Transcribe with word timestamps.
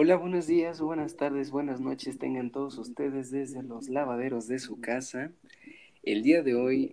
Hola, 0.00 0.14
buenos 0.14 0.46
días, 0.46 0.80
buenas 0.80 1.16
tardes, 1.16 1.50
buenas 1.50 1.80
noches 1.80 2.20
tengan 2.20 2.52
todos 2.52 2.78
ustedes 2.78 3.32
desde 3.32 3.64
los 3.64 3.88
lavaderos 3.88 4.46
de 4.46 4.60
su 4.60 4.80
casa. 4.80 5.32
El 6.04 6.22
día 6.22 6.44
de 6.44 6.54
hoy 6.54 6.92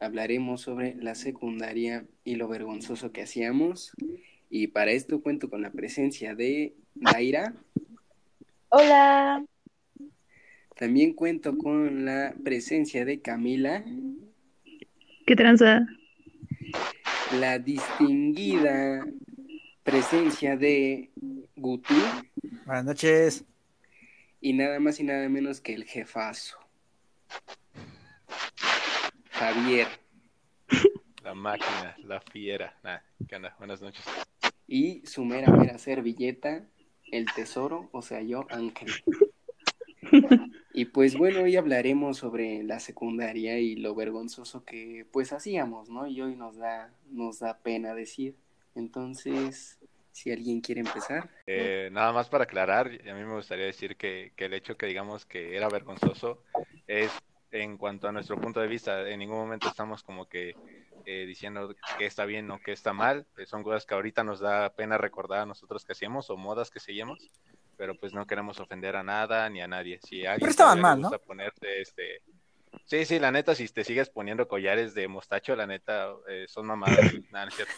hablaremos 0.00 0.60
sobre 0.60 0.96
la 0.96 1.14
secundaria 1.14 2.06
y 2.24 2.34
lo 2.34 2.48
vergonzoso 2.48 3.12
que 3.12 3.22
hacíamos. 3.22 3.92
Y 4.50 4.66
para 4.66 4.90
esto 4.90 5.22
cuento 5.22 5.48
con 5.48 5.62
la 5.62 5.70
presencia 5.70 6.34
de 6.34 6.74
Daira. 6.96 7.54
Hola. 8.70 9.44
También 10.74 11.12
cuento 11.12 11.56
con 11.56 12.04
la 12.04 12.34
presencia 12.42 13.04
de 13.04 13.20
Camila. 13.20 13.84
¿Qué 15.24 15.36
tranza? 15.36 15.86
La 17.38 17.60
distinguida 17.60 19.06
presencia 19.84 20.56
de 20.56 21.10
Gutu. 21.60 21.92
Buenas 22.64 22.84
noches. 22.86 23.44
Y 24.40 24.54
nada 24.54 24.80
más 24.80 24.98
y 24.98 25.04
nada 25.04 25.28
menos 25.28 25.60
que 25.60 25.74
el 25.74 25.84
jefazo. 25.84 26.56
Javier. 29.30 29.86
La 31.22 31.34
máquina, 31.34 31.94
la 31.98 32.22
fiera. 32.22 32.74
Nah, 32.82 33.00
¿qué 33.28 33.36
onda? 33.36 33.54
Buenas 33.58 33.82
noches. 33.82 34.02
Y 34.66 35.04
su 35.04 35.22
mera 35.26 35.52
mera 35.52 35.76
servilleta, 35.76 36.64
el 37.12 37.26
tesoro, 37.34 37.90
o 37.92 38.00
sea 38.00 38.22
yo, 38.22 38.46
Ángel. 38.48 38.90
Y 40.72 40.86
pues 40.86 41.18
bueno, 41.18 41.42
hoy 41.42 41.56
hablaremos 41.56 42.16
sobre 42.16 42.62
la 42.62 42.80
secundaria 42.80 43.58
y 43.58 43.74
lo 43.74 43.94
vergonzoso 43.94 44.64
que 44.64 45.04
pues 45.12 45.32
hacíamos, 45.32 45.90
¿no? 45.90 46.06
Y 46.06 46.22
hoy 46.22 46.36
nos 46.36 46.56
da, 46.56 46.94
nos 47.10 47.40
da 47.40 47.58
pena 47.58 47.94
decir. 47.94 48.36
Entonces, 48.74 49.79
si 50.20 50.30
alguien 50.30 50.60
quiere 50.60 50.82
empezar. 50.82 51.30
Eh, 51.46 51.88
nada 51.92 52.12
más 52.12 52.28
para 52.28 52.44
aclarar, 52.44 52.88
a 52.88 53.14
mí 53.14 53.24
me 53.24 53.34
gustaría 53.34 53.64
decir 53.64 53.96
que, 53.96 54.32
que 54.36 54.44
el 54.44 54.52
hecho 54.52 54.76
que 54.76 54.86
digamos 54.86 55.24
que 55.24 55.56
era 55.56 55.68
vergonzoso 55.68 56.42
es 56.86 57.10
en 57.50 57.78
cuanto 57.78 58.06
a 58.06 58.12
nuestro 58.12 58.38
punto 58.38 58.60
de 58.60 58.68
vista. 58.68 59.08
En 59.08 59.18
ningún 59.18 59.38
momento 59.38 59.68
estamos 59.68 60.02
como 60.02 60.28
que 60.28 60.54
eh, 61.06 61.24
diciendo 61.26 61.74
que 61.98 62.04
está 62.04 62.26
bien 62.26 62.50
o 62.50 62.60
que 62.60 62.72
está 62.72 62.92
mal. 62.92 63.26
Eh, 63.38 63.46
son 63.46 63.62
cosas 63.62 63.86
que 63.86 63.94
ahorita 63.94 64.22
nos 64.22 64.40
da 64.40 64.68
pena 64.74 64.98
recordar 64.98 65.40
a 65.40 65.46
nosotros 65.46 65.86
que 65.86 65.92
hacíamos 65.92 66.28
o 66.28 66.36
modas 66.36 66.70
que 66.70 66.80
seguimos 66.80 67.30
pero 67.76 67.94
pues 67.94 68.12
no 68.12 68.26
queremos 68.26 68.60
ofender 68.60 68.94
a 68.94 69.02
nada 69.02 69.48
ni 69.48 69.62
a 69.62 69.66
nadie. 69.66 69.98
Si 70.02 70.26
alguien 70.26 70.40
pero 70.40 70.50
estaban 70.50 70.82
mal, 70.82 70.98
gusta 70.98 71.16
¿no? 71.16 71.22
ponerte 71.22 71.80
este 71.80 72.20
Sí, 72.84 73.04
sí, 73.04 73.18
la 73.18 73.30
neta, 73.30 73.54
si 73.54 73.68
te 73.68 73.84
sigues 73.84 74.10
poniendo 74.10 74.48
collares 74.48 74.94
de 74.94 75.08
mostacho, 75.08 75.54
la 75.56 75.66
neta, 75.66 76.12
eh, 76.28 76.46
son 76.48 76.66
mamadas. 76.66 76.98
Nada, 77.30 77.46
no 77.46 77.48
es 77.48 77.54
cierto. 77.54 77.72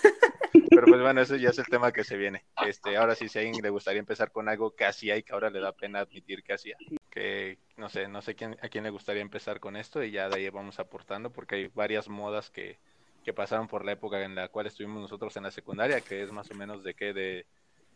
Pero 0.53 0.86
pues 0.86 1.00
bueno, 1.00 1.20
ese 1.20 1.41
ya 1.41 1.50
es 1.50 1.58
el 1.58 1.67
tema 1.67 1.92
que 1.92 2.05
se 2.05 2.17
viene. 2.17 2.45
Este, 2.67 2.97
ahora 2.97 3.14
sí, 3.14 3.28
si 3.28 3.39
a 3.39 3.42
alguien 3.42 3.62
le 3.62 3.70
gustaría 3.70 4.00
empezar 4.00 4.33
con 4.33 4.48
algo 4.48 4.75
que 4.75 4.84
hacía 4.84 5.17
y 5.17 5.22
que 5.22 5.33
ahora 5.33 5.50
le 5.50 5.61
da 5.61 5.72
pena 5.72 6.00
admitir 6.00 6.42
que 6.42 6.53
hacía. 6.55 6.77
Que 7.11 7.58
no 7.77 7.89
sé, 7.89 8.08
no 8.08 8.22
sé 8.22 8.34
quién, 8.34 8.56
a 8.62 8.69
quién 8.69 8.84
le 8.84 8.91
gustaría 8.91 9.23
empezar 9.23 9.61
con 9.61 9.77
esto 9.77 10.03
y 10.03 10.11
ya 10.11 10.28
de 10.28 10.36
ahí 10.36 10.48
vamos 10.50 10.78
aportando 10.78 11.30
porque 11.30 11.56
hay 11.56 11.67
varias 11.69 12.08
modas 12.08 12.50
que, 12.50 12.78
que 13.25 13.33
pasaron 13.33 13.69
por 13.69 13.84
la 13.84 13.92
época 13.92 14.23
en 14.25 14.34
la 14.34 14.48
cual 14.48 14.67
estuvimos 14.67 15.03
nosotros 15.03 15.36
en 15.36 15.45
la 15.45 15.50
secundaria, 15.50 16.00
que 16.00 16.23
es 16.23 16.33
más 16.33 16.50
o 16.50 16.55
menos 16.55 16.83
de 16.83 16.95
qué, 16.95 17.12
de 17.12 17.47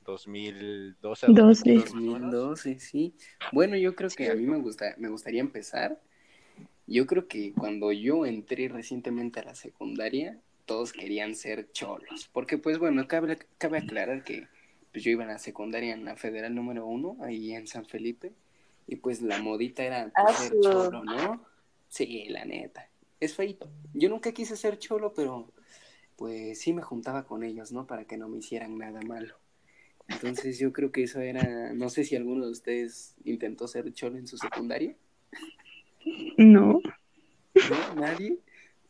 2012 0.05 1.27
a 1.27 1.29
12. 1.31 1.75
2012, 1.75 2.79
sí. 2.79 3.15
Bueno, 3.53 3.77
yo 3.77 3.95
creo 3.95 4.11
que 4.11 4.31
a 4.31 4.35
mí 4.35 4.47
me, 4.47 4.59
gusta, 4.59 4.95
me 4.99 5.09
gustaría 5.09 5.41
empezar. 5.41 6.01
Yo 6.87 7.07
creo 7.07 7.27
que 7.27 7.53
cuando 7.53 7.91
yo 7.93 8.25
entré 8.27 8.69
recientemente 8.69 9.41
a 9.41 9.45
la 9.45 9.55
secundaria, 9.55 10.41
todos 10.67 10.93
querían 10.93 11.35
ser 11.35 11.73
cholos. 11.73 12.29
Porque, 12.33 12.59
pues 12.59 12.79
bueno, 12.79 13.09
cabe, 13.09 13.39
cabe 13.59 13.79
aclarar 13.79 14.25
que 14.25 14.47
pues, 14.93 15.03
yo 15.05 15.11
iba 15.11 15.25
a 15.25 15.29
la 15.29 15.39
secundaria 15.39 15.95
en 15.95 16.05
la 16.05 16.17
federal 16.17 16.55
número 16.55 16.87
uno, 16.87 17.17
ahí 17.23 17.53
en 17.55 17.67
San 17.67 17.87
Felipe. 17.87 18.33
Y 18.87 18.97
pues 18.97 19.23
la 19.23 19.41
modita 19.41 19.85
era 19.85 20.13
pues, 20.15 20.15
Ah, 20.17 20.33
ser 20.35 20.53
sí. 20.53 20.59
cholo, 20.63 21.05
¿no? 21.05 21.45
Sí, 21.89 22.27
la 22.29 22.45
neta. 22.45 22.89
Es 23.19 23.35
feito. 23.35 23.71
Yo 23.95 24.09
nunca 24.09 24.33
quise 24.33 24.57
ser 24.57 24.79
cholo, 24.79 25.15
pero 25.15 25.51
pues 26.17 26.61
sí 26.61 26.73
me 26.73 26.83
juntaba 26.83 27.25
con 27.27 27.43
ellos, 27.43 27.73
¿no? 27.73 27.87
Para 27.87 28.05
que 28.05 28.17
no 28.17 28.29
me 28.29 28.39
hicieran 28.39 28.77
nada 28.79 29.01
malo. 29.03 29.37
Entonces 30.09 30.59
yo 30.59 30.73
creo 30.73 30.93
que 30.93 31.03
eso 31.03 31.21
era, 31.21 31.73
no 31.73 31.89
sé 31.89 32.05
si 32.05 32.15
alguno 32.17 32.47
de 32.47 32.53
ustedes 32.53 33.15
intentó 33.25 33.67
ser 33.67 33.93
cholo 33.93 34.19
en 34.19 34.27
su 34.27 34.37
secundaria. 34.39 34.95
No. 36.37 36.81
¿No? 37.55 37.95
¿Nadie? 37.97 38.39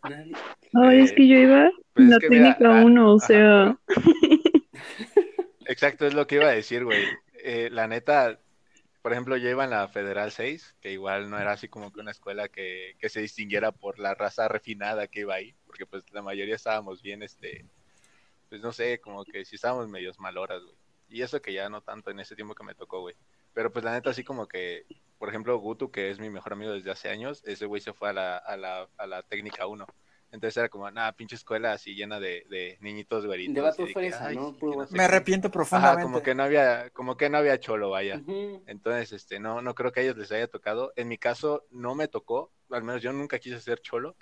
¿Nadie? 0.08 0.32
Ay, 0.74 1.00
es 1.00 1.12
que 1.12 1.26
yo 1.26 1.36
iba 1.36 1.70
pues 1.94 2.04
en 2.04 2.10
la 2.10 2.18
técnica 2.18 2.80
ah, 2.80 2.84
1, 2.84 3.12
o 3.12 3.16
ajá. 3.16 3.26
sea. 3.26 3.78
Exacto, 5.66 6.06
es 6.06 6.14
lo 6.14 6.26
que 6.26 6.36
iba 6.36 6.46
a 6.46 6.52
decir, 6.52 6.84
güey. 6.84 7.04
Eh, 7.42 7.68
la 7.70 7.86
neta, 7.88 8.38
por 9.02 9.12
ejemplo, 9.12 9.36
yo 9.36 9.48
iba 9.48 9.64
en 9.64 9.70
la 9.70 9.88
Federal 9.88 10.30
6, 10.30 10.76
que 10.80 10.92
igual 10.92 11.30
no 11.30 11.38
era 11.38 11.52
así 11.52 11.68
como 11.68 11.92
que 11.92 12.00
una 12.00 12.10
escuela 12.10 12.48
que, 12.48 12.96
que 12.98 13.08
se 13.08 13.20
distinguiera 13.20 13.72
por 13.72 13.98
la 13.98 14.14
raza 14.14 14.48
refinada 14.48 15.08
que 15.08 15.20
iba 15.20 15.34
ahí, 15.34 15.54
porque 15.66 15.86
pues 15.86 16.04
la 16.12 16.22
mayoría 16.22 16.54
estábamos 16.54 17.02
bien, 17.02 17.22
este, 17.22 17.64
pues 18.48 18.60
no 18.60 18.72
sé, 18.72 19.00
como 19.00 19.24
que 19.24 19.44
sí 19.44 19.56
estábamos 19.56 19.88
medios 19.88 20.18
maloras, 20.18 20.62
güey. 20.62 20.76
Y 21.08 21.22
eso 21.22 21.40
que 21.40 21.52
ya 21.52 21.68
no 21.68 21.82
tanto 21.82 22.10
en 22.10 22.20
ese 22.20 22.34
tiempo 22.34 22.54
que 22.54 22.64
me 22.64 22.74
tocó, 22.74 23.00
güey. 23.00 23.14
Pero 23.56 23.72
pues 23.72 23.86
la 23.86 23.92
neta, 23.92 24.10
así 24.10 24.22
como 24.22 24.46
que, 24.46 24.84
por 25.16 25.30
ejemplo, 25.30 25.56
Gutu, 25.58 25.90
que 25.90 26.10
es 26.10 26.18
mi 26.20 26.28
mejor 26.28 26.52
amigo 26.52 26.72
desde 26.72 26.90
hace 26.90 27.08
años, 27.08 27.42
ese 27.46 27.64
güey 27.64 27.80
se 27.80 27.94
fue 27.94 28.10
a 28.10 28.12
la, 28.12 28.36
a 28.36 28.54
la, 28.58 28.86
a 28.98 29.06
la 29.06 29.22
técnica 29.22 29.66
1. 29.66 29.86
Entonces 30.30 30.58
era 30.58 30.68
como, 30.68 30.90
nada, 30.90 31.12
pinche 31.12 31.36
escuela 31.36 31.72
así 31.72 31.94
llena 31.94 32.20
de, 32.20 32.44
de 32.50 32.76
niñitos 32.82 33.24
güeritos. 33.24 33.54
De 33.54 33.60
vato 33.62 33.86
que, 33.86 33.94
fresa, 33.94 34.26
"Ay, 34.26 34.36
¿no? 34.36 34.52
sí, 34.52 34.58
sé 34.60 34.92
Me 34.92 34.98
qué". 34.98 35.04
arrepiento 35.04 35.46
Ajá, 35.48 35.52
profundamente. 35.52 36.02
como 36.02 36.22
que 36.22 36.34
no 36.34 36.42
había, 36.42 36.90
como 36.90 37.16
que 37.16 37.30
no 37.30 37.38
había 37.38 37.58
cholo, 37.58 37.88
vaya. 37.88 38.20
Entonces, 38.66 39.12
este, 39.12 39.40
no, 39.40 39.62
no 39.62 39.74
creo 39.74 39.90
que 39.90 40.00
a 40.00 40.02
ellos 40.02 40.18
les 40.18 40.30
haya 40.32 40.48
tocado. 40.48 40.92
En 40.94 41.08
mi 41.08 41.16
caso, 41.16 41.64
no 41.70 41.94
me 41.94 42.08
tocó, 42.08 42.52
al 42.68 42.82
menos 42.84 43.00
yo 43.00 43.10
nunca 43.14 43.38
quise 43.38 43.58
ser 43.60 43.80
cholo, 43.80 44.16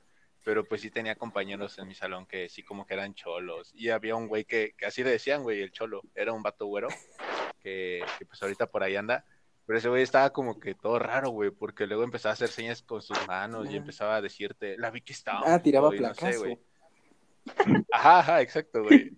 pero 0.44 0.64
pues 0.64 0.82
sí 0.82 0.90
tenía 0.90 1.16
compañeros 1.16 1.78
en 1.78 1.88
mi 1.88 1.94
salón 1.94 2.26
que 2.26 2.48
sí 2.48 2.62
como 2.62 2.86
que 2.86 2.94
eran 2.94 3.14
cholos. 3.14 3.72
Y 3.74 3.88
había 3.88 4.14
un 4.14 4.28
güey 4.28 4.44
que, 4.44 4.74
que 4.76 4.86
así 4.86 5.02
le 5.02 5.10
decían, 5.10 5.42
güey, 5.42 5.62
el 5.62 5.72
cholo. 5.72 6.02
Era 6.14 6.32
un 6.32 6.42
vato 6.42 6.66
güero, 6.66 6.88
que, 7.60 8.04
que 8.18 8.26
pues 8.26 8.42
ahorita 8.42 8.66
por 8.66 8.82
ahí 8.82 8.94
anda. 8.96 9.24
Pero 9.66 9.78
ese 9.78 9.88
güey 9.88 10.02
estaba 10.02 10.30
como 10.30 10.60
que 10.60 10.74
todo 10.74 10.98
raro, 10.98 11.30
güey, 11.30 11.50
porque 11.50 11.86
luego 11.86 12.04
empezaba 12.04 12.32
a 12.32 12.34
hacer 12.34 12.48
señas 12.48 12.82
con 12.82 13.00
sus 13.00 13.16
manos 13.26 13.70
y 13.70 13.76
empezaba 13.76 14.16
a 14.16 14.20
decirte, 14.20 14.76
la 14.76 14.90
vi 14.90 15.00
que 15.00 15.14
estaba. 15.14 15.40
Ah, 15.44 15.62
tiraba 15.62 15.94
y 15.96 16.00
no 16.00 16.14
sé, 16.14 16.36
güey. 16.36 16.58
Ajá, 17.90 18.18
ajá, 18.18 18.42
exacto, 18.42 18.82
güey. 18.82 19.12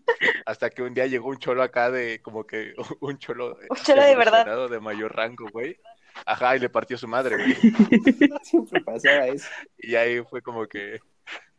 Hasta 0.44 0.70
que 0.70 0.82
un 0.82 0.94
día 0.94 1.06
llegó 1.06 1.28
un 1.28 1.38
cholo 1.38 1.62
acá 1.62 1.91
de, 1.91 2.20
como 2.22 2.47
que, 2.47 2.75
un 3.00 3.19
cholo. 3.19 3.58
Un 3.69 3.76
cholo 3.78 4.03
de 4.03 4.14
verdad. 4.14 4.69
De 4.69 4.78
mayor 4.78 5.14
rango, 5.14 5.48
güey. 5.50 5.76
Ajá, 6.25 6.56
y 6.56 6.60
le 6.60 6.69
partió 6.69 6.97
su 6.97 7.08
madre, 7.08 7.37
güey. 7.37 7.54
Siempre 8.43 8.81
pasaba 8.81 9.26
eso. 9.26 9.48
Y 9.78 9.97
ahí 9.97 10.22
fue 10.22 10.43
como 10.43 10.66
que, 10.66 11.00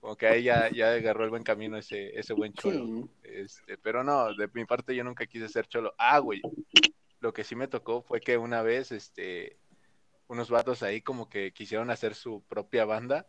como 0.07 0.16
que 0.16 0.25
ahí 0.25 0.44
ya, 0.44 0.69
ya 0.72 0.94
agarró 0.94 1.25
el 1.25 1.29
buen 1.29 1.44
camino 1.44 1.75
ese, 1.75 2.18
ese 2.18 2.31
buen 2.31 2.53
cholo. 2.53 2.85
Sí. 2.85 3.09
Este, 3.23 3.78
pero 3.78 4.06
no, 4.06 4.34
de 4.35 4.50
mi 4.53 4.63
parte 4.63 4.95
yo 4.95 5.03
nunca 5.03 5.25
quise 5.25 5.50
ser 5.50 5.68
cholo. 5.68 5.94
Ah, 5.97 6.19
güey, 6.19 6.41
lo 7.19 7.34
que 7.34 7.44
sí 7.44 7.57
me 7.57 7.68
tocó 7.68 8.01
fue 8.01 8.22
que 8.22 8.38
una 8.38 8.62
vez, 8.62 8.94
este, 8.94 9.57
unos 10.29 10.50
vatos 10.50 10.81
ahí 10.81 11.01
como 11.01 11.28
que 11.28 11.51
quisieron 11.51 11.90
hacer 11.90 12.16
su 12.16 12.41
propia 12.47 12.85
banda 12.85 13.28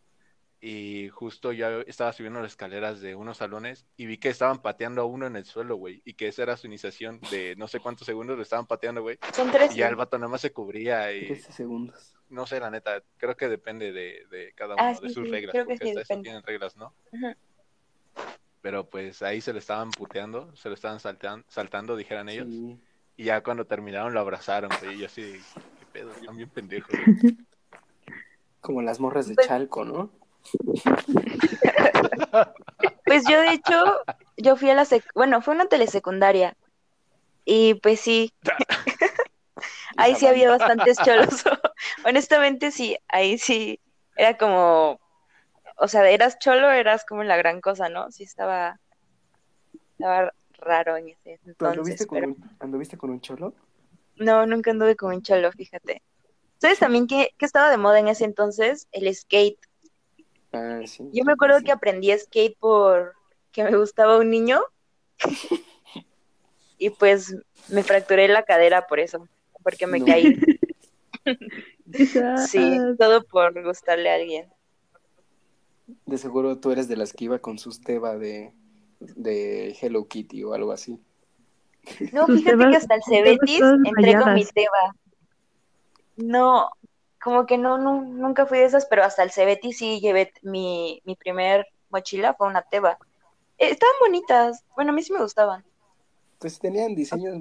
y 0.61 1.09
justo 1.09 1.51
yo 1.51 1.81
estaba 1.81 2.13
subiendo 2.13 2.41
las 2.41 2.53
escaleras 2.53 3.01
de 3.01 3.17
unos 3.17 3.39
salones 3.39 3.85
y 3.97 4.07
vi 4.07 4.19
que 4.19 4.29
estaban 4.29 4.63
pateando 4.63 5.03
a 5.03 5.05
uno 5.05 5.27
en 5.27 5.35
el 5.35 5.47
suelo, 5.47 5.75
güey, 5.75 6.01
y 6.05 6.15
que 6.15 6.29
esa 6.29 6.45
era 6.45 6.57
su 6.57 6.69
iniciación 6.69 7.21
de 7.33 7.57
no 7.57 7.67
sé 7.67 7.81
cuántos 7.81 8.07
segundos 8.07 8.37
lo 8.37 8.45
estaban 8.45 8.69
pateando, 8.69 9.03
güey, 9.03 9.19
Son 9.33 9.51
tres. 9.51 9.75
y 9.75 9.79
ya 9.79 9.89
el 9.89 9.97
vato 9.97 10.17
nada 10.17 10.31
más 10.31 10.43
se 10.43 10.53
cubría 10.53 11.13
y 11.13 11.27
13 11.27 11.51
segundos. 11.51 12.15
No 12.31 12.47
sé, 12.47 12.61
la 12.61 12.71
neta, 12.71 13.03
creo 13.17 13.37
que 13.37 13.49
depende 13.49 13.93
de, 13.93 14.27
de 14.31 14.53
cada 14.55 14.75
uno, 14.75 14.83
Ah, 14.85 14.93
de 15.01 15.09
sí, 15.09 15.15
sus 15.15 15.27
sí, 15.27 15.31
reglas, 15.33 15.53
creo 15.53 15.67
que 15.67 15.75
porque 15.75 15.85
sí, 15.85 15.91
hasta 15.91 16.01
eso 16.03 16.09
depende. 16.15 16.23
tienen 16.25 16.43
reglas, 16.43 16.77
¿no? 16.77 16.95
Pero 18.61 18.89
pues 18.89 19.23
ahí 19.23 19.41
se 19.41 19.53
lo 19.53 19.59
estaban 19.59 19.91
puteando, 19.91 20.55
se 20.57 20.69
lo 20.69 20.75
estaban 20.75 20.99
saltean- 20.99 21.45
saltando, 21.49 21.97
dijeran 21.97 22.29
ellos, 22.29 22.47
Sí. 22.49 22.79
y 23.17 23.25
ya 23.25 23.43
cuando 23.43 23.67
terminaron 23.67 24.13
lo 24.15 24.21
abrazaron, 24.21 24.71
güey, 24.83 24.97
y 24.97 24.99
yo 24.99 25.07
así, 25.07 25.23
de, 25.23 25.33
qué 25.33 25.87
pedo, 25.93 26.13
están 26.13 26.37
bien 26.37 26.49
pendejos. 26.51 26.93
Como 28.61 28.83
las 28.83 28.99
morras 29.01 29.29
de 29.29 29.35
Pues- 29.37 29.47
Chalco, 29.47 29.85
¿no? 29.85 30.11
Pues 33.05 33.25
yo, 33.27 33.41
de 33.41 33.53
hecho, 33.55 34.03
yo 34.37 34.57
fui 34.57 34.69
a 34.69 34.75
la 34.75 34.85
sec... 34.85 35.03
Bueno, 35.15 35.41
fue 35.41 35.55
una 35.55 35.65
telesecundaria. 35.67 36.55
Y 37.47 37.73
pues 37.75 38.01
sí, 38.01 38.35
ahí 39.97 40.15
sí 40.15 40.27
había 40.27 40.51
bastantes 40.51 40.99
cholos. 40.99 41.43
Honestamente, 42.05 42.71
sí, 42.71 42.97
ahí 43.09 43.39
sí 43.39 43.81
era 44.17 44.37
como. 44.37 45.01
O 45.77 45.89
sea, 45.89 46.09
eras 46.11 46.39
cholo, 46.39 46.71
eras 46.71 47.05
como 47.05 47.23
la 47.25 47.37
gran 47.37 47.61
cosa, 47.61 47.89
¿no? 47.89 48.11
Sí, 48.11 48.25
estaba. 48.25 48.81
Estaba 49.93 50.33
raro 50.61 50.97
en 50.97 51.09
ese 51.11 51.39
¿Tú 51.57 51.67
entonces. 51.67 51.79
anduviste 51.79 52.07
con, 52.07 52.25
un, 52.25 52.57
anduviste 52.61 52.97
con 52.97 53.11
un 53.11 53.21
cholo? 53.21 53.55
no, 54.17 54.47
nunca 54.47 54.71
anduve 54.73 54.97
con 54.97 55.15
un 55.15 55.23
cholo, 55.23 55.53
fíjate. 55.53 56.03
¿Sabes 56.61 56.79
también 56.81 57.07
que, 57.07 57.31
que 57.39 57.45
estaba 57.47 57.71
de 57.71 57.77
moda 57.77 58.01
en 58.01 58.09
ese 58.09 58.25
entonces? 58.25 58.89
El 58.91 59.13
skate. 59.15 59.59
Ah, 60.53 60.81
sí. 60.87 61.09
Yo 61.13 61.25
me 61.25 61.33
acuerdo 61.33 61.59
sí. 61.59 61.65
que 61.67 61.73
aprendí 61.73 62.17
skate 62.19 62.57
por 62.59 63.15
que 63.53 63.63
me 63.65 63.77
gustaba 63.77 64.19
un 64.19 64.31
niño 64.31 64.61
y 66.79 66.91
pues 66.91 67.35
me 67.69 67.83
fracturé 67.83 68.29
la 68.29 68.43
cadera 68.45 68.87
por 68.87 68.99
eso. 69.01 69.29
porque 69.63 69.87
me 69.87 70.01
No. 70.01 70.07
caí. 70.07 70.37
Sí, 72.49 72.79
todo 72.99 73.23
por 73.25 73.63
gustarle 73.65 74.11
a 74.11 74.15
alguien. 74.17 74.53
De 76.07 76.19
seguro 76.19 76.59
tú 76.59 76.71
eres 76.71 76.89
de 76.89 76.97
las 76.97 77.13
que 77.13 77.25
iba 77.25 77.39
con 77.39 77.59
sus 77.59 77.81
teba 77.81 78.17
de, 78.17 78.53
de 79.01 79.77
Hello 79.81 80.07
Kitty 80.07 80.45
o 80.45 80.53
algo 80.55 80.73
así. 80.73 81.01
No, 82.13 82.27
fíjate 82.27 82.51
tebas- 82.51 82.71
que 82.71 82.77
hasta 82.77 82.95
el 82.95 83.03
Cebetis 83.05 83.63
entré 83.85 84.17
con 84.17 84.35
mi 84.35 84.45
teba. 84.45 84.95
No, 86.17 86.71
como 87.23 87.47
que 87.47 87.59
no, 87.59 87.79
no, 87.79 88.03
nunca 88.03 88.45
fui 88.47 88.59
de 88.59 88.65
esas, 88.65 88.87
pero 88.87 89.05
hasta 89.05 89.23
el 89.23 89.31
Cebetis 89.31 89.79
sí 89.79 90.01
llevé 90.01 90.33
mi, 90.43 91.01
mi 91.05 91.17
primer 91.17 91.67
mochila, 91.91 92.35
fue 92.35 92.49
una 92.49 92.63
teba. 92.63 92.99
Eh, 93.59 93.71
estaban 93.71 93.95
bonitas, 94.01 94.63
bueno, 94.77 94.93
a 94.93 94.95
mí 94.95 95.03
sí 95.03 95.13
me 95.13 95.21
gustaban. 95.23 95.65
Pues 96.39 96.59
tenían 96.59 96.95
diseños 96.95 97.37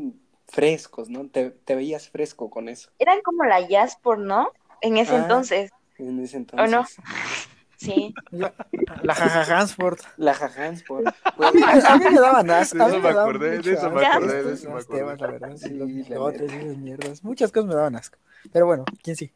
frescos, 0.48 1.10
¿no? 1.10 1.28
Te, 1.28 1.52
te 1.52 1.76
veías 1.76 2.10
fresco 2.10 2.50
con 2.50 2.70
eso 2.70 2.90
Eran 3.00 3.20
como 3.22 3.44
la 3.44 3.66
Jasper, 3.68 4.18
¿no? 4.20 4.52
En 4.82 4.98
ese 4.98 5.16
Ah. 5.16 5.22
entonces, 5.24 5.72
en 5.98 6.20
ese 6.20 6.38
¿o 6.38 6.40
entonces. 6.40 6.72
no? 6.72 6.86
Sí. 7.78 8.12
La, 8.32 8.56
la 9.04 9.14
jaja 9.14 9.60
Hansport. 9.60 10.00
La 10.18 10.34
Jajansport. 10.34 11.06
A 11.38 11.52
mí, 11.52 11.62
a 11.62 11.98
mí 11.98 12.06
me 12.12 12.20
daban 12.20 12.50
asco. 12.50 12.76
De 12.80 12.84
a 12.84 12.88
mí 12.88 12.94
eso 12.96 13.02
me 13.04 13.14
daban 13.14 13.30
acordé, 13.30 13.62
de 13.62 13.74
eso 13.74 13.92
me 13.92 14.02
asco 14.02 14.18
acordé, 14.18 14.44
de 14.44 14.54
eso 14.54 14.70
me 14.72 14.80
acordé. 14.80 14.98
temas, 14.98 15.22
la 15.22 15.28
verdad. 15.28 15.58
Sí, 15.58 15.70
los 15.76 15.90
la 16.10 16.30
esas 16.44 16.78
mierdas. 16.78 17.24
Muchas 17.24 17.52
cosas 17.52 17.68
me 17.70 17.76
daban 17.76 17.96
asco. 17.96 18.18
Pero 18.52 18.66
bueno, 18.66 18.84
¿quién 19.04 19.16
sí? 19.16 19.32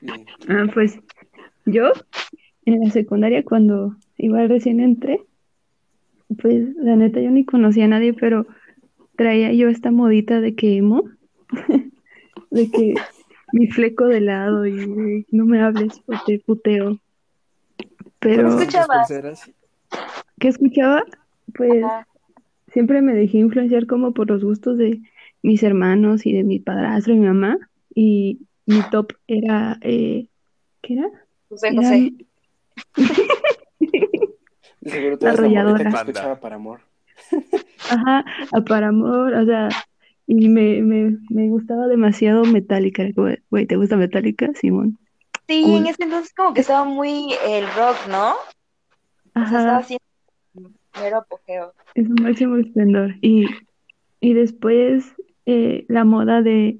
Sí. 0.00 0.06
Ah, 0.48 0.64
pues 0.74 0.98
yo 1.66 1.92
en 2.64 2.80
la 2.80 2.90
secundaria 2.90 3.44
cuando 3.44 3.94
igual 4.16 4.48
recién 4.48 4.80
entré, 4.80 5.22
pues 6.42 6.74
la 6.74 6.96
neta 6.96 7.20
yo 7.20 7.30
ni 7.30 7.44
conocía 7.44 7.84
a 7.84 7.88
nadie, 7.88 8.12
pero 8.12 8.44
traía 9.16 9.52
yo 9.52 9.68
esta 9.68 9.90
modita 9.90 10.40
de 10.40 10.54
que 10.54 10.76
emo, 10.76 11.04
de 12.50 12.70
que 12.70 12.94
mi 13.52 13.66
fleco 13.68 14.06
de 14.06 14.20
lado 14.20 14.66
y 14.66 15.26
no 15.30 15.44
me 15.44 15.60
hables 15.60 16.00
o 16.06 16.14
te 16.26 16.38
puteo. 16.40 16.98
Pero, 18.18 18.48
Escucha- 18.48 18.82
escuchabas? 18.82 19.50
¿qué 20.40 20.48
escuchaba? 20.48 21.04
Pues 21.54 21.84
Ajá. 21.84 22.06
siempre 22.72 23.02
me 23.02 23.14
dejé 23.14 23.38
influenciar 23.38 23.86
como 23.86 24.12
por 24.12 24.28
los 24.28 24.42
gustos 24.44 24.78
de 24.78 25.00
mis 25.42 25.62
hermanos 25.62 26.26
y 26.26 26.32
de 26.32 26.42
mi 26.44 26.58
padrastro 26.58 27.14
y 27.14 27.18
mi 27.18 27.26
mamá. 27.26 27.58
Y 27.94 28.40
mi 28.66 28.80
top 28.90 29.12
era, 29.28 29.78
eh, 29.80 30.26
¿qué 30.82 30.94
era? 30.94 31.08
José 31.48 31.74
José. 31.74 32.12
De 34.80 34.90
seguro 34.90 35.18
tú 35.18 35.26
La 35.26 35.32
arrolladora. 35.32 35.90
que 35.90 35.96
escuchaba 35.96 36.36
para 36.40 36.56
amor. 36.56 36.80
Ajá, 37.90 38.24
a 38.52 38.60
Paramore, 38.62 39.36
o 39.38 39.44
sea, 39.46 39.68
y 40.26 40.48
me, 40.48 40.82
me, 40.82 41.16
me 41.30 41.48
gustaba 41.48 41.86
demasiado 41.86 42.44
Metallica. 42.44 43.04
Güey, 43.50 43.66
¿te 43.66 43.76
gusta 43.76 43.96
Metallica, 43.96 44.50
Simón? 44.54 44.98
Sí, 45.48 45.62
Cool. 45.64 45.78
en 45.78 45.86
ese 45.86 46.02
entonces 46.02 46.34
como 46.34 46.54
que 46.54 46.62
estaba 46.62 46.84
muy 46.84 47.32
el 47.46 47.64
rock, 47.76 47.96
¿no? 48.10 48.30
O 48.30 49.48
sea, 49.48 49.58
estaba 49.60 49.76
así, 49.78 49.96
mero 51.00 51.18
apogeo. 51.18 51.72
es 51.94 52.08
un 52.08 52.16
máximo 52.22 52.56
esplendor. 52.56 53.14
Y, 53.20 53.46
y 54.20 54.34
después 54.34 55.12
eh, 55.46 55.84
la 55.88 56.04
moda 56.04 56.42
de... 56.42 56.78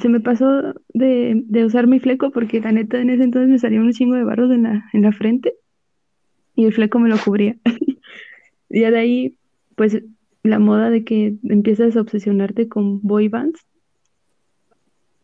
Se 0.00 0.08
me 0.08 0.20
pasó 0.20 0.46
de, 0.94 1.42
de 1.44 1.64
usar 1.64 1.86
mi 1.86 1.98
fleco 2.00 2.30
porque 2.30 2.60
la 2.60 2.72
neta 2.72 2.98
en 3.00 3.10
ese 3.10 3.24
entonces 3.24 3.50
me 3.50 3.58
salía 3.58 3.80
un 3.80 3.92
chingo 3.92 4.14
de 4.14 4.24
barros 4.24 4.50
en 4.52 4.62
la, 4.62 4.88
en 4.92 5.02
la 5.02 5.12
frente 5.12 5.54
y 6.54 6.64
el 6.64 6.72
fleco 6.72 6.98
me 6.98 7.08
lo 7.08 7.18
cubría. 7.18 7.56
Y 8.70 8.80
ya 8.80 8.90
de 8.90 8.98
ahí, 8.98 9.36
pues 9.76 10.02
la 10.42 10.58
moda 10.58 10.90
de 10.90 11.04
que 11.04 11.36
empiezas 11.44 11.96
a 11.96 12.00
obsesionarte 12.00 12.68
con 12.68 13.02
boy 13.02 13.28
bands 13.28 13.60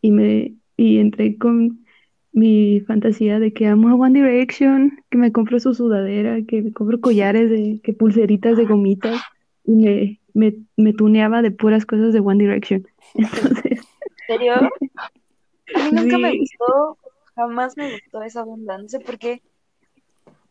y 0.02 0.10
me 0.10 0.54
y 0.76 0.98
entré 0.98 1.38
con 1.38 1.84
mi 2.32 2.80
fantasía 2.80 3.38
de 3.40 3.54
que 3.54 3.66
amo 3.66 3.88
a 3.88 3.94
One 3.94 4.20
Direction, 4.20 4.98
que 5.08 5.16
me 5.16 5.32
compro 5.32 5.58
su 5.58 5.72
sudadera, 5.72 6.42
que 6.46 6.60
me 6.60 6.72
compro 6.72 7.00
collares 7.00 7.50
de 7.50 7.80
que 7.82 7.94
pulseritas 7.94 8.58
de 8.58 8.66
gomitas 8.66 9.22
y 9.64 9.72
me, 9.72 10.20
me, 10.34 10.54
me 10.76 10.92
tuneaba 10.92 11.40
de 11.40 11.50
puras 11.50 11.86
cosas 11.86 12.12
de 12.12 12.20
One 12.20 12.44
Direction. 12.44 12.86
Entonces, 13.14 13.80
¿En 14.28 14.38
serio? 14.38 14.54
A 15.74 15.84
mí 15.84 15.90
nunca 15.92 16.18
me 16.18 16.38
gustó, 16.38 16.98
jamás 17.34 17.76
me 17.76 17.90
gustó 17.90 18.22
esa 18.22 18.44
banda, 18.44 18.78
no 18.78 18.88
sé 18.88 19.00
por 19.00 19.18
qué. 19.18 19.42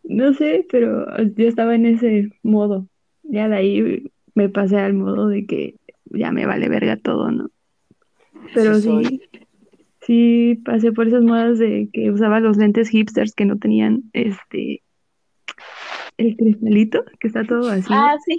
No 0.07 0.33
sé, 0.33 0.65
pero 0.71 1.05
yo 1.35 1.47
estaba 1.47 1.75
en 1.75 1.85
ese 1.85 2.29
modo. 2.43 2.87
Ya 3.23 3.49
de 3.49 3.55
ahí 3.55 4.11
me 4.33 4.49
pasé 4.49 4.77
al 4.77 4.93
modo 4.93 5.27
de 5.27 5.45
que 5.45 5.75
ya 6.05 6.31
me 6.31 6.45
vale 6.45 6.69
verga 6.69 6.97
todo, 6.97 7.31
¿no? 7.31 7.49
Pero 8.53 8.79
Sí 8.79 9.19
sí, 10.05 10.61
pasé 10.63 10.91
por 10.91 11.07
esas 11.07 11.23
modas 11.23 11.59
de 11.59 11.89
que 11.91 12.11
usaba 12.11 12.39
los 12.39 12.57
lentes 12.57 12.89
hipsters 12.89 13.33
que 13.33 13.45
no 13.45 13.57
tenían 13.57 14.03
este 14.13 14.81
el 16.17 16.37
cristalito, 16.37 17.03
que 17.19 17.27
está 17.27 17.43
todo 17.43 17.69
así, 17.69 17.91
Ah, 17.91 18.15
sí. 18.25 18.37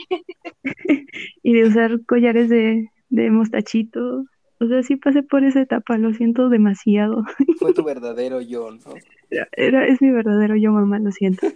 y 1.43 1.53
de 1.53 1.65
usar 1.65 2.01
collares 2.07 2.49
de, 2.49 2.89
de 3.11 3.31
mostachito. 3.31 4.25
O 4.59 4.67
sea, 4.67 4.83
sí 4.83 4.97
pasé 4.97 5.23
por 5.23 5.45
esa 5.45 5.61
etapa, 5.61 5.99
lo 5.99 6.15
siento 6.15 6.49
demasiado. 6.49 7.25
Fue 7.59 7.75
tu 7.75 7.85
verdadero 7.85 8.41
yo, 8.41 8.71
¿no? 8.71 8.95
Era, 9.31 9.49
era- 9.53 9.87
es 9.87 10.01
mi 10.01 10.11
verdadero 10.11 10.57
yo, 10.57 10.73
mamá, 10.73 10.99
lo 10.99 11.11
siento. 11.13 11.47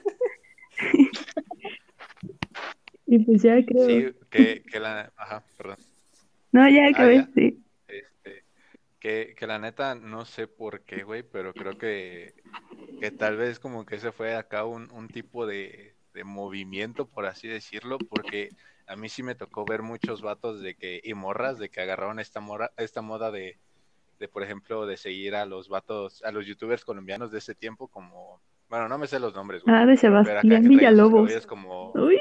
Y 3.07 3.19
pues 3.25 3.43
ya 3.43 3.61
creo. 3.67 3.89
Sí, 3.89 4.17
que, 4.31 4.63
que 4.71 4.79
la... 4.79 5.13
Ajá, 5.17 5.43
perdón. 5.57 5.79
No, 6.53 6.69
ya 6.69 6.87
acabé, 6.87 7.17
ya. 7.17 7.29
sí. 7.35 7.61
Este, 7.89 8.45
que, 9.01 9.35
que 9.37 9.47
la 9.49 9.59
neta, 9.59 9.97
no 9.97 10.25
sé 10.25 10.47
por 10.47 10.83
qué, 10.83 11.03
güey, 11.03 11.25
pero 11.25 11.53
creo 11.53 11.77
que, 11.77 12.33
que 13.01 13.11
tal 13.11 13.37
vez 13.37 13.59
como 13.59 13.85
que 13.85 13.97
ese 13.97 14.13
fue 14.13 14.37
acá 14.37 14.65
un, 14.65 14.93
un 14.93 15.09
tipo 15.09 15.45
de, 15.45 15.97
de 16.15 16.23
movimiento, 16.23 17.09
por 17.09 17.27
así 17.27 17.49
decirlo, 17.49 17.99
porque 17.99 18.51
a 18.87 18.95
mí 18.95 19.09
sí 19.09 19.25
me 19.25 19.35
tocó 19.35 19.65
ver 19.65 19.83
muchos 19.83 20.23
vatos 20.23 20.61
de 20.61 20.77
que, 20.77 21.01
y 21.03 21.15
morras, 21.15 21.59
de 21.59 21.69
que 21.69 21.81
agarraron 21.81 22.21
esta, 22.21 22.39
mora, 22.39 22.71
esta 22.77 23.03
moda 23.03 23.33
de, 23.33 23.59
de, 24.21 24.29
por 24.29 24.43
ejemplo, 24.43 24.87
de 24.87 24.99
seguir 24.99 25.35
a 25.35 25.47
los 25.47 25.69
vatos, 25.69 26.23
a 26.23 26.31
los 26.31 26.47
youtubers 26.47 26.85
colombianos 26.85 27.33
de 27.33 27.39
ese 27.39 27.55
tiempo, 27.55 27.89
como, 27.89 28.41
bueno, 28.69 28.87
no 28.87 28.99
me 28.99 29.07
sé 29.07 29.19
los 29.19 29.35
nombres, 29.35 29.63
güey. 29.63 29.75
Ah, 29.75 29.87
de 29.87 29.97
Sebastián 29.97 30.69
Villalobos. 30.69 31.47
como, 31.47 31.93
Uy, 31.95 32.21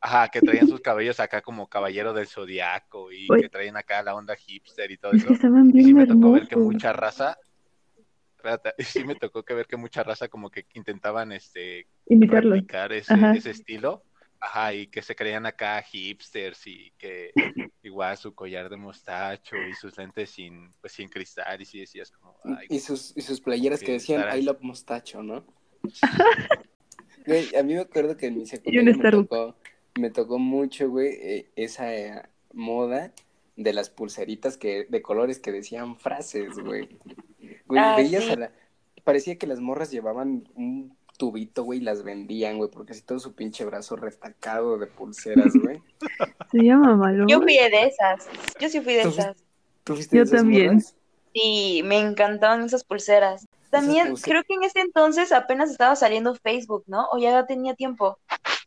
Ajá, 0.00 0.28
que 0.28 0.40
traían 0.40 0.68
sus 0.68 0.80
cabellos 0.80 1.20
acá 1.20 1.42
como 1.42 1.68
caballero 1.68 2.14
del 2.14 2.26
zodiaco 2.26 3.12
y 3.12 3.26
Uy. 3.28 3.42
que 3.42 3.48
traían 3.50 3.76
acá 3.76 4.02
la 4.02 4.14
onda 4.14 4.34
hipster 4.36 4.90
y 4.92 4.96
todo 4.96 5.12
es 5.12 5.24
eso. 5.24 5.32
estaban 5.32 5.68
Y 5.68 5.72
sí 5.72 5.92
bien 5.92 5.96
me 5.96 6.06
tocó 6.06 6.32
ver 6.32 6.46
que 6.46 6.56
mucha 6.56 6.92
raza, 6.92 7.36
sí 8.78 9.04
me 9.04 9.16
tocó 9.16 9.42
que 9.42 9.52
ver 9.52 9.66
que 9.66 9.76
mucha 9.76 10.04
raza 10.04 10.28
como 10.28 10.50
que 10.50 10.64
intentaban 10.74 11.32
este 11.32 11.88
replicar 12.06 12.92
ese, 12.92 13.12
ese 13.34 13.50
estilo. 13.50 14.04
Ajá, 14.40 14.72
y 14.72 14.86
que 14.86 15.02
se 15.02 15.14
creían 15.14 15.44
acá 15.44 15.82
hipsters 15.82 16.66
y 16.66 16.92
que 16.98 17.32
igual 17.82 18.16
su 18.16 18.34
collar 18.34 18.70
de 18.70 18.76
mostacho 18.76 19.56
y 19.56 19.74
sus 19.74 19.96
lentes 19.98 20.30
sin, 20.30 20.72
pues 20.80 20.94
sin 20.94 21.08
cristal 21.08 21.60
y 21.60 21.64
sí 21.66 21.80
decías 21.80 22.10
como, 22.10 22.36
ay, 22.44 22.66
Y 22.70 22.80
sus, 22.80 23.14
y 23.16 23.20
sus 23.20 23.40
playeras 23.40 23.80
que 23.80 23.92
decían 23.92 24.24
I 24.36 24.42
love 24.42 24.60
mostacho, 24.62 25.22
¿no? 25.22 25.44
Güey, 27.26 27.54
a 27.54 27.62
mí 27.62 27.74
me 27.74 27.80
acuerdo 27.80 28.16
que 28.16 28.26
en 28.26 28.38
mi 28.38 28.46
secundaria 28.46 28.96
me 28.96 29.10
tocó, 29.10 29.56
me 29.98 30.10
tocó 30.10 30.38
mucho, 30.38 30.88
güey, 30.88 31.08
eh, 31.20 31.50
esa 31.54 31.94
eh, 31.94 32.22
moda 32.54 33.12
de 33.56 33.72
las 33.74 33.90
pulseritas 33.90 34.56
que, 34.56 34.86
de 34.88 35.02
colores 35.02 35.38
que 35.38 35.52
decían 35.52 35.96
frases, 35.98 36.58
güey. 36.58 36.88
Güey, 37.66 37.80
Ah, 37.82 37.94
veías 37.96 38.24
sí. 38.24 38.30
a 38.30 38.36
la... 38.36 38.52
Parecía 39.04 39.36
que 39.36 39.46
las 39.46 39.60
morras 39.60 39.90
llevaban 39.90 40.48
un 40.54 40.96
tubito, 41.20 41.64
güey, 41.64 41.78
y 41.80 41.82
las 41.82 42.02
vendían, 42.02 42.56
güey, 42.56 42.70
porque 42.70 42.92
así 42.92 43.02
todo 43.02 43.18
su 43.20 43.34
pinche 43.34 43.64
brazo 43.66 43.94
retacado 43.94 44.78
de 44.78 44.86
pulseras, 44.86 45.52
güey. 45.54 45.82
Se 46.50 46.58
llama 46.64 46.96
Maluma. 46.96 47.26
Yo 47.30 47.40
fui 47.42 47.54
de 47.58 47.84
esas, 47.84 48.26
yo 48.58 48.68
sí 48.70 48.80
fui 48.80 48.94
de 48.94 49.02
¿Tú 49.02 49.08
fuiste- 49.10 49.22
esas. 49.22 49.44
¿Tú 49.84 49.94
fuiste 49.94 50.16
Yo 50.16 50.22
de 50.22 50.24
esas 50.28 50.40
también. 50.40 50.66
morras? 50.74 50.96
Sí, 51.34 51.82
me 51.84 51.98
encantaban 52.00 52.62
esas 52.64 52.82
pulseras. 52.84 53.46
También 53.70 54.16
creo 54.16 54.42
que 54.44 54.54
en 54.54 54.64
ese 54.64 54.80
entonces 54.80 55.30
apenas 55.30 55.70
estaba 55.70 55.94
saliendo 55.94 56.34
Facebook, 56.34 56.82
¿no? 56.88 57.06
O 57.12 57.18
ya 57.18 57.46
tenía 57.46 57.74
tiempo. 57.74 58.18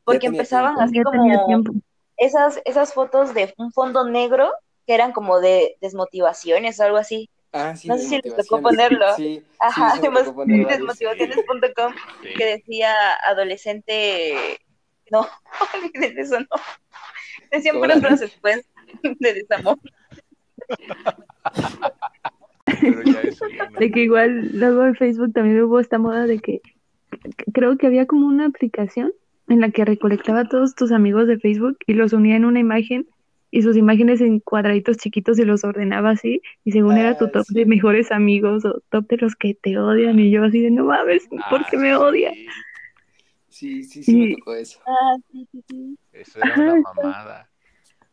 Porque 0.05 0.19
tenía 0.19 0.39
empezaban 0.39 0.75
tiempo. 0.75 0.83
así 0.85 0.95
Ya 0.97 1.03
como 1.03 1.45
tiempo. 1.47 1.73
esas, 2.17 2.61
esas 2.63 2.93
fotos 2.93 3.33
de 3.33 3.53
un 3.57 3.73
fondo 3.73 4.07
negro 4.07 4.49
que 4.87 4.93
eran 4.93 5.11
como 5.11 5.39
de 5.41 5.75
desmotivaciones 5.81 6.79
o 6.79 6.83
algo 6.83 6.97
así. 6.97 7.29
Ah, 7.53 7.75
sí, 7.75 7.87
No 7.87 7.97
sé 7.97 8.07
si 8.07 8.19
les 8.23 8.35
tocó 8.35 8.61
ponerlo. 8.61 9.05
Sí, 9.15 9.43
Ajá, 9.59 9.91
sí, 9.91 10.01
desmotivaciones.com 10.01 11.93
sí. 12.23 12.29
que 12.35 12.45
decía 12.45 12.91
adolescente. 13.27 14.59
No, 15.11 15.27
olviden 15.75 16.17
eso 16.17 16.39
no. 16.39 16.47
Decían 17.51 17.77
puras 17.77 17.99
frases 18.01 18.37
pues 18.41 18.67
de 19.19 19.33
desamor. 19.33 19.77
pero 22.65 23.03
ya 23.03 23.21
eso 23.21 23.47
ya 23.49 23.69
no. 23.69 23.79
De 23.79 23.91
que 23.91 23.99
igual 24.01 24.49
luego 24.53 24.85
en 24.85 24.95
Facebook 24.95 25.33
también 25.33 25.61
hubo 25.61 25.79
esta 25.79 25.99
moda 25.99 26.25
de 26.25 26.39
que 26.39 26.61
que- 27.37 27.51
creo 27.53 27.77
que 27.77 27.87
había 27.87 28.07
como 28.07 28.27
una 28.27 28.45
aplicación 28.47 29.13
en 29.47 29.61
la 29.61 29.69
que 29.71 29.85
recolectaba 29.85 30.41
a 30.41 30.47
todos 30.49 30.73
tus 30.73 30.91
amigos 30.91 31.27
de 31.27 31.37
Facebook 31.37 31.77
y 31.85 31.93
los 31.93 32.13
unía 32.13 32.35
en 32.35 32.45
una 32.45 32.59
imagen 32.59 33.07
y 33.55 33.61
sus 33.61 33.77
imágenes 33.77 34.19
en 34.19 34.39
cuadraditos 34.39 34.97
chiquitos 34.97 35.37
y 35.37 35.45
los 35.45 35.63
ordenaba 35.63 36.09
así, 36.09 36.41
y 36.65 36.71
según 36.71 36.97
era 36.97 37.17
tu 37.19 37.25
Ah, 37.25 37.31
top 37.33 37.45
sí. 37.45 37.53
de 37.53 37.65
mejores 37.67 38.11
amigos 38.11 38.65
o 38.65 38.81
top 38.89 39.07
de 39.09 39.17
los 39.17 39.35
que 39.35 39.53
te 39.53 39.77
odian, 39.77 40.19
y 40.19 40.31
yo 40.31 40.43
así 40.43 40.59
de 40.61 40.71
no 40.71 40.85
mames, 40.85 41.27
¿por 41.27 41.61
Ah, 41.61 41.67
qué 41.69 41.77
me 41.77 41.95
odia? 41.95 42.31
Sí, 43.49 43.83
sí, 43.83 44.03
sí 44.03 44.15
me 44.15 44.25
Y- 44.25 44.35
tocó 44.37 44.55
eso. 44.55 44.79
Ah, 44.87 45.15
sí, 45.31 45.47
sí, 45.51 45.63
sí. 45.69 45.97
Eso 46.13 46.39
era 46.43 46.55
una 46.73 46.81
mamada. 46.81 47.49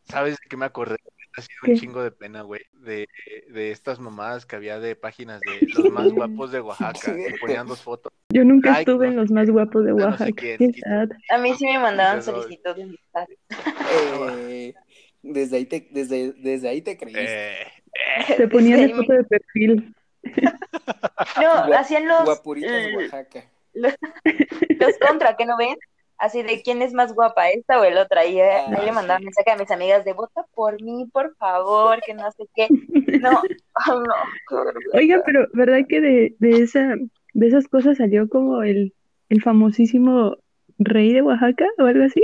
¿Sabes 0.05 0.33
de 0.35 0.47
qué 0.49 0.57
me 0.59 0.67
acordé? 0.67 0.97
Ha 1.39 1.43
sido 1.43 1.59
¿Qué? 1.65 1.71
un 1.71 1.77
chingo 1.79 2.03
de 2.03 2.11
pena, 2.11 2.43
güey. 2.43 2.61
De, 2.75 3.09
de 3.51 3.71
estas 3.71 3.99
mamadas 4.01 4.45
que 4.45 4.57
había 4.57 4.79
de 4.81 4.97
páginas 4.97 5.41
de 5.41 5.67
los 5.75 5.91
más 5.93 6.13
guapos 6.13 6.51
de 6.53 6.61
Oaxaca 6.61 7.17
y 7.17 7.39
ponían 7.39 7.67
dos 7.69 7.81
fotos. 7.81 8.13
Yo 8.35 8.45
nunca 8.45 8.71
Like, 8.73 8.91
estuve 8.91 9.07
no 9.07 9.13
en 9.13 9.17
los 9.17 9.31
más 9.31 9.49
guapos 9.49 9.85
de 9.85 9.93
no 9.93 9.99
sé 9.99 10.05
Oaxaca. 10.05 10.33
quién. 10.59 10.75
A 11.31 11.39
mí 11.39 11.55
sí 11.55 11.65
me 11.67 11.79
mandaban 11.79 12.19
Eso- 12.19 12.43
solicitud 12.43 12.75
de 12.77 12.83
amistad. 12.83 13.27
Eh, 13.93 14.75
desde, 15.23 15.57
ahí 15.59 15.67
te, 15.67 15.89
desde, 15.91 16.33
desde 16.33 16.69
ahí 16.69 16.83
te 16.83 16.97
creíste. 16.97 17.21
Eh, 17.23 17.67
Te 18.37 18.49
ponían 18.49 18.79
de 18.81 18.87
ahí 18.87 18.93
foto 18.93 19.13
de 19.13 19.25
perfil. 19.25 19.95
No, 21.41 21.67
Gua- 21.67 21.77
hacían 21.79 22.09
los, 22.09 22.25
Guapuritas 22.25 22.73
l- 22.73 22.97
Oaxaca. 22.97 23.45
los 23.75 24.99
contra, 24.99 25.37
¿qué 25.37 25.47
no 25.47 25.57
ven? 25.57 25.77
Así 26.19 26.43
de 26.43 26.61
quién 26.63 26.83
es 26.83 26.93
más 26.93 27.15
guapa, 27.15 27.49
esta 27.49 27.81
o 27.81 27.85
el 27.85 27.97
otra. 27.97 28.27
Y 28.27 28.39
eh, 28.39 28.51
Ah, 28.51 28.75
ahí 28.77 28.85
le 28.85 28.93
mandaba 28.93 29.19
sí. 29.19 29.25
mensaje 29.25 29.51
a 29.53 29.57
mis 29.57 29.71
amigas 29.71 30.05
de 30.05 30.13
vota 30.13 30.45
por 30.55 30.81
mí, 30.83 31.07
por 31.13 31.35
favor, 31.37 32.01
que 32.05 32.13
no 32.15 32.31
sé 32.33 32.45
qué. 32.55 32.69
No, 33.21 33.41
ay, 33.75 33.99
no. 33.99 34.15
Oiga, 34.93 35.23
pero 35.25 35.47
¿verdad 35.55 35.81
que 35.89 36.01
de, 36.01 36.37
de 36.39 36.63
esa, 36.63 36.95
de 37.33 37.47
esas 37.47 37.69
cosas 37.69 37.97
salió 37.97 38.29
como 38.29 38.63
el, 38.63 38.95
el 39.31 39.43
famosísimo 39.43 40.37
rey 40.79 41.13
de 41.15 41.23
Oaxaca 41.23 41.67
o 41.79 41.85
algo 41.85 42.05
así? 42.05 42.23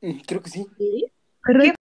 Mm, 0.00 0.18
Creo 0.26 0.42
que 0.42 0.50
sí. 0.50 0.66
¿Sí? 0.76 1.12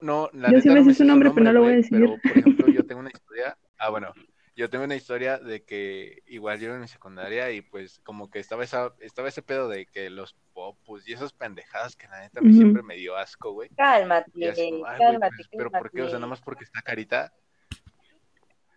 No, 0.01 0.29
la 0.33 0.49
Yo 0.51 0.57
neta 0.57 0.61
sí 0.61 0.69
me 0.69 0.75
no 0.75 0.85
sé 0.85 0.93
su 0.93 1.05
nombre, 1.05 1.31
pero 1.31 1.45
no 1.45 1.53
lo 1.53 1.61
voy 1.61 1.73
a 1.73 1.75
decir. 1.77 1.99
Pero, 1.99 2.17
por 2.21 2.37
ejemplo, 2.37 2.67
yo 2.67 2.85
tengo 2.85 3.01
una 3.01 3.09
historia. 3.09 3.57
Ah, 3.77 3.89
bueno, 3.89 4.13
yo 4.55 4.69
tengo 4.69 4.85
una 4.85 4.95
historia 4.95 5.37
de 5.37 5.63
que 5.63 6.23
igual 6.27 6.59
yo 6.59 6.67
era 6.67 6.75
en 6.75 6.81
mi 6.81 6.87
secundaria 6.87 7.51
y 7.51 7.61
pues 7.61 7.99
como 8.03 8.29
que 8.29 8.39
estaba 8.39 8.63
esa, 8.63 8.93
estaba 8.99 9.27
ese 9.27 9.41
pedo 9.41 9.67
de 9.67 9.85
que 9.85 10.09
los 10.09 10.35
popus 10.53 11.07
y 11.07 11.13
esas 11.13 11.33
pendejadas 11.33 11.95
que 11.95 12.07
la 12.07 12.21
neta 12.21 12.39
a 12.39 12.43
mí 12.43 12.49
Ujú. 12.49 12.57
siempre 12.57 12.83
me 12.83 12.95
dio 12.95 13.17
asco, 13.17 13.51
güey. 13.51 13.69
Cálmate, 13.75 14.49
así 14.49 14.69
güey, 14.69 14.83
cálmate, 14.97 15.35
pues, 15.35 15.49
pero 15.51 15.71
¿por 15.71 15.91
qué? 15.91 16.03
O 16.03 16.09
sea, 16.09 16.19
nada 16.19 16.29
más 16.29 16.41
porque 16.41 16.63
está 16.63 16.81
carita. 16.81 17.33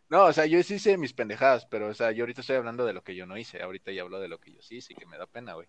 No, 0.09 0.25
o 0.25 0.33
sea, 0.33 0.47
yo 0.47 0.62
sí 0.62 0.75
hice 0.75 0.97
mis 0.97 1.12
pendejadas, 1.12 1.66
pero, 1.66 1.88
o 1.88 1.95
sea, 1.95 2.12
yo 2.12 2.23
ahorita 2.23 2.40
estoy 2.40 2.57
hablando 2.57 2.87
de 2.87 2.95
lo 2.95 3.04
que 3.04 3.14
yo 3.14 3.26
no 3.26 3.37
hice. 3.37 3.62
Ahorita 3.62 3.92
ya 3.92 4.02
hablo 4.02 4.18
de 4.21 4.28
lo 4.28 4.38
que 4.38 4.52
yo 4.52 4.62
sí 4.62 4.76
hice, 4.76 4.95
que 4.95 5.07
me 5.07 5.18
da 5.18 5.26
pena, 5.26 5.52
güey. 5.52 5.68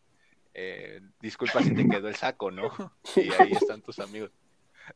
Eh, 0.54 1.02
disculpa 1.20 1.62
si 1.62 1.76
te 1.76 1.88
quedó 1.88 2.08
el 2.08 2.16
saco, 2.16 2.50
¿no? 2.50 2.64
Y 3.18 3.34
ahí 3.34 3.52
están 3.52 3.82
tus 3.82 4.00
amigos. 4.00 4.32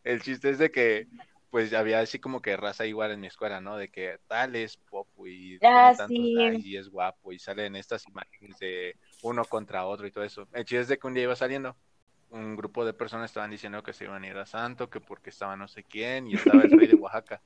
El 0.03 0.21
chiste 0.21 0.49
es 0.49 0.57
de 0.57 0.71
que, 0.71 1.07
pues, 1.49 1.73
había 1.73 1.99
así 1.99 2.19
como 2.19 2.41
que 2.41 2.57
raza 2.57 2.85
igual 2.85 3.11
en 3.11 3.19
mi 3.19 3.27
escuela, 3.27 3.61
¿no? 3.61 3.77
De 3.77 3.89
que 3.89 4.19
tal 4.27 4.55
es 4.55 4.77
popo 4.77 5.27
y 5.27 5.59
Ah, 5.63 5.93
sí. 6.07 6.35
y 6.63 6.77
es 6.77 6.89
guapo 6.89 7.31
y 7.31 7.39
salen 7.39 7.75
estas 7.75 8.07
imágenes 8.07 8.57
de 8.59 8.95
uno 9.21 9.45
contra 9.45 9.85
otro 9.85 10.07
y 10.07 10.11
todo 10.11 10.23
eso. 10.23 10.47
El 10.53 10.65
chiste 10.65 10.81
es 10.81 10.87
de 10.87 10.97
que 10.97 11.07
un 11.07 11.13
día 11.13 11.23
iba 11.23 11.35
saliendo 11.35 11.75
un 12.33 12.55
grupo 12.55 12.83
de 12.83 12.93
personas 12.93 13.29
estaban 13.29 13.51
diciendo 13.51 13.81
que 13.83 13.93
se 13.93 14.05
iban 14.05 14.23
a 14.23 14.27
ir 14.27 14.37
a 14.37 14.45
Santo, 14.45 14.89
que 14.89 14.99
porque 14.99 15.29
estaba 15.29 15.55
no 15.55 15.67
sé 15.67 15.83
quién, 15.83 16.27
y 16.27 16.33
estaba 16.35 16.63
el 16.63 16.71
rey 16.71 16.87
de 16.87 16.95
Oaxaca. 16.95 17.41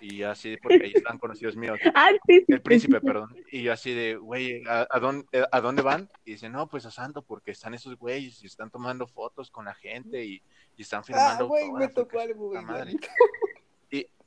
Y 0.00 0.22
así, 0.22 0.56
porque 0.62 0.84
ahí 0.84 0.92
están 0.94 1.18
conocidos 1.18 1.56
míos. 1.56 1.78
Ah, 1.94 2.10
El 2.46 2.60
príncipe, 2.62 3.00
perdón. 3.00 3.34
Y 3.50 3.62
yo 3.62 3.72
así 3.72 3.92
de, 3.92 4.16
güey, 4.16 4.62
¿a, 4.68 4.86
a 4.90 5.00
dónde, 5.00 5.26
¿a 5.50 5.60
dónde 5.60 5.82
van? 5.82 6.08
Y 6.24 6.32
dice, 6.32 6.48
no, 6.48 6.68
pues 6.68 6.86
a 6.86 6.90
Santo, 6.90 7.22
porque 7.22 7.50
están 7.50 7.74
esos 7.74 7.96
güeyes 7.96 8.42
y 8.42 8.46
están 8.46 8.70
tomando 8.70 9.06
fotos 9.06 9.50
con 9.50 9.64
la 9.64 9.74
gente 9.74 10.24
y, 10.24 10.42
y 10.76 10.82
están 10.82 11.00
Ah, 11.00 11.04
firmando 11.04 11.48
güey, 11.48 11.70
me 11.72 11.88
tocó 11.88 12.20
algo, 12.20 12.48
güey. 12.50 12.64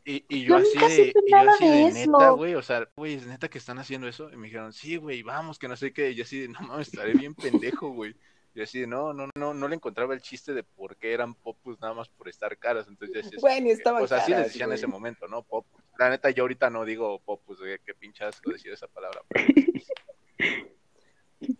Y, 0.03 0.43
Yo 0.46 0.58
yo 0.58 0.58
así 0.58 0.79
de, 0.79 1.13
y 1.27 1.31
yo 1.31 1.51
así 1.51 1.67
de 1.70 1.91
neta, 1.91 2.31
güey, 2.31 2.55
o 2.55 2.63
sea, 2.63 2.88
güey, 2.96 3.13
es 3.13 3.27
neta 3.27 3.50
que 3.50 3.60
están 3.60 3.77
haciendo 3.77 4.08
eso. 4.08 4.31
Y 4.31 4.36
me 4.36 4.48
dijeron, 4.48 4.74
sí, 4.74 4.96
güey, 4.98 5.22
vamos, 5.22 5.60
que 5.60 5.67
no 5.67 5.75
sé 5.75 5.93
qué. 5.93 6.10
Y 6.10 6.15
yo 6.15 6.24
así 6.24 6.39
de, 6.39 6.48
no 6.48 6.60
mames, 6.62 6.88
estaré 6.88 7.13
bien 7.13 7.36
pendejo, 7.36 7.89
güey. 7.89 8.15
Yo 8.53 8.63
así 8.63 8.86
no, 8.86 9.13
no, 9.13 9.29
no, 9.36 9.53
no 9.53 9.67
le 9.67 9.75
encontraba 9.75 10.13
el 10.13 10.22
chiste 10.22 10.53
de 10.53 10.63
por 10.63 10.98
qué 10.98 11.13
eran 11.13 11.34
popus 11.34 11.79
nada 11.79 11.93
más 11.93 12.10
por 12.10 12.27
estar 12.27 12.58
caras. 12.58 12.88
Entonces 12.88 13.24
decía, 13.24 13.39
Bueno, 13.41 13.70
estaban 13.70 14.03
o 14.03 14.08
sea, 14.08 14.20
sí 14.20 14.31
les 14.31 14.38
caras, 14.38 14.51
decían 14.51 14.70
en 14.70 14.75
ese 14.75 14.88
momento, 14.88 15.27
¿no? 15.27 15.43
Popus. 15.43 15.81
La 15.98 16.10
neta, 16.10 16.29
yo 16.31 16.43
ahorita 16.43 16.70
no 16.70 16.84
digo 16.84 17.20
popus, 17.20 17.60
güey, 17.60 17.79
qué 17.86 17.93
pinche 17.93 18.25
asco 18.25 18.51
decir 18.51 18.72
esa 18.72 18.88
palabra. 18.88 19.22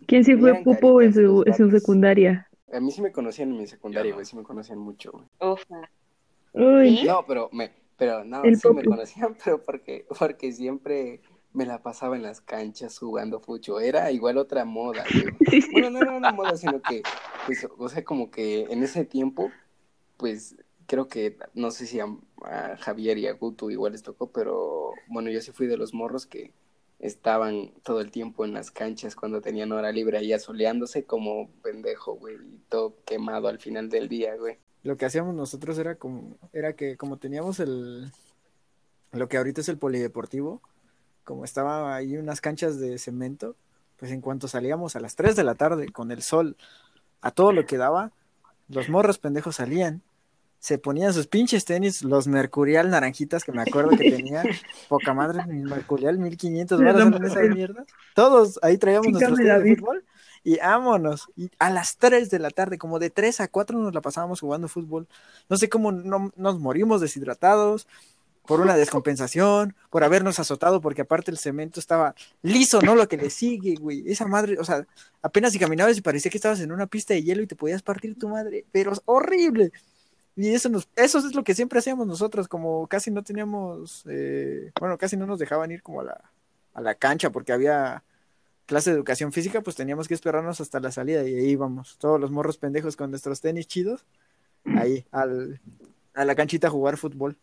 ¿Quién 0.06 0.24
sí 0.24 0.36
fue 0.36 0.62
pupo 0.62 1.00
en 1.02 1.12
su, 1.14 1.42
en 1.46 1.54
su 1.54 1.70
secundaria? 1.70 2.48
A 2.72 2.80
mí 2.80 2.90
sí 2.90 3.02
me 3.02 3.12
conocían 3.12 3.50
en 3.50 3.58
mi 3.58 3.66
secundaria, 3.66 4.10
no. 4.10 4.16
güey, 4.16 4.26
sí 4.26 4.36
me 4.36 4.42
conocían 4.42 4.78
mucho, 4.78 5.12
güey. 5.12 5.24
Ufa. 5.40 5.90
Uy. 6.52 7.02
No, 7.04 7.24
pero 7.26 7.48
me, 7.52 7.72
pero 7.96 8.24
no, 8.24 8.42
El 8.44 8.58
sí 8.58 8.68
me 8.70 8.84
conocían, 8.84 9.36
pero 9.44 9.62
porque, 9.62 10.06
porque 10.18 10.52
siempre 10.52 11.20
me 11.52 11.66
la 11.66 11.82
pasaba 11.82 12.16
en 12.16 12.22
las 12.22 12.40
canchas 12.40 12.98
jugando 12.98 13.40
fucho. 13.40 13.80
Era 13.80 14.10
igual 14.10 14.38
otra 14.38 14.64
moda, 14.64 15.04
güey. 15.12 15.62
Bueno, 15.72 15.90
no 15.90 16.00
era 16.00 16.12
una 16.12 16.32
moda, 16.32 16.56
sino 16.56 16.80
que, 16.80 17.02
pues, 17.46 17.66
o 17.76 17.88
sea, 17.88 18.04
como 18.04 18.30
que 18.30 18.62
en 18.70 18.82
ese 18.82 19.04
tiempo, 19.04 19.50
pues, 20.16 20.56
creo 20.86 21.08
que, 21.08 21.38
no 21.54 21.70
sé 21.70 21.86
si 21.86 22.00
a, 22.00 22.06
a 22.44 22.76
Javier 22.78 23.18
y 23.18 23.26
a 23.26 23.32
Gutu 23.32 23.70
igual 23.70 23.92
les 23.92 24.02
tocó, 24.02 24.30
pero 24.30 24.92
bueno, 25.08 25.30
yo 25.30 25.40
sí 25.40 25.52
fui 25.52 25.66
de 25.66 25.76
los 25.76 25.94
morros 25.94 26.26
que 26.26 26.52
estaban 27.02 27.72
todo 27.82 28.00
el 28.00 28.10
tiempo 28.10 28.44
en 28.44 28.54
las 28.54 28.70
canchas 28.70 29.16
cuando 29.16 29.40
tenían 29.40 29.72
hora 29.72 29.90
libre 29.90 30.18
ahí 30.18 30.32
asoleándose 30.32 31.04
como 31.04 31.50
pendejo, 31.62 32.14
güey, 32.14 32.36
y 32.36 32.60
todo 32.68 32.94
quemado 33.04 33.48
al 33.48 33.58
final 33.58 33.88
del 33.88 34.08
día, 34.08 34.36
güey. 34.36 34.56
Lo 34.84 34.96
que 34.96 35.04
hacíamos 35.04 35.34
nosotros 35.34 35.78
era 35.78 35.96
como, 35.96 36.36
era 36.52 36.74
que 36.74 36.96
como 36.96 37.18
teníamos 37.18 37.60
el, 37.60 38.10
lo 39.12 39.28
que 39.28 39.36
ahorita 39.36 39.60
es 39.60 39.68
el 39.68 39.78
polideportivo, 39.78 40.62
como 41.24 41.44
estaba 41.44 41.94
ahí 41.94 42.16
unas 42.16 42.40
canchas 42.40 42.78
de 42.78 42.98
cemento, 42.98 43.56
pues 43.96 44.10
en 44.12 44.20
cuanto 44.20 44.48
salíamos 44.48 44.96
a 44.96 45.00
las 45.00 45.14
3 45.16 45.36
de 45.36 45.44
la 45.44 45.54
tarde 45.54 45.88
con 45.90 46.10
el 46.10 46.22
sol 46.22 46.56
a 47.20 47.30
todo 47.30 47.52
lo 47.52 47.66
que 47.66 47.76
daba, 47.76 48.12
los 48.68 48.88
morros 48.88 49.18
pendejos 49.18 49.56
salían, 49.56 50.02
se 50.58 50.78
ponían 50.78 51.12
sus 51.12 51.26
pinches 51.26 51.64
tenis, 51.64 52.02
los 52.02 52.28
Mercurial 52.28 52.90
naranjitas 52.90 53.44
que 53.44 53.52
me 53.52 53.62
acuerdo 53.62 53.90
que 53.90 54.10
tenía, 54.10 54.42
poca 54.88 55.12
madre, 55.14 55.44
mi 55.46 55.62
Mercurial 55.62 56.18
1500 56.18 56.80
Me 56.80 56.86
baros 56.86 57.10
da 57.10 57.16
en 57.16 57.24
esa 57.24 57.40
pena. 57.40 57.54
mierda. 57.54 57.84
Todos 58.14 58.58
ahí 58.62 58.78
traíamos 58.78 59.06
Chica, 59.06 59.28
nuestros 59.28 59.38
tenis 59.38 59.54
de 59.64 59.76
fútbol 59.76 60.04
y 60.44 60.56
vámonos. 60.58 61.28
Y 61.36 61.50
a 61.58 61.70
las 61.70 61.96
3 61.96 62.30
de 62.30 62.38
la 62.38 62.50
tarde, 62.50 62.78
como 62.78 62.98
de 62.98 63.10
3 63.10 63.40
a 63.40 63.48
4 63.48 63.78
nos 63.78 63.94
la 63.94 64.00
pasábamos 64.00 64.40
jugando 64.40 64.68
fútbol. 64.68 65.08
No 65.48 65.56
sé 65.56 65.68
cómo 65.68 65.92
no, 65.92 66.32
nos 66.36 66.58
morimos 66.58 67.00
deshidratados 67.00 67.86
por 68.46 68.60
una 68.60 68.76
descompensación, 68.76 69.76
por 69.90 70.04
habernos 70.04 70.38
azotado, 70.38 70.80
porque 70.80 71.02
aparte 71.02 71.30
el 71.30 71.38
cemento 71.38 71.80
estaba 71.80 72.14
liso, 72.42 72.80
¿no? 72.82 72.94
Lo 72.94 73.08
que 73.08 73.16
le 73.16 73.30
sigue, 73.30 73.76
güey. 73.76 74.02
Esa 74.10 74.26
madre, 74.26 74.58
o 74.58 74.64
sea, 74.64 74.86
apenas 75.22 75.52
si 75.52 75.58
caminabas 75.58 75.96
y 75.96 76.02
parecía 76.02 76.30
que 76.30 76.38
estabas 76.38 76.60
en 76.60 76.72
una 76.72 76.86
pista 76.86 77.14
de 77.14 77.22
hielo 77.22 77.42
y 77.42 77.46
te 77.46 77.56
podías 77.56 77.82
partir 77.82 78.18
tu 78.18 78.28
madre, 78.28 78.64
pero 78.72 78.92
es 78.92 79.02
horrible. 79.04 79.72
Y 80.34 80.48
eso 80.54 80.68
nos, 80.70 80.88
eso 80.96 81.18
es 81.18 81.34
lo 81.34 81.44
que 81.44 81.54
siempre 81.54 81.78
hacíamos 81.78 82.06
nosotros, 82.06 82.48
como 82.48 82.86
casi 82.88 83.10
no 83.10 83.22
teníamos, 83.22 84.04
eh, 84.08 84.72
bueno, 84.80 84.98
casi 84.98 85.16
no 85.16 85.26
nos 85.26 85.38
dejaban 85.38 85.70
ir 85.70 85.82
como 85.82 86.00
a 86.00 86.04
la, 86.04 86.32
a 86.74 86.80
la 86.80 86.94
cancha 86.94 87.30
porque 87.30 87.52
había 87.52 88.02
clase 88.66 88.90
de 88.90 88.96
educación 88.96 89.32
física, 89.32 89.60
pues 89.60 89.76
teníamos 89.76 90.08
que 90.08 90.14
esperarnos 90.14 90.60
hasta 90.60 90.80
la 90.80 90.90
salida 90.90 91.28
y 91.28 91.34
ahí 91.34 91.50
íbamos, 91.50 91.98
todos 91.98 92.18
los 92.20 92.30
morros 92.30 92.56
pendejos 92.58 92.96
con 92.96 93.10
nuestros 93.10 93.40
tenis 93.40 93.66
chidos, 93.66 94.06
ahí 94.64 95.04
al, 95.10 95.60
a 96.14 96.24
la 96.24 96.34
canchita 96.34 96.68
a 96.68 96.70
jugar 96.70 96.96
fútbol. 96.96 97.36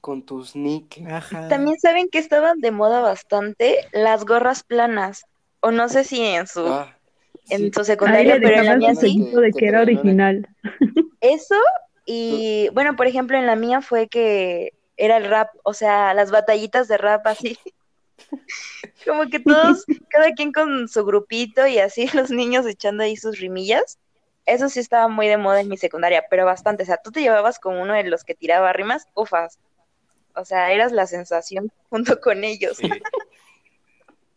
Con 0.00 0.22
tus 0.24 0.54
nick. 0.54 1.02
Ajá. 1.08 1.48
También 1.48 1.78
saben 1.80 2.08
que 2.08 2.18
estaban 2.18 2.60
de 2.60 2.70
moda 2.70 3.00
bastante 3.00 3.78
las 3.92 4.24
gorras 4.24 4.62
planas. 4.62 5.24
O 5.60 5.70
no 5.72 5.88
sé 5.88 6.04
si 6.04 6.22
en 6.22 6.46
su, 6.46 6.64
Ah, 6.66 6.96
en 7.48 7.58
sí. 7.58 7.70
su 7.74 7.84
secundaria, 7.84 8.38
pero 8.40 8.56
en 8.60 8.66
la 8.66 8.76
mía 8.76 8.94
sí. 8.94 9.18
de 9.34 9.50
Que- 9.52 9.66
era 9.66 9.80
original. 9.82 10.48
Eso 11.20 11.56
y 12.04 12.68
bueno, 12.72 12.94
por 12.94 13.06
ejemplo, 13.08 13.36
en 13.36 13.46
la 13.46 13.56
mía 13.56 13.80
fue 13.80 14.06
que 14.08 14.74
era 14.96 15.16
el 15.16 15.24
rap, 15.28 15.48
o 15.64 15.74
sea, 15.74 16.14
las 16.14 16.30
batallitas 16.30 16.86
de 16.88 16.98
rap 16.98 17.26
así. 17.26 17.58
Como 19.06 19.26
que 19.28 19.40
todos, 19.40 19.84
cada 20.08 20.32
quien 20.32 20.52
con 20.52 20.88
su 20.88 21.04
grupito 21.04 21.66
y 21.66 21.78
así 21.78 22.06
los 22.14 22.30
niños 22.30 22.66
echando 22.66 23.02
ahí 23.02 23.16
sus 23.16 23.38
rimillas. 23.40 23.98
Eso 24.44 24.68
sí 24.68 24.78
estaba 24.78 25.08
muy 25.08 25.26
de 25.26 25.36
moda 25.38 25.60
en 25.60 25.68
mi 25.68 25.76
secundaria, 25.76 26.24
pero 26.30 26.44
bastante. 26.44 26.84
O 26.84 26.86
sea, 26.86 26.98
tú 26.98 27.10
te 27.10 27.20
llevabas 27.20 27.58
con 27.58 27.76
uno 27.76 27.94
de 27.94 28.04
los 28.04 28.22
que 28.22 28.34
tiraba 28.36 28.72
rimas, 28.72 29.06
ufas. 29.14 29.58
O 30.36 30.44
sea, 30.44 30.70
eras 30.72 30.92
la 30.92 31.06
sensación 31.06 31.72
junto 31.90 32.20
con 32.20 32.44
ellos. 32.44 32.78
Y, 32.82 32.86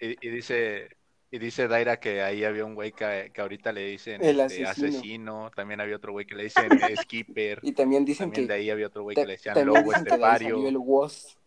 y- 0.06 0.18
y 0.22 0.30
dice, 0.30 0.90
y 1.32 1.38
dice 1.40 1.68
Daira 1.68 2.00
que 2.00 2.22
ahí 2.22 2.44
había 2.44 2.66
un 2.66 2.74
güey 2.74 2.92
que, 2.92 3.32
que 3.34 3.42
ahorita 3.42 3.72
le 3.72 3.86
dicen 3.86 4.24
El 4.24 4.40
este, 4.40 4.66
asesino. 4.66 4.70
asesino. 4.98 5.52
también 5.56 5.82
había 5.82 5.98
otro 5.98 6.12
güey 6.14 6.26
que 6.26 6.36
le 6.36 6.44
dicen 6.50 6.70
skipper, 7.02 7.60
Y 7.64 7.74
también 7.74 8.06
dicen 8.06 8.28
también 8.28 8.48
que, 8.48 8.54
de 8.54 8.60
ahí 8.60 8.70
había 8.70 8.88
otro 8.88 9.04
güey 9.04 9.16
que 9.16 9.26
le 9.26 9.34
decían 9.34 9.66
lobo 9.66 9.94
estepario. 9.94 10.68
el 10.68 10.78
WOS, 10.78 11.38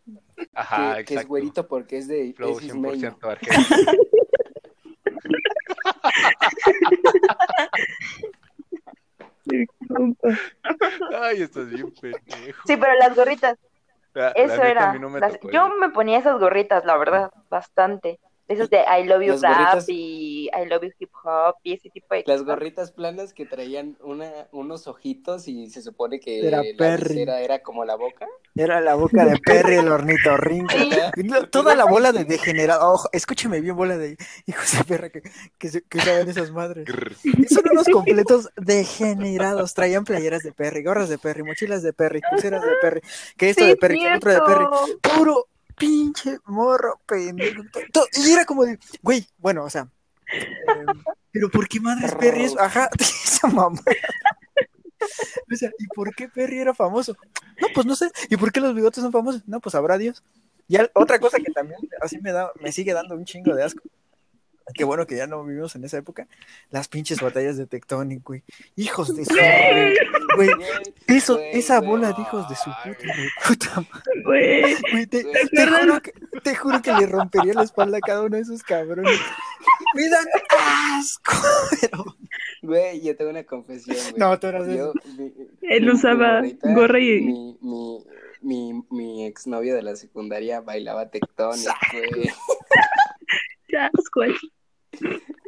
Ajá, 0.55 0.77
que, 0.77 0.95
que 0.95 1.01
es 1.01 1.11
exacto. 1.13 1.29
güerito 1.29 1.67
porque 1.67 1.99
es 1.99 2.09
de 2.09 2.33
Flow 2.37 2.59
es 2.59 2.65
ismeño. 2.67 3.11
100% 3.19 3.31
argentino. 3.31 3.93
Ay, 11.15 11.43
estás 11.43 11.69
bien 11.71 11.93
pendejo. 12.01 12.63
Sí, 12.67 12.77
pero 12.77 12.95
las 12.95 13.15
gorritas, 13.15 13.59
La- 14.15 14.31
eso 14.31 14.63
era. 14.63 14.93
mí 14.93 14.99
no 14.99 15.09
me 15.11 15.21
las- 15.21 15.33
tocó 15.33 15.51
Yo 15.51 15.69
me 15.77 15.91
ponía 15.91 16.19
esas 16.19 16.39
gorritas, 16.39 16.85
la 16.85 16.97
verdad, 16.97 17.31
bastante. 17.49 18.19
Esas 18.49 18.69
de 18.71 18.81
I 18.81 19.05
love 19.05 19.23
you 19.23 19.33
rap 19.41 19.53
gorritas- 19.57 19.87
y 20.43 20.47
I 20.49 20.67
love 20.69 20.83
you 20.83 20.91
hip 20.99 21.11
hop 21.25 21.55
y 21.63 21.75
ese 21.75 21.91
tipo 21.91 22.15
de 22.15 22.25
Las 22.27 22.41
cosas. 22.41 22.47
gorritas 22.57 22.93
planas 22.93 23.33
que 23.33 23.47
traían 23.47 23.97
una, 24.03 24.31
unos 24.53 24.87
ojitos 24.87 25.47
y 25.49 25.69
se 25.71 25.83
supone 25.83 26.21
que 26.21 26.47
Era 26.47 26.59
la 26.63 26.65
Perry. 26.77 27.23
era 27.23 27.63
como 27.63 27.85
la 27.85 27.95
boca. 27.97 28.27
Era 28.55 28.81
la 28.81 28.95
boca 28.95 29.25
de 29.25 29.39
Perry 29.39 29.77
el. 29.77 29.87
Y 31.17 31.23
lo- 31.29 31.49
Toda 31.49 31.75
la 31.75 31.85
bola 31.85 32.13
de 32.13 32.25
degenerado. 32.25 32.93
Ojo, 32.93 33.09
escúcheme 33.13 33.61
bien, 33.61 33.77
bola 33.77 33.97
de 33.97 34.17
hijos 34.47 34.77
de 34.77 34.85
perra 34.85 35.11
que, 35.11 35.23
que, 35.59 35.71
que 35.89 35.99
usaban 35.99 36.29
esas 36.29 36.51
madres. 36.51 36.87
Son 37.49 37.65
unos 37.71 37.89
completos 37.89 38.51
degenerados. 38.57 39.75
Traían 39.75 40.05
playeras 40.05 40.43
de 40.43 40.53
Perry, 40.53 40.83
gorras 40.83 41.09
de 41.09 41.19
Perry, 41.19 41.43
mochilas 41.43 41.83
de 41.83 41.93
Perry, 41.93 42.21
pulseras 42.31 42.63
de 42.63 42.73
Perry, 42.81 43.01
que 43.37 43.51
esto 43.51 43.63
Sí, 43.63 43.69
de 43.69 43.77
Perry, 43.77 43.99
que 44.01 44.15
otro 44.17 44.33
de 44.33 44.41
Perry. 44.41 44.65
Puro 45.01 45.47
pinche 45.77 46.39
morro 46.47 47.01
pendejo. 47.07 47.63
Y 48.27 48.31
era 48.33 48.45
como 48.45 48.65
de, 48.65 48.79
güey, 49.03 49.27
bueno, 49.39 49.65
o 49.65 49.71
sea. 49.71 49.89
Pero 51.31 51.51
¿por 51.51 51.69
qué 51.69 51.81
madres 51.81 52.15
Perry 52.15 52.45
es? 52.45 52.57
Ajá, 52.59 52.89
esa 52.99 53.49
mamá. 53.49 53.81
O 55.53 55.57
sea, 55.57 55.71
¿y 55.79 55.87
por 55.89 56.15
qué 56.15 56.29
Perry 56.29 56.61
era 56.61 56.75
famoso? 56.75 57.17
No, 57.61 57.69
pues 57.75 57.87
no 57.87 57.97
sé. 57.97 58.11
¿Y 58.31 58.37
por 58.37 58.53
qué 58.53 58.61
los 58.61 58.75
bigotes 58.75 59.03
son 59.03 59.13
famosos? 59.13 59.47
No, 59.47 59.61
pues 59.61 59.73
sabrá 59.73 59.99
Dios. 59.99 60.23
Y 60.69 60.77
otra 60.95 61.19
cosa 61.19 61.39
que 61.39 61.53
también 61.53 61.81
así 62.01 62.19
me 62.21 62.33
da, 62.33 62.51
me 62.61 62.73
sigue 62.73 62.93
dando 62.93 63.15
un 63.15 63.25
chingo 63.25 63.55
de 63.55 63.65
asco. 63.65 63.83
Qué 64.75 64.85
bueno 64.85 65.07
que 65.07 65.17
ya 65.17 65.27
no 65.27 65.45
vivimos 65.45 65.75
en 65.77 65.85
esa 65.85 65.99
época. 65.99 66.27
Las 66.71 66.89
pinches 66.89 67.21
batallas 67.21 67.57
de 67.57 67.67
Tectonic, 67.67 68.23
güey. 68.25 68.43
Hijos 68.77 69.15
de 69.15 69.25
su 69.25 69.35
madre, 69.35 69.95
güey. 70.37 70.51
Eso, 71.09 71.37
Güey, 71.37 71.51
esa 71.59 71.79
güey. 71.79 71.91
bola 71.91 72.13
de 72.13 72.23
hijos 72.23 72.49
de 72.49 72.55
su 72.57 72.71
puta, 72.85 73.15
puta 73.47 73.75
madre. 73.93 74.23
Güey, 74.25 74.77
Güey, 74.93 75.07
te, 75.07 75.23
Güey. 75.23 75.49
te 75.51 75.67
juro 75.67 76.01
que, 76.01 76.13
te 76.43 76.55
juro 76.57 76.83
que 76.83 76.93
le 76.93 77.07
rompería 77.07 77.55
la 77.55 77.63
espalda 77.65 77.99
a 77.99 78.01
cada 78.01 78.23
uno 78.23 78.37
de 78.37 78.43
esos 78.43 78.63
cabrones. 78.63 79.19
Me 79.95 80.09
dan 80.09 80.27
asco. 80.99 81.33
Pero... 81.81 82.05
Güey, 82.63 83.01
yo 83.03 83.17
tengo 83.17 83.31
una 83.31 83.45
confesión, 83.45 83.97
güey. 83.97 84.15
No, 84.17 84.39
tú 84.39 84.47
eras 84.47 84.69
Yo, 84.69 84.93
mi- 85.19 85.33
Él 85.63 85.85
mi- 85.87 85.91
usaba 85.93 86.43
gorra 86.63 87.01
y- 87.01 87.21
Mi, 87.21 87.59
mi, 87.61 88.05
mi, 88.41 88.83
mi 88.91 89.27
exnovio 89.27 89.75
de 89.75 89.83
la 89.83 89.97
secundaria 89.97 90.61
bailaba 90.61 91.11
tectónico, 91.11 91.73
güey. 91.93 92.31
Qué 93.73 93.79
asco. 93.79 94.21
güey. 94.21 94.35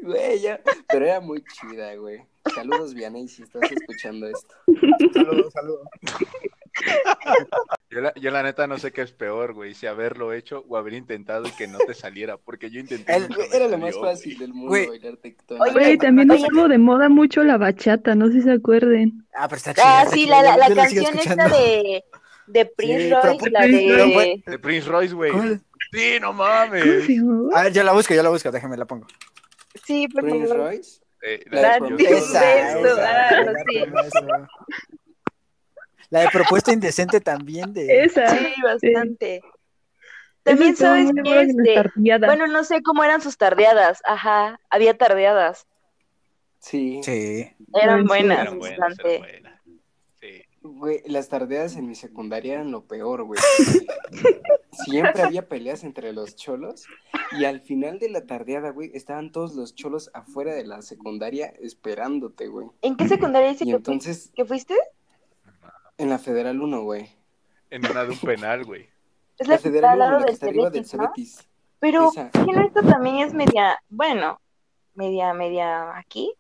Güey, 0.03 0.41
ya. 0.41 0.61
Pero 0.89 1.05
era 1.07 1.21
muy 1.21 1.43
chida, 1.45 1.95
güey. 1.97 2.21
Saludos, 2.55 2.95
Vianey, 2.95 3.29
si 3.29 3.43
estás 3.43 3.71
escuchando 3.71 4.27
esto. 4.27 4.55
Saludos, 5.15 5.53
saludos. 5.53 5.89
Yo 7.91 8.01
la, 8.01 8.13
yo 8.15 8.31
la 8.31 8.43
neta 8.43 8.67
no 8.67 8.79
sé 8.79 8.91
qué 8.93 9.03
es 9.03 9.13
peor, 9.13 9.53
güey, 9.55 9.75
si 9.75 9.87
haberlo 9.87 10.33
hecho 10.33 10.65
o 10.69 10.77
haber 10.77 10.95
intentado 10.95 11.47
y 11.47 11.51
que 11.53 11.69
no 11.69 11.79
te 11.79 11.95
saliera, 11.95 12.37
porque 12.37 12.71
yo 12.71 12.81
intenté. 12.81 13.15
El- 13.15 13.29
Era 13.53 13.69
lo 13.69 13.79
más 13.79 13.95
güey. 13.97 14.11
fácil 14.13 14.39
del 14.39 14.53
mundo 14.53 14.71
Güey. 14.71 14.89
bailar 14.89 15.19
Güey, 15.73 15.99
también 15.99 16.31
estuvo 16.33 16.69
de 16.69 16.79
moda 16.79 17.09
mucho 17.09 17.45
la 17.45 17.57
bachata, 17.57 18.15
no 18.15 18.27
sé 18.29 18.33
si 18.35 18.43
se 18.43 18.53
acuerden. 18.53 19.25
Ah, 19.35 19.47
pero 19.49 19.57
está 19.59 19.73
chida. 19.75 20.01
Ah, 20.01 20.07
sí, 20.07 20.27
la, 20.27 20.43
la, 20.43 20.57
la 20.57 20.75
canción 20.75 21.17
esta 21.17 21.49
de, 21.49 22.05
de 22.47 22.67
Prince 22.67 23.05
Sí, 23.05 23.11
Royce, 23.11 23.39
¿por 23.39 23.51
la 23.53 23.61
de... 23.67 24.43
De 24.47 24.59
Prince 24.59 24.89
Royce, 24.89 25.15
güey. 25.15 25.33
Sí, 25.93 26.19
no 26.21 26.29
¿Cómo 26.29 26.43
mames. 26.45 27.09
A 27.55 27.63
ver, 27.65 27.73
yo 27.73 27.83
la 27.85 27.93
busco, 27.93 28.15
yo 28.15 28.23
la 28.23 28.29
busco, 28.31 28.51
déjame 28.51 28.77
la 28.77 28.85
pongo. 28.85 29.07
Sí, 29.85 30.09
por 30.09 30.23
Prince 30.23 30.49
favor. 30.49 30.67
Royce. 30.67 31.01
Eh, 31.23 31.43
La 31.51 31.79
la 31.79 31.87
de 31.87 31.95
beso, 31.95 32.39
ah, 32.39 33.45
sí. 33.69 33.79
La 36.11 36.21
de 36.21 36.29
propuesta 36.29 36.73
indecente 36.73 37.21
también 37.21 37.73
de. 37.73 38.05
Esa. 38.05 38.27
Sí, 38.29 38.55
bastante. 38.63 39.41
También 40.43 40.77
sabes 40.77 41.11
que 41.15 41.23
de 41.23 41.37
las 41.37 41.87
este, 41.97 42.19
bueno, 42.27 42.47
no 42.47 42.65
sé 42.65 42.83
cómo 42.83 43.03
eran 43.03 43.23
sus 43.23 43.39
tardeadas, 43.39 44.03
ajá, 44.05 44.61
había 44.69 44.97
tardeadas, 44.99 45.67
Sí. 46.59 47.01
Sí. 47.03 47.51
eran 47.81 48.03
sí. 48.03 48.07
buenas, 48.09 48.41
Eran 48.41 48.59
buenas, 48.59 48.79
bastante. 48.79 49.15
eran 49.17 49.21
buenas. 49.23 49.54
Güey, 50.67 51.03
las 51.05 51.29
tardeadas 51.29 51.77
en 51.77 51.87
mi 51.87 51.95
secundaria 51.95 52.55
eran 52.55 52.71
lo 52.71 52.85
peor, 52.87 53.23
güey. 53.25 53.39
Siempre 54.73 55.23
había 55.23 55.47
peleas 55.47 55.85
entre 55.85 56.13
los 56.15 56.37
cholos 56.37 56.87
y 57.39 57.45
al 57.45 57.61
final 57.61 57.99
de 57.99 58.09
la 58.09 58.25
tardeada, 58.27 58.71
güey, 58.71 58.91
estaban 58.95 59.31
todos 59.31 59.55
los 59.55 59.75
cholos 59.75 60.11
afuera 60.15 60.55
de 60.55 60.65
la 60.65 60.81
secundaria 60.81 61.53
esperándote, 61.61 62.49
güey. 62.49 62.69
¿En 62.81 62.97
qué 62.97 63.07
secundaria 63.09 63.51
dice 63.51 63.65
Y 63.65 63.67
que, 63.67 63.73
fu- 63.73 63.77
entonces, 63.77 64.33
que 64.35 64.45
fuiste? 64.47 64.75
en 65.99 66.09
la 66.09 66.19
Federal 66.19 66.61
1, 66.61 66.83
güey. 66.83 67.09
En 67.71 67.85
una 67.89 68.05
de 68.05 68.11
un 68.13 68.19
penal, 68.19 68.65
güey. 68.65 68.89
Es 69.39 69.47
La 69.47 69.55
la 69.57 69.61
Federal 69.61 69.91
al 69.91 69.97
1, 69.99 70.05
lado 70.07 70.13
la 70.13 70.19
que 70.21 70.25
del 70.25 70.33
está 70.35 70.47
arriba 70.47 70.71
del 70.71 70.87
Cebetis, 70.87 71.37
¿no? 71.37 71.43
Pero, 71.79 72.09
Esa. 72.11 72.31
¿qué 72.31 72.53
no 72.53 72.63
esto 72.67 72.81
también 72.83 73.19
es 73.19 73.35
media, 73.35 73.79
bueno, 73.91 74.41
media, 74.95 75.35
media 75.35 75.97
aquí? 75.99 76.33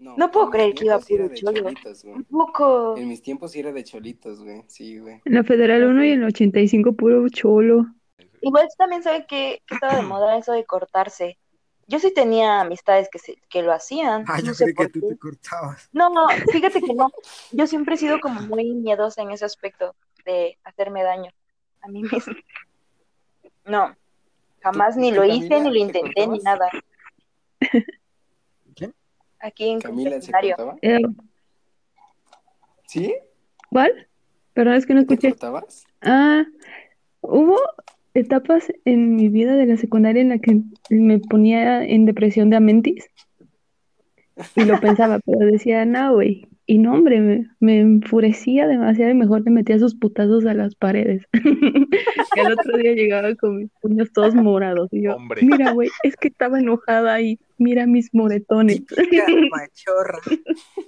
No 0.00 0.30
puedo 0.30 0.50
creer 0.50 0.74
que 0.74 0.86
iba 0.86 0.98
tiempos 0.98 1.06
sí 1.06 1.14
era 1.14 1.24
puro 1.24 1.34
de 1.34 1.40
cholo. 1.40 1.62
cholitos, 1.62 2.04
güey. 2.04 2.16
Un 2.16 2.24
poco. 2.24 2.96
En 2.96 3.08
mis 3.08 3.22
tiempos 3.22 3.52
sí 3.52 3.60
era 3.60 3.72
de 3.72 3.84
cholitos, 3.84 4.42
güey. 4.42 4.64
Sí, 4.66 4.98
güey. 4.98 5.20
En 5.24 5.34
la 5.34 5.44
Federal 5.44 5.84
1 5.84 6.04
y 6.04 6.10
en 6.12 6.22
el 6.22 6.26
85 6.28 6.94
puro 6.94 7.28
cholo. 7.28 7.86
Igual 8.40 8.66
también 8.78 9.02
sabe 9.02 9.26
que 9.26 9.62
estaba 9.70 9.96
de 9.96 10.02
moda 10.02 10.38
eso 10.38 10.52
de 10.52 10.64
cortarse. 10.64 11.38
Yo 11.86 11.98
sí 11.98 12.14
tenía 12.14 12.60
amistades 12.60 13.08
que, 13.10 13.18
se, 13.18 13.34
que 13.48 13.62
lo 13.62 13.72
hacían. 13.72 14.24
Ah, 14.28 14.40
yo 14.40 14.54
sé 14.54 14.72
creí 14.72 14.74
que 14.74 15.00
tú 15.00 15.08
te 15.08 15.18
cortabas. 15.18 15.88
No, 15.92 16.08
no, 16.08 16.28
fíjate 16.52 16.80
que 16.80 16.94
no. 16.94 17.10
Yo 17.50 17.66
siempre 17.66 17.96
he 17.96 17.98
sido 17.98 18.20
como 18.20 18.40
muy 18.42 18.72
miedosa 18.74 19.22
en 19.22 19.32
ese 19.32 19.44
aspecto 19.44 19.94
de 20.24 20.56
hacerme 20.64 21.02
daño 21.02 21.32
a 21.82 21.88
mí 21.88 22.02
misma. 22.02 22.36
No, 23.64 23.94
jamás 24.60 24.94
¿Tú- 24.94 25.00
ni 25.00 25.10
lo 25.10 25.24
hice, 25.24 25.60
ni 25.60 25.66
lo 25.66 25.72
te 25.72 25.78
intenté, 25.78 26.26
ni 26.26 26.38
nada. 26.38 26.68
Aquí 29.40 29.68
en 29.70 29.80
Camila 29.80 30.20
secundario. 30.20 30.56
cortaba. 30.56 30.76
Eh, 30.82 31.00
¿Sí? 32.86 33.14
¿Cuál? 33.70 34.08
Perdón, 34.54 34.74
es 34.74 34.86
que 34.86 34.94
no 34.94 35.06
¿Te 35.06 35.14
escuché. 35.14 35.30
cortabas? 35.30 35.84
Ah, 36.02 36.44
hubo 37.20 37.56
etapas 38.14 38.72
en 38.84 39.14
mi 39.16 39.28
vida 39.28 39.54
de 39.56 39.66
la 39.66 39.76
secundaria 39.76 40.20
en 40.22 40.30
la 40.30 40.38
que 40.38 40.60
me 40.90 41.18
ponía 41.20 41.84
en 41.84 42.04
depresión 42.06 42.50
de 42.50 42.56
amentis. 42.56 43.08
Y 44.56 44.64
lo 44.64 44.80
pensaba, 44.80 45.20
pero 45.24 45.38
decía, 45.46 45.84
no, 45.84 46.14
güey. 46.14 46.46
Y 46.66 46.78
no, 46.78 46.92
hombre, 46.94 47.20
me, 47.20 47.46
me 47.58 47.80
enfurecía 47.80 48.68
demasiado 48.68 49.10
y 49.10 49.14
mejor 49.14 49.42
le 49.44 49.50
metía 49.50 49.78
sus 49.78 49.94
putazos 49.96 50.46
a 50.46 50.54
las 50.54 50.74
paredes. 50.74 51.24
Y 52.36 52.38
al 52.38 52.52
otro 52.52 52.76
día 52.78 52.92
llegaba 52.92 53.34
con 53.34 53.56
mis 53.56 53.70
puños 53.82 54.12
todos 54.12 54.36
morados. 54.36 54.88
Y 54.92 55.02
yo, 55.02 55.16
Hombre. 55.16 55.42
mira, 55.42 55.72
güey, 55.72 55.88
es 56.04 56.14
que 56.16 56.28
estaba 56.28 56.60
enojada 56.60 57.20
y 57.20 57.40
mira 57.60 57.86
mis 57.86 58.12
moretones. 58.12 58.82
Típica 58.86 59.26
machorra. 59.50 60.18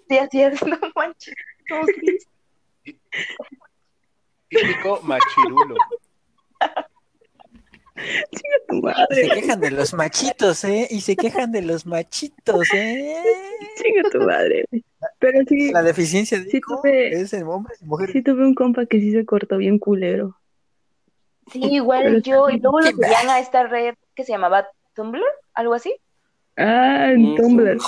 Sí, 0.08 0.18
así 0.18 0.42
es, 0.42 0.62
no 0.66 0.78
manches. 0.94 1.34
¿Cómo 1.68 1.84
crees? 1.84 2.26
Típico 4.48 5.00
machirulo. 5.02 5.76
Chinga 7.94 8.58
tu 8.68 8.74
Se 8.76 8.80
madre, 8.82 9.30
quejan 9.34 9.60
de 9.60 9.70
los 9.70 9.94
machitos, 9.94 10.64
¿eh? 10.64 10.88
Y 10.90 11.00
se 11.02 11.14
quejan 11.16 11.52
de 11.52 11.62
los 11.62 11.86
machitos, 11.86 12.68
¿eh? 12.74 13.16
chinga 13.80 14.10
tu 14.10 14.20
madre. 14.22 14.64
Pero 15.18 15.40
sí, 15.48 15.70
La 15.70 15.82
deficiencia 15.82 16.38
de 16.40 16.50
Sí, 16.50 16.60
tuve- 16.60 17.12
es 17.12 17.32
en 17.32 17.44
hombres 17.44 17.80
y 17.80 17.84
mujeres. 17.84 18.12
sí 18.12 18.22
tuve 18.22 18.44
un 18.44 18.54
compa 18.54 18.86
que 18.86 18.98
sí 18.98 19.12
se 19.12 19.24
cortó 19.24 19.56
bien 19.58 19.78
culero. 19.78 20.36
Sí, 21.50 21.60
igual 21.74 22.04
Pero 22.04 22.18
yo. 22.20 22.50
Y 22.50 22.58
luego 22.60 22.80
lo 22.80 22.90
subían 22.90 23.28
a 23.28 23.38
esta 23.40 23.64
red 23.66 23.94
que 24.14 24.24
se 24.24 24.32
llamaba 24.32 24.66
Tumblr, 24.94 25.22
algo 25.54 25.74
así. 25.74 25.94
Ah, 26.56 27.12
en 27.12 27.32
Mm, 27.32 27.36
Tumblr. 27.36 27.78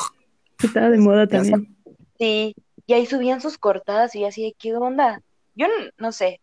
Estaba 0.63 0.91
de 0.91 0.99
moda 0.99 1.27
también. 1.27 1.77
Sí, 2.19 2.55
y 2.87 2.93
ahí 2.93 3.07
subían 3.07 3.41
sus 3.41 3.59
cortadas 3.59 4.15
y 4.15 4.25
así 4.25 4.43
de, 4.43 4.55
¿qué 4.59 4.75
onda? 4.77 5.23
Yo 5.55 5.67
no 5.99 6.13
sé 6.13 6.41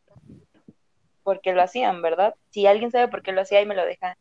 por 1.23 1.41
qué 1.41 1.53
lo 1.53 1.61
hacían, 1.61 2.01
¿verdad? 2.01 2.35
Si 2.49 2.65
alguien 2.65 2.91
sabe 2.91 3.07
por 3.07 3.21
qué 3.21 3.31
lo 3.31 3.41
hacía, 3.41 3.59
ahí 3.59 3.65
me 3.65 3.75
lo 3.75 3.85
deja 3.85 4.17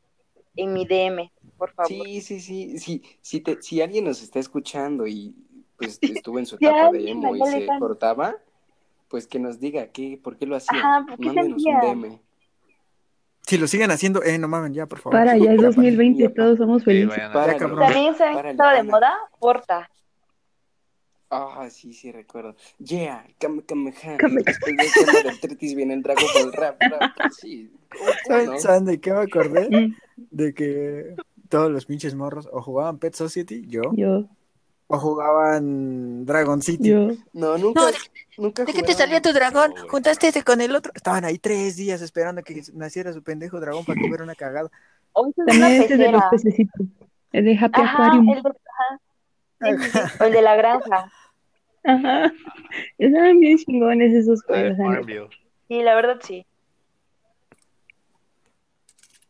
en 0.57 0.73
mi 0.73 0.85
DM, 0.85 1.31
por 1.57 1.73
favor. 1.73 1.89
Sí, 1.89 2.21
sí, 2.21 2.41
sí. 2.41 2.79
sí 2.79 3.03
si, 3.21 3.41
te, 3.41 3.61
si 3.63 3.81
alguien 3.81 4.05
nos 4.05 4.23
está 4.23 4.39
escuchando 4.39 5.07
y 5.07 5.35
pues 5.77 5.99
estuvo 6.03 6.39
en 6.39 6.47
su 6.47 6.57
etapa 6.57 6.91
de 6.91 7.11
emo 7.11 7.35
y 7.35 7.41
se 7.41 7.67
cortaba, 7.79 8.37
pues 9.09 9.27
que 9.27 9.39
nos 9.39 9.59
diga 9.61 9.89
qué, 9.89 10.21
por 10.23 10.37
qué 10.37 10.47
lo 10.47 10.57
hacía. 10.57 10.79
Ajá, 10.79 11.05
¿por 11.07 11.17
qué 11.19 11.25
Mándenos 11.25 11.65
un? 11.65 11.81
DM. 11.81 12.21
Si 13.51 13.59
lo 13.59 13.67
siguen 13.67 13.91
haciendo, 13.91 14.23
eh, 14.23 14.39
no 14.39 14.47
mamen, 14.47 14.73
ya, 14.73 14.87
por 14.87 15.01
favor. 15.01 15.19
Para, 15.19 15.37
ya 15.37 15.51
es 15.53 15.61
Ya, 15.61 15.67
2020 15.67 16.23
ya, 16.23 16.29
y 16.31 16.35
todos 16.35 16.57
somos 16.57 16.83
Sí, 16.83 16.85
felices. 16.85 17.09
vayan 17.09 17.31
a- 17.33 17.35
Páralo. 17.35 17.59
cabrón. 17.59 17.79
También 17.81 18.13
que 18.15 18.19
Párale, 18.21 18.51
estaba 18.53 18.75
de 18.75 18.83
moda 18.85 19.13
Porta. 19.41 19.91
Ah, 21.31 21.67
sí, 21.69 21.93
sí, 21.93 22.13
recuerdo. 22.13 22.55
Yeah, 22.79 23.27
Kame 23.41 23.63
Kameha. 23.65 24.19
Kame- 24.19 24.41
Y 24.41 24.45
después 24.45 24.77
de 24.77 24.85
eso 24.85 25.13
del 25.13 25.29
Artritis 25.31 25.75
viene 25.75 25.95
el 25.95 26.03
Dragon 26.05 26.25
Ball 26.33 26.53
Rap, 26.53 26.77
rap. 26.81 27.11
Sí. 27.37 27.73
¿Cómo- 27.91 28.05
cómo 28.05 28.13
¿Saben, 28.29 28.47
no? 28.47 28.59
saben 28.61 28.85
de 28.85 29.01
qué 29.01 29.13
me 29.13 29.19
acordé? 29.21 29.69
Mm, 29.69 29.97
De 30.31 30.55
que 30.55 31.17
todos 31.49 31.73
los 31.73 31.87
pinches 31.87 32.15
morros 32.15 32.49
o 32.53 32.63
jugaban 32.63 32.99
Pet 32.99 33.15
Society, 33.15 33.65
yo, 33.67 33.83
Yo, 33.97 34.29
O 34.93 34.99
jugaban 34.99 36.27
Dragon 36.27 36.61
City. 36.63 36.89
Yo, 36.89 37.11
No, 37.33 37.57
nunca. 37.59 37.81
No, 37.81 37.87
¿de 37.87 37.99
nunca 38.39 38.65
¿De 38.65 38.73
qué 38.73 38.83
te 38.83 38.93
salía 38.93 39.23
tu 39.23 39.33
dragón? 39.33 39.73
No. 39.77 39.89
¿Juntaste 39.89 40.27
ese 40.29 40.43
con 40.43 40.61
el 40.61 40.75
otro? 40.75 40.91
Estaban 40.97 41.25
ahí 41.25 41.39
tres 41.39 41.77
días 41.77 42.03
esperando 42.03 42.43
que 42.43 42.61
naciera 42.75 43.13
su 43.13 43.23
pendejo 43.23 43.61
dragón 43.61 43.85
para 43.85 44.01
que 44.01 44.07
hubiera 44.07 44.25
una 44.25 44.35
cagada. 44.35 44.69
O 45.13 45.31
también 45.33 45.83
este 45.83 45.97
de 45.97 46.11
los 46.13 46.23
pececitos. 46.31 46.87
El 47.33 47.45
de 47.45 47.57
Happy 47.59 47.81
Ajá, 47.81 48.07
Aquarium. 48.07 48.29
el 48.31 48.43
de, 48.43 48.51
ajá. 49.61 50.25
El 50.27 50.45
la 50.45 50.57
granja. 50.57 51.13
Ajá. 51.85 52.33
Estaban 52.99 53.39
bien 53.41 53.59
chingones 53.59 54.13
esos 54.15 54.43
juegos. 54.45 54.77
Sí, 55.69 55.83
la 55.83 55.95
verdad 55.97 56.19
sí. 56.23 56.47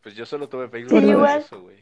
Pues 0.03 0.15
yo 0.15 0.25
solo 0.27 0.49
tuve 0.49 0.69
Facebook 0.69 0.91
Sí, 1.01 1.07
para 1.07 1.13
igual. 1.13 1.39
eso, 1.41 1.61
güey. 1.63 1.79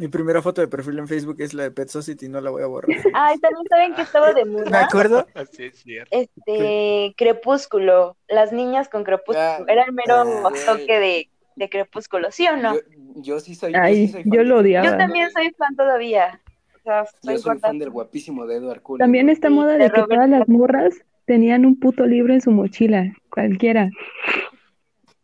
Mi 0.00 0.08
primera 0.08 0.40
foto 0.40 0.62
de 0.62 0.68
perfil 0.68 0.98
en 0.98 1.06
Facebook 1.06 1.36
es 1.40 1.52
la 1.52 1.64
de 1.64 1.72
Pet 1.72 1.88
Society, 1.90 2.26
no 2.26 2.40
la 2.40 2.48
voy 2.48 2.62
a 2.62 2.66
borrar. 2.66 2.96
Ay, 3.12 3.38
también 3.38 3.66
saben 3.68 3.94
que 3.94 4.00
estaba 4.00 4.32
de 4.32 4.46
¿Me 4.46 4.62
moda. 4.62 4.86
acuerdo? 4.86 5.26
Así 5.34 5.64
es 5.64 5.76
cierto. 5.76 6.08
Este, 6.10 7.12
Crepúsculo. 7.18 8.16
Las 8.26 8.50
niñas 8.50 8.88
con 8.88 9.04
Crepúsculo. 9.04 9.38
Ah, 9.38 9.58
Era 9.68 9.84
el 9.84 9.92
mero 9.92 10.14
ah, 10.16 10.52
toque 10.64 10.98
de, 10.98 11.28
de 11.56 11.68
Crepúsculo, 11.68 12.30
¿sí 12.32 12.48
o 12.48 12.56
no? 12.56 12.76
Yo, 12.76 12.80
yo 13.16 13.40
sí 13.40 13.54
soy. 13.54 13.74
yo 13.74 13.78
Ay, 13.82 14.06
sí 14.06 14.12
soy 14.14 14.22
fan 14.22 14.32
yo 14.32 14.42
lo 14.42 14.58
odiaba. 14.60 14.86
Yo 14.90 14.96
también 14.96 15.30
soy 15.32 15.50
fan 15.50 15.76
todavía. 15.76 16.40
O 16.76 16.82
sea, 16.82 17.04
Yo 17.22 17.36
soy 17.38 17.58
fan 17.58 17.78
del 17.78 17.90
guapísimo 17.90 18.46
de 18.46 18.56
Edward 18.56 18.80
Cullen. 18.80 19.04
También 19.04 19.28
esta 19.28 19.48
Sí, 19.48 19.54
moda 19.54 19.72
de 19.74 19.84
de 19.84 19.90
que 19.90 20.00
Robert 20.00 20.14
todas 20.22 20.30
las 20.30 20.48
morras 20.48 20.94
tenían 21.26 21.66
un 21.66 21.78
puto 21.78 22.06
libro 22.06 22.32
en 22.32 22.40
su 22.40 22.50
mochila, 22.52 23.12
cualquiera. 23.28 23.90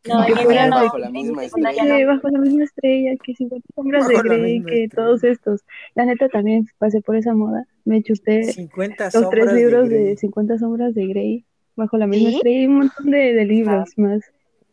No, 0.08 0.24
Que 0.26 0.34
fuera 0.36 0.66
no. 0.68 0.76
bajo 0.76 0.98
la 0.98 1.10
misma 1.10 1.44
estrella. 1.44 1.82
Que 1.84 2.04
bajo 2.06 2.28
la 2.28 2.38
misma 2.38 2.64
estrella, 2.64 3.10
que 3.22 3.34
50 3.34 3.66
sombras 3.74 4.06
de 4.08 4.14
Bajo 4.14 4.26
la 4.28 4.34
Grey, 4.36 4.62
que 4.62 4.84
estrella. 4.84 4.88
todos 4.94 5.24
estos. 5.24 5.64
La 5.94 6.04
neta 6.04 6.28
también 6.28 6.66
pasé 6.78 7.00
por 7.00 7.16
esa 7.16 7.34
moda. 7.34 7.66
Me 7.84 8.02
chuté 8.02 8.44
50 8.52 9.10
los 9.14 9.30
tres 9.30 9.46
de 9.46 9.54
libros 9.54 9.88
de, 9.88 10.02
Grey. 10.02 10.16
50 10.16 10.58
sombras 10.58 10.94
de 10.94 11.06
Grey, 11.06 11.44
bajo 11.74 11.96
la 11.96 12.06
misma 12.06 12.30
¿Sí? 12.30 12.36
estrella 12.36 12.60
y 12.62 12.66
un 12.66 12.74
montón 12.78 13.10
de, 13.10 13.32
de 13.34 13.44
libros 13.44 13.96
más 13.96 14.20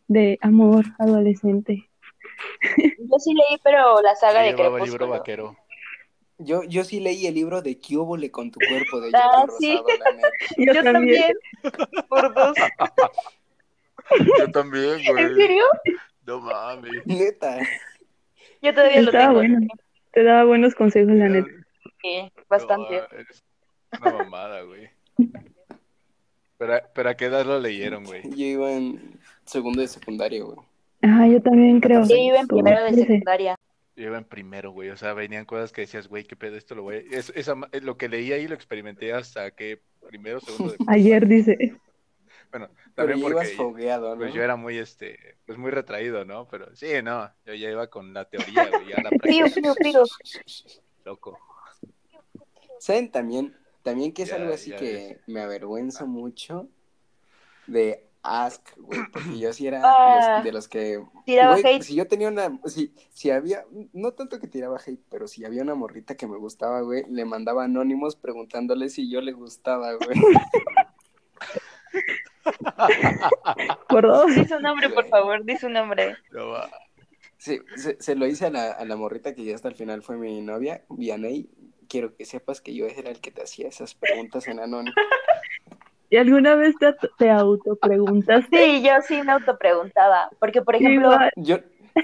de 0.08 0.38
amor 0.42 0.84
adolescente. 0.98 1.88
Yo 2.78 3.18
sí 3.18 3.32
leí, 3.34 3.58
pero 3.62 4.00
la 4.02 4.14
saga 4.16 4.40
Yo 4.40 4.42
de 4.42 4.48
el 4.50 4.56
libro 4.56 4.72
Crepúsculo. 4.74 5.08
vaquero. 5.08 5.56
Yo, 6.38 6.62
yo 6.64 6.82
sí 6.82 6.98
leí 6.98 7.26
el 7.26 7.34
libro 7.34 7.62
de 7.62 7.78
¿Qué 7.78 7.96
óvole 7.96 8.30
con 8.30 8.50
tu 8.50 8.58
cuerpo 8.58 9.00
de 9.00 9.10
Ah, 9.14 9.46
Jordi 9.46 9.54
sí. 9.60 9.70
Rosado, 9.76 9.98
la 10.04 10.12
neta. 10.12 10.28
Yo, 10.58 10.72
Yo 10.74 10.82
también. 10.82 11.22
también. 11.62 12.06
Por 12.08 12.34
dos. 12.34 12.56
Yo 14.38 14.50
también, 14.50 15.00
¿En 15.00 15.34
serio? 15.34 15.64
No 16.26 16.40
mames. 16.40 17.06
Neta. 17.06 17.58
Yo 18.62 18.72
todavía 18.72 19.02
lo 19.02 19.08
Estaba 19.08 19.26
tengo. 19.26 19.34
bueno. 19.34 19.58
Te 20.12 20.22
daba 20.22 20.44
buenos 20.44 20.74
consejos, 20.74 21.12
la 21.12 21.28
neta. 21.28 21.48
Sí, 22.00 22.32
bastante. 22.48 22.98
No, 22.98 23.18
eres 23.18 23.42
una 24.00 24.12
mamada, 24.12 24.62
güey. 24.62 24.90
Pero, 26.58 26.80
pero 26.94 27.08
a 27.10 27.14
qué 27.14 27.26
edad 27.26 27.44
lo 27.44 27.58
leyeron, 27.58 28.04
güey. 28.04 28.22
Yo 28.30 28.44
iba 28.44 28.72
en 28.72 29.18
segundo 29.44 29.80
de 29.80 29.88
secundaria, 29.88 30.42
güey. 30.44 30.58
Ah, 31.02 31.26
yo 31.26 31.42
también 31.42 31.80
creo. 31.80 32.04
Yo 32.06 32.16
iba 32.16 32.38
en 32.38 32.46
primero 32.46 32.80
de 32.82 32.92
13. 32.92 33.02
secundaria. 33.02 33.56
Yo 33.96 34.04
iba 34.04 34.18
en 34.18 34.24
primero, 34.24 34.70
güey. 34.70 34.90
O 34.90 34.96
sea, 34.96 35.12
venían 35.14 35.44
cosas 35.44 35.72
que 35.72 35.82
decías, 35.82 36.08
güey, 36.08 36.24
qué 36.24 36.36
pedo, 36.36 36.56
esto 36.56 36.74
lo 36.74 36.82
voy 36.82 36.96
a... 36.96 36.98
Es, 36.98 37.30
esa 37.36 37.54
lo 37.82 37.96
que 37.96 38.08
leí 38.08 38.32
ahí 38.32 38.48
lo 38.48 38.54
experimenté 38.54 39.12
hasta 39.12 39.50
que 39.50 39.80
primero, 40.08 40.40
segundo 40.40 40.72
de... 40.72 40.78
Ayer 40.88 41.26
dice. 41.26 41.76
Bueno, 42.56 42.68
Pero 42.94 43.08
también 43.08 43.18
ibas 43.32 43.32
porque 43.48 43.56
fogueado, 43.56 44.14
¿no? 44.14 44.20
pues 44.20 44.32
yo 44.32 44.40
era 44.40 44.54
muy, 44.54 44.78
este, 44.78 45.38
pues 45.44 45.58
muy 45.58 45.72
retraído, 45.72 46.24
¿no? 46.24 46.46
Pero 46.46 46.72
sí, 46.76 46.86
no, 47.02 47.28
yo 47.44 47.52
ya 47.54 47.68
iba 47.68 47.88
con 47.88 48.14
la 48.14 48.26
teoría, 48.28 48.68
güey, 48.70 48.90
ya 48.90 49.02
la 49.02 49.10
Frío, 49.20 49.46
práctica, 49.46 49.74
frío, 49.74 49.74
frío. 49.74 50.04
loco. 51.04 51.36
¿Saben 52.78 53.10
también? 53.10 53.56
También 53.82 54.12
que 54.12 54.22
es 54.22 54.28
Ya, 54.28 54.36
algo 54.36 54.54
así 54.54 54.70
que 54.70 55.20
me 55.26 55.40
avergüenza 55.40 56.04
mucho 56.04 56.68
de 57.66 58.06
Ask, 58.22 58.68
güey, 58.78 59.00
porque 59.12 59.36
yo 59.38 59.52
sí 59.52 59.66
era 59.66 59.80
Ah. 59.82 60.36
los- 60.36 60.44
de 60.44 60.52
los 60.52 60.68
que... 60.68 61.04
Tiraba 61.26 61.58
güey, 61.58 61.74
hate. 61.76 61.82
Si 61.82 61.96
yo 61.96 62.06
tenía 62.06 62.28
una... 62.28 62.56
Si, 62.66 62.94
si 63.12 63.30
había... 63.30 63.64
No 63.92 64.12
tanto 64.12 64.38
que 64.38 64.46
tiraba 64.46 64.78
hate, 64.78 65.02
pero 65.10 65.26
si 65.26 65.44
había 65.44 65.60
una 65.62 65.74
morrita 65.74 66.14
que 66.16 66.28
me 66.28 66.36
gustaba, 66.38 66.82
güey, 66.82 67.04
le 67.10 67.24
mandaba 67.24 67.64
anónimos 67.64 68.14
preguntándole 68.14 68.90
si 68.90 69.10
yo 69.10 69.20
le 69.20 69.32
gustaba, 69.32 69.92
güey. 69.94 70.18
Por 73.88 74.06
dos. 74.06 74.34
Di 74.34 74.44
su 74.44 74.60
nombre, 74.60 74.88
por 74.90 75.06
favor, 75.06 75.44
di 75.44 75.56
su 75.56 75.68
nombre. 75.68 76.16
No 76.30 76.48
va. 76.48 76.70
Sí, 77.38 77.60
se, 77.76 78.00
se 78.00 78.14
lo 78.14 78.26
hice 78.26 78.46
a 78.46 78.50
la, 78.50 78.72
a 78.72 78.84
la 78.84 78.96
morrita 78.96 79.34
que 79.34 79.44
ya 79.44 79.54
hasta 79.54 79.68
el 79.68 79.74
final 79.74 80.02
fue 80.02 80.16
mi 80.16 80.40
novia, 80.40 80.84
Vianey. 80.88 81.48
Quiero 81.88 82.16
que 82.16 82.24
sepas 82.24 82.60
que 82.60 82.74
yo 82.74 82.86
era 82.86 83.10
el 83.10 83.20
que 83.20 83.30
te 83.30 83.42
hacía 83.42 83.68
esas 83.68 83.94
preguntas 83.94 84.48
en 84.48 84.60
anónimo. 84.60 84.94
¿Y 86.10 86.16
alguna 86.16 86.54
vez 86.54 86.74
te, 86.78 86.94
te 87.18 87.30
autopreguntaste? 87.30 88.56
Sí, 88.56 88.82
yo 88.82 88.92
sí 89.06 89.22
me 89.22 89.32
autopreguntaba. 89.32 90.30
Porque, 90.38 90.62
por 90.62 90.76
ejemplo. 90.76 91.10
Yo, 91.36 91.58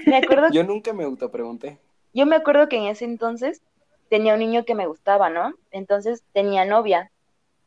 me 0.05 0.17
acuerdo 0.17 0.47
yo 0.51 0.63
nunca 0.63 0.93
me 0.93 1.03
autopregunté. 1.03 1.79
Yo 2.13 2.25
me 2.25 2.35
acuerdo 2.35 2.67
que 2.67 2.77
en 2.77 2.85
ese 2.85 3.05
entonces 3.05 3.61
tenía 4.09 4.33
un 4.33 4.39
niño 4.39 4.65
que 4.65 4.75
me 4.75 4.87
gustaba, 4.87 5.29
¿no? 5.29 5.53
Entonces 5.71 6.23
tenía 6.33 6.65
novia. 6.65 7.10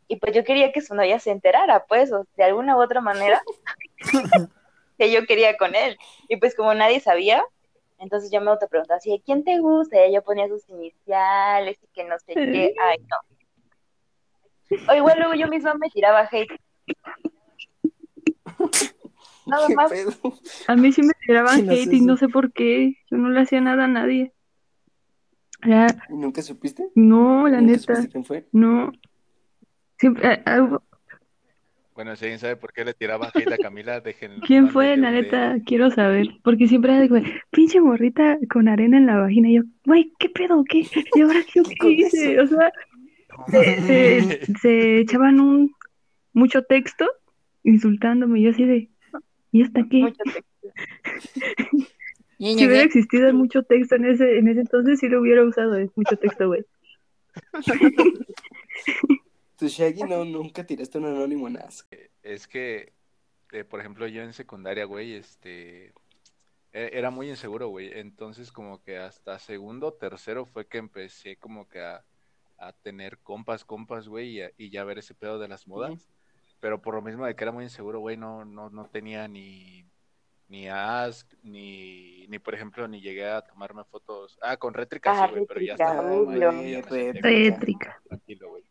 Y 0.08 0.16
pues 0.16 0.34
yo 0.34 0.44
quería 0.44 0.72
que 0.72 0.82
su 0.82 0.94
novia 0.94 1.18
se 1.18 1.30
enterara, 1.30 1.84
pues, 1.86 2.12
o 2.12 2.26
de 2.36 2.44
alguna 2.44 2.76
u 2.76 2.82
otra 2.82 3.00
manera, 3.00 3.42
que 4.98 5.10
yo 5.10 5.24
quería 5.26 5.56
con 5.56 5.74
él. 5.74 5.96
Y 6.28 6.36
pues 6.36 6.54
como 6.54 6.74
nadie 6.74 7.00
sabía, 7.00 7.42
entonces 7.98 8.30
yo 8.30 8.40
me 8.40 8.50
autopreguntaba 8.50 8.98
así, 8.98 9.22
¿quién 9.24 9.44
te 9.44 9.58
gusta? 9.60 9.96
Y 9.96 10.10
ella 10.10 10.20
ponía 10.20 10.48
sus 10.48 10.68
iniciales 10.68 11.78
y 11.82 11.86
que 11.94 12.04
no 12.04 12.18
sé 12.18 12.34
qué. 12.34 12.74
Ay, 12.80 12.98
no. 13.00 13.16
O 14.90 14.94
igual 14.94 15.18
luego 15.18 15.34
yo 15.34 15.48
misma 15.48 15.74
me 15.74 15.88
tiraba 15.90 16.28
hate. 16.30 16.50
Nada 19.46 19.66
¿Qué 19.68 19.74
más. 19.74 19.92
A 20.68 20.76
mí 20.76 20.92
sí 20.92 21.02
me 21.02 21.12
tiraban 21.26 21.56
¿Quién 21.56 21.70
hace 21.70 21.82
hate 21.82 21.92
y 21.94 22.00
no 22.00 22.16
sé 22.16 22.28
por 22.28 22.52
qué. 22.52 22.96
Yo 23.10 23.18
no 23.18 23.28
le 23.28 23.40
hacía 23.40 23.60
nada 23.60 23.84
a 23.84 23.88
nadie. 23.88 24.32
Ya, 25.66 25.86
¿Nunca 26.10 26.42
supiste? 26.42 26.88
no, 26.94 27.48
la 27.48 27.60
¿Nunca 27.60 27.72
neta, 27.72 27.94
supiste 27.94 28.10
quién 28.10 28.24
fue? 28.24 28.46
no. 28.52 28.92
Siempre, 29.98 30.26
ah, 30.28 30.42
ah, 30.46 30.78
Bueno, 31.94 32.16
si 32.16 32.24
alguien 32.24 32.38
sabe 32.38 32.56
por 32.56 32.72
qué 32.72 32.84
le 32.84 32.94
tiraban 32.94 33.30
hate 33.34 33.52
a 33.52 33.58
Camila, 33.58 34.00
dejen. 34.00 34.40
¿Quién 34.40 34.70
fue? 34.70 34.96
La 34.96 35.10
neta, 35.10 35.56
quiero 35.64 35.90
saber. 35.90 36.28
Porque 36.42 36.68
siempre 36.68 36.92
era 36.92 37.00
de, 37.00 37.08
güey, 37.08 37.24
pinche 37.50 37.80
morrita 37.80 38.38
con 38.50 38.68
arena 38.68 38.96
en 38.98 39.06
la 39.06 39.18
vagina. 39.18 39.48
Y 39.48 39.54
yo, 39.56 39.62
güey, 39.84 40.12
¿qué 40.18 40.28
pedo? 40.28 40.64
¿Qué? 40.68 40.86
¿Y 41.14 41.20
ahora 41.20 41.40
¿Qué 41.80 41.90
hice? 41.90 42.34
eso? 42.34 42.42
O 42.42 42.46
sea, 42.46 42.72
se, 43.48 43.80
se, 43.82 44.54
se 44.60 44.98
echaban 45.00 45.40
un 45.40 45.74
mucho 46.32 46.62
texto 46.62 47.06
insultándome. 47.62 48.40
Y 48.40 48.42
yo 48.44 48.50
así 48.50 48.64
de, 48.64 48.90
¿y 49.52 49.62
hasta 49.62 49.86
qué? 49.88 49.98
Mucho 49.98 50.22
texto. 50.24 51.94
Si 52.38 52.66
hubiera 52.66 52.82
existido 52.82 53.32
mucho 53.32 53.62
texto 53.62 53.94
en 53.94 54.04
ese, 54.06 54.38
en 54.38 54.48
ese 54.48 54.60
entonces, 54.60 54.98
sí 54.98 55.08
lo 55.08 55.20
hubiera 55.20 55.44
usado, 55.44 55.76
el 55.76 55.90
mucho 55.94 56.16
texto, 56.16 56.48
güey. 56.48 56.64
Tu 59.56 59.68
Shaggy 59.68 60.02
no, 60.02 60.24
nunca 60.24 60.64
tiraste 60.64 60.98
un 60.98 61.06
anónimo 61.06 61.46
en 61.48 61.58
Ask. 61.58 61.86
Es 62.22 62.48
que, 62.48 62.92
eh, 63.52 63.64
por 63.64 63.80
ejemplo, 63.80 64.06
yo 64.08 64.22
en 64.22 64.32
secundaria, 64.32 64.84
güey, 64.84 65.14
este, 65.14 65.86
e- 66.72 66.90
era 66.92 67.10
muy 67.10 67.28
inseguro, 67.30 67.68
güey. 67.68 67.90
Entonces, 67.98 68.50
como 68.50 68.82
que 68.82 68.98
hasta 68.98 69.38
segundo, 69.38 69.92
tercero 69.92 70.44
fue 70.46 70.66
que 70.66 70.78
empecé 70.78 71.36
como 71.36 71.68
que 71.68 71.80
a, 71.80 72.04
a 72.58 72.72
tener 72.72 73.18
compas, 73.18 73.64
compas, 73.64 74.08
güey, 74.08 74.38
y, 74.38 74.42
a- 74.42 74.50
y 74.56 74.70
ya 74.70 74.82
ver 74.84 74.98
ese 74.98 75.14
pedo 75.14 75.38
de 75.38 75.48
las 75.48 75.66
modas. 75.68 76.08
Pero 76.60 76.80
por 76.80 76.94
lo 76.94 77.02
mismo 77.02 77.26
de 77.26 77.36
que 77.36 77.44
era 77.44 77.52
muy 77.52 77.64
inseguro, 77.64 78.00
güey, 78.00 78.16
no, 78.16 78.44
no, 78.44 78.70
no 78.70 78.86
tenía 78.88 79.28
ni, 79.28 79.86
ni 80.48 80.68
Ask, 80.68 81.30
ni, 81.42 82.26
ni, 82.28 82.38
por 82.38 82.54
ejemplo, 82.54 82.88
ni 82.88 83.00
llegué 83.00 83.28
a 83.28 83.42
tomarme 83.42 83.84
fotos. 83.84 84.36
Ah, 84.42 84.56
con 84.56 84.74
rétrica 84.74 85.12
Ah, 85.12 85.26
sí, 85.26 85.32
güey, 85.34 85.46
pero 85.46 85.60
ya 85.60 85.74
uy, 86.10 86.34
sentía 86.82 87.14
Rétrica. 87.54 88.02
tranquilo, 88.08 88.48
güey. 88.48 88.64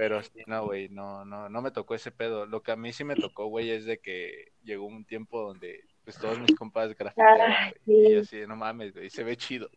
Pero 0.00 0.22
sí, 0.22 0.30
no, 0.46 0.64
güey, 0.64 0.88
no, 0.88 1.26
no, 1.26 1.50
no 1.50 1.60
me 1.60 1.70
tocó 1.70 1.94
ese 1.94 2.10
pedo. 2.10 2.46
Lo 2.46 2.62
que 2.62 2.72
a 2.72 2.76
mí 2.76 2.90
sí 2.90 3.04
me 3.04 3.16
tocó, 3.16 3.48
güey, 3.48 3.68
es 3.68 3.84
de 3.84 3.98
que 4.00 4.50
llegó 4.64 4.86
un 4.86 5.04
tiempo 5.04 5.42
donde, 5.42 5.84
pues, 6.04 6.16
todos 6.16 6.38
mis 6.40 6.54
compas 6.56 6.96
grafiteaban, 6.96 7.52
Ah, 7.52 7.70
güey. 7.84 7.98
Y 8.06 8.14
yo 8.14 8.24
sí. 8.24 8.38
así, 8.38 8.46
no 8.48 8.56
mames, 8.56 8.94
güey, 8.94 9.10
se 9.10 9.22
ve 9.24 9.36
chido. 9.36 9.68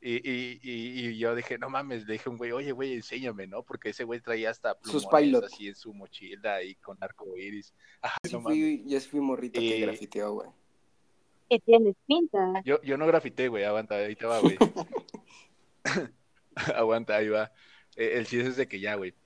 Y, 0.00 0.16
y, 0.28 0.58
y, 0.60 1.06
y 1.10 1.18
yo 1.18 1.36
dije, 1.36 1.56
no 1.56 1.70
mames, 1.70 2.04
le 2.04 2.14
dije 2.14 2.24
a 2.28 2.32
un 2.32 2.36
güey, 2.38 2.50
oye, 2.50 2.72
güey, 2.72 2.94
enséñame, 2.94 3.46
¿no? 3.46 3.62
Porque 3.62 3.90
ese 3.90 4.02
güey 4.02 4.20
traía 4.20 4.50
hasta 4.50 4.76
Sus 4.82 5.06
plumones 5.06 5.28
pilot. 5.28 5.44
así 5.44 5.68
en 5.68 5.76
su 5.76 5.94
mochila 5.94 6.60
y 6.64 6.74
con 6.74 6.96
arco 7.00 7.36
iris. 7.36 7.72
Ajá, 8.02 8.16
Yo 8.24 8.28
sí 8.30 8.34
no 8.34 8.40
mames. 8.40 8.58
fui, 8.58 8.84
yo 8.88 8.98
sí 9.00 9.08
fui 9.08 9.20
morrito 9.20 9.60
que 9.60 9.78
grafiteó, 9.78 10.32
güey. 10.32 10.48
Y 11.48 11.60
tienes 11.60 11.94
pinta. 12.08 12.60
Yo, 12.64 12.82
yo 12.82 12.96
no 12.96 13.06
grafité, 13.06 13.46
güey, 13.46 13.62
aguanta, 13.62 13.94
ahí 13.94 14.16
te 14.16 14.26
va, 14.26 14.40
güey. 14.40 14.56
aguanta, 16.74 17.16
ahí 17.16 17.28
va. 17.28 17.52
Eh, 17.96 18.18
el 18.18 18.26
chiste 18.26 18.48
es 18.48 18.56
de 18.56 18.68
que 18.68 18.80
ya, 18.80 18.94
güey. 18.94 19.16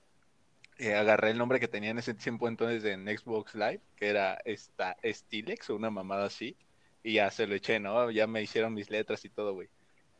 eh, 0.77 0.95
agarré 0.95 1.31
el 1.31 1.37
nombre 1.37 1.59
que 1.59 1.67
tenía 1.69 1.91
en 1.91 1.99
ese 1.99 2.13
tiempo 2.15 2.47
entonces 2.47 2.83
en 2.85 3.05
Xbox 3.07 3.55
Live, 3.55 3.83
que 3.95 4.09
era 4.09 4.39
esta 4.45 4.97
Stilex 5.03 5.69
o 5.71 5.75
una 5.75 5.91
mamada 5.91 6.25
así, 6.27 6.57
y 7.03 7.15
ya 7.15 7.31
se 7.31 7.47
lo 7.47 7.55
eché, 7.55 7.79
¿no? 7.79 8.11
Ya 8.11 8.27
me 8.27 8.41
hicieron 8.43 8.73
mis 8.73 8.89
letras 8.91 9.25
y 9.25 9.29
todo, 9.31 9.53
güey. 9.53 9.69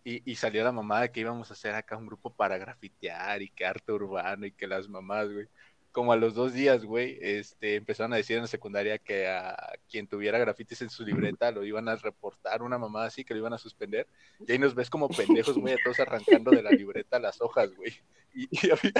Y, 0.04 0.30
y 0.32 0.36
salió 0.38 0.64
la 0.64 0.72
mamá 0.74 1.02
de 1.02 1.12
que 1.12 1.22
íbamos 1.22 1.52
a 1.52 1.54
hacer 1.56 1.76
acá 1.76 1.98
un 1.98 2.08
grupo 2.08 2.36
para 2.36 2.58
grafitear 2.60 3.42
y 3.44 3.52
que 3.52 3.66
arte 3.66 3.92
urbano 3.94 4.46
y 4.48 4.54
que 4.54 4.68
las 4.68 4.90
mamás, 4.90 5.30
güey. 5.32 5.48
Como 5.96 6.12
a 6.12 6.18
los 6.18 6.34
dos 6.34 6.52
días, 6.52 6.84
güey, 6.84 7.18
este, 7.22 7.76
empezaron 7.76 8.12
a 8.12 8.18
decir 8.18 8.36
en 8.36 8.42
la 8.42 8.48
secundaria 8.50 8.98
que 8.98 9.30
a 9.30 9.56
quien 9.90 10.08
tuviera 10.08 10.38
grafitis 10.38 10.82
en 10.82 10.90
su 10.90 11.06
libreta 11.06 11.52
lo 11.52 11.64
iban 11.64 11.88
a 11.88 11.96
reportar, 11.96 12.62
una 12.64 12.78
mamá 12.78 13.06
así, 13.06 13.24
que 13.24 13.34
lo 13.34 13.40
iban 13.40 13.54
a 13.54 13.58
suspender. 13.58 14.06
Y 14.46 14.52
ahí 14.52 14.60
nos 14.60 14.76
ves 14.76 14.90
como 14.90 15.08
pendejos, 15.08 15.58
güey, 15.58 15.74
a 15.74 15.78
todos 15.82 16.02
arrancando 16.02 16.52
de 16.52 16.64
la 16.64 16.72
libreta 16.72 17.18
las 17.18 17.40
hojas, 17.40 17.74
güey. 17.78 17.94
Y, 18.34 18.50
y 18.52 18.70
había, 18.72 18.92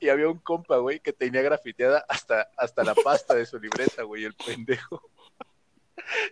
y 0.00 0.08
había 0.10 0.28
un 0.28 0.40
compa, 0.40 0.76
güey, 0.76 1.00
que 1.00 1.14
tenía 1.14 1.40
grafiteada 1.40 2.04
hasta, 2.06 2.50
hasta 2.58 2.84
la 2.84 2.94
pasta 2.94 3.34
de 3.34 3.46
su 3.46 3.58
libreta, 3.58 4.02
güey, 4.02 4.24
el 4.26 4.34
pendejo. 4.34 5.10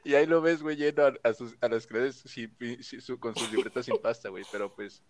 Y 0.05 0.15
ahí 0.17 0.27
lo 0.27 0.43
ves, 0.43 0.63
güey, 0.63 0.77
lleno 0.77 1.05
a, 1.07 1.15
a 1.23 1.33
sus, 1.33 1.57
a 1.63 1.69
las 1.69 1.87
clases 1.87 2.17
sin- 2.31 2.55
sin- 2.83 3.01
su- 3.01 3.19
con 3.19 3.35
sus 3.35 3.51
libretas 3.51 3.87
sin 3.87 3.97
pasta, 3.97 4.29
güey. 4.29 4.45
Pero 4.53 4.75
pues 4.75 5.03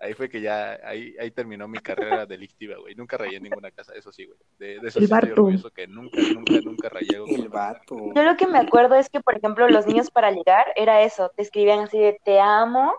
ahí 0.00 0.14
fue 0.14 0.28
que 0.28 0.40
ya, 0.40 0.78
ahí, 0.84 1.14
ahí 1.20 1.30
terminó 1.30 1.66
mi 1.68 1.78
carrera 1.78 2.24
delictiva, 2.26 2.76
güey. 2.78 2.94
Nunca 2.94 3.16
rayé 3.16 3.36
en 3.36 3.42
ninguna 3.44 3.70
casa, 3.70 3.92
eso 3.94 4.12
sí, 4.12 4.26
güey. 4.26 4.38
De, 4.58 4.80
de 4.80 4.88
eso 4.88 4.98
El 4.98 5.06
sí 5.06 5.12
estoy 5.12 5.28
vato. 5.30 5.32
orgulloso 5.32 5.70
que 5.70 5.86
nunca, 5.86 6.18
nunca, 6.34 6.52
nunca 6.64 6.88
rayé 6.88 7.16
El 7.28 7.48
vato. 7.48 7.96
Yo 8.14 8.22
lo 8.22 8.36
que 8.36 8.46
me 8.46 8.58
acuerdo 8.58 8.94
es 8.94 9.08
que, 9.08 9.20
por 9.20 9.36
ejemplo, 9.36 9.68
los 9.68 9.86
niños 9.86 10.10
para 10.10 10.30
ligar 10.30 10.66
era 10.76 11.02
eso, 11.02 11.30
te 11.36 11.42
escribían 11.42 11.80
así 11.80 11.98
de 11.98 12.18
te 12.24 12.40
amo 12.40 12.92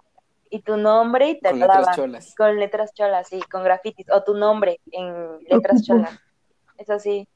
y 0.49 0.61
tu 0.61 0.77
nombre 0.77 1.29
y 1.29 1.39
te 1.39 1.51
Con 1.51 1.59
letras 1.59 1.95
cholas. 1.95 2.35
con 2.35 2.59
letras 2.59 2.93
cholas, 2.93 3.27
sí, 3.29 3.39
con 3.51 3.63
grafitis, 3.63 4.07
o 4.11 4.23
tu 4.23 4.33
nombre 4.35 4.79
en 4.91 5.39
letras 5.47 5.83
cholas. 5.85 6.19
Eso 6.77 6.97
sí. 6.99 7.27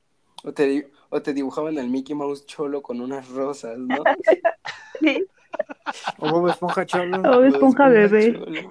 O 0.46 0.52
te, 0.52 0.90
o 1.10 1.22
te 1.22 1.32
dibujaban 1.34 1.78
al 1.80 1.90
Mickey 1.90 2.16
Mouse 2.16 2.46
cholo 2.46 2.82
con 2.82 3.00
unas 3.02 3.30
rosas, 3.30 3.78
¿no? 3.78 4.04
Sí. 5.00 5.26
O 6.20 6.30
Bob 6.32 6.50
Esponja 6.50 6.86
Cholo. 6.86 7.22
O 7.38 7.44
esponja 7.44 7.88
bebé. 7.90 8.34
Cholo. 8.34 8.62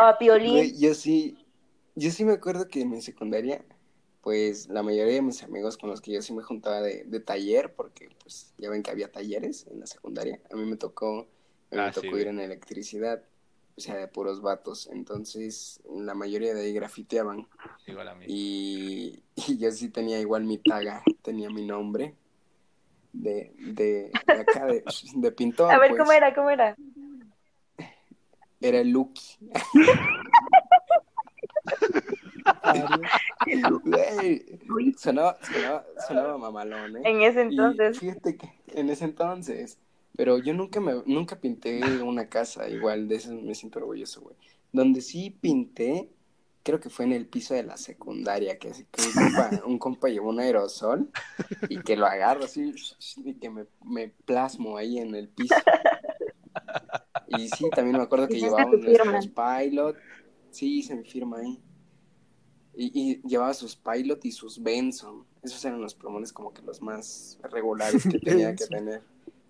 O 0.00 0.04
a 0.04 0.18
Piolín. 0.18 0.50
Güey, 0.52 0.78
yo 0.78 0.94
sí, 0.94 1.36
yo 1.94 2.10
sí 2.10 2.24
me 2.24 2.32
acuerdo 2.32 2.68
que 2.68 2.80
en 2.80 2.90
mi 2.90 3.00
secundaria, 3.02 3.64
pues 4.22 4.68
la 4.68 4.82
mayoría 4.82 5.14
de 5.14 5.22
mis 5.22 5.42
amigos 5.42 5.76
con 5.76 5.90
los 5.90 6.00
que 6.00 6.12
yo 6.12 6.22
sí 6.22 6.32
me 6.32 6.42
juntaba 6.42 6.80
de, 6.80 7.04
de 7.04 7.20
taller, 7.20 7.74
porque 7.74 8.08
pues 8.22 8.52
ya 8.58 8.70
ven 8.70 8.82
que 8.82 8.90
había 8.90 9.10
talleres 9.10 9.66
en 9.70 9.80
la 9.80 9.86
secundaria, 9.86 10.40
a 10.52 10.56
mí 10.56 10.64
me 10.64 10.76
tocó, 10.76 11.20
a 11.20 11.74
mí 11.74 11.80
Ah, 11.80 11.86
me 11.86 11.92
sí, 11.92 11.94
tocó 12.00 12.10
güey. 12.10 12.22
ir 12.22 12.28
en 12.28 12.40
electricidad, 12.40 13.22
o 13.76 13.80
sea, 13.80 13.96
de 13.96 14.08
puros 14.08 14.40
vatos, 14.42 14.88
entonces 14.92 15.80
la 15.94 16.14
mayoría 16.14 16.52
de 16.54 16.62
ahí 16.62 16.72
grafiteaban 16.72 17.46
Igual 17.86 18.08
a 18.08 18.14
mí. 18.14 18.24
y, 18.28 19.22
y 19.48 19.58
yo 19.58 19.70
sí 19.70 19.88
tenía 19.88 20.20
igual 20.20 20.44
mi 20.44 20.58
taga, 20.58 21.02
tenía 21.22 21.48
mi 21.50 21.64
nombre 21.66 22.14
de, 23.12 23.52
de, 23.58 24.10
de 24.26 24.40
acá, 24.40 24.66
de, 24.66 24.84
de 25.16 25.32
pintor. 25.32 25.72
A 25.72 25.78
ver, 25.78 25.90
pues. 25.90 26.00
¿cómo 26.00 26.12
era? 26.12 26.34
¿Cómo 26.34 26.50
era? 26.50 26.76
Era 28.60 28.80
el 28.80 28.90
Lucky. 28.90 29.38
Güey, 34.66 34.94
sonaba, 34.96 35.38
sonaba, 35.42 35.86
sonaba 36.06 36.38
mamalón, 36.38 36.98
¿eh? 36.98 37.02
En 37.04 37.22
ese 37.22 37.40
Y 37.40 37.42
entonces. 37.48 37.98
fíjate 37.98 38.36
que 38.36 38.50
en 38.68 38.90
ese 38.90 39.04
entonces, 39.04 39.78
pero 40.16 40.38
yo 40.38 40.54
nunca 40.54 40.80
me, 40.80 41.02
nunca 41.06 41.36
pinté 41.40 41.80
una 42.02 42.28
casa, 42.28 42.68
igual 42.68 43.08
de 43.08 43.16
eso 43.16 43.32
me 43.32 43.54
siento 43.54 43.78
orgulloso, 43.78 44.20
güey. 44.20 44.36
Donde 44.72 45.00
sí 45.00 45.30
pinté, 45.30 46.10
creo 46.62 46.78
que 46.80 46.90
fue 46.90 47.04
en 47.06 47.12
el 47.12 47.26
piso 47.26 47.54
de 47.54 47.62
la 47.62 47.76
secundaria, 47.76 48.58
que 48.58 48.68
un 48.68 48.84
compa, 48.92 49.50
un 49.66 49.78
compa 49.78 50.08
llevó 50.08 50.28
un 50.30 50.40
aerosol 50.40 51.10
y 51.68 51.80
que 51.80 51.96
lo 51.96 52.06
agarro 52.06 52.44
así 52.44 52.72
y 53.24 53.34
que 53.34 53.50
me, 53.50 53.66
me 53.84 54.08
plasmo 54.24 54.76
ahí 54.76 54.98
en 54.98 55.14
el 55.14 55.28
piso. 55.28 55.54
Y 57.30 57.48
sí, 57.48 57.70
también 57.70 57.96
me 57.96 58.02
acuerdo 58.02 58.28
que 58.28 58.34
firma. 58.34 58.64
nuestros 58.64 59.28
pilot, 59.28 59.96
sí, 60.50 60.78
hice 60.78 60.94
mi 60.96 61.04
firma 61.04 61.38
ahí. 61.38 61.62
Y, 62.74 62.92
y 62.94 63.28
llevaba 63.28 63.52
sus 63.54 63.76
pilot 63.76 64.24
y 64.24 64.32
sus 64.32 64.62
Benson. 64.62 65.24
Esos 65.42 65.64
eran 65.64 65.80
los 65.80 65.94
plumones 65.94 66.32
como 66.32 66.52
que 66.52 66.62
los 66.62 66.80
más 66.80 67.38
regulares 67.50 68.04
que 68.04 68.18
tenía 68.20 68.54
que 68.54 68.66
tener 68.66 69.02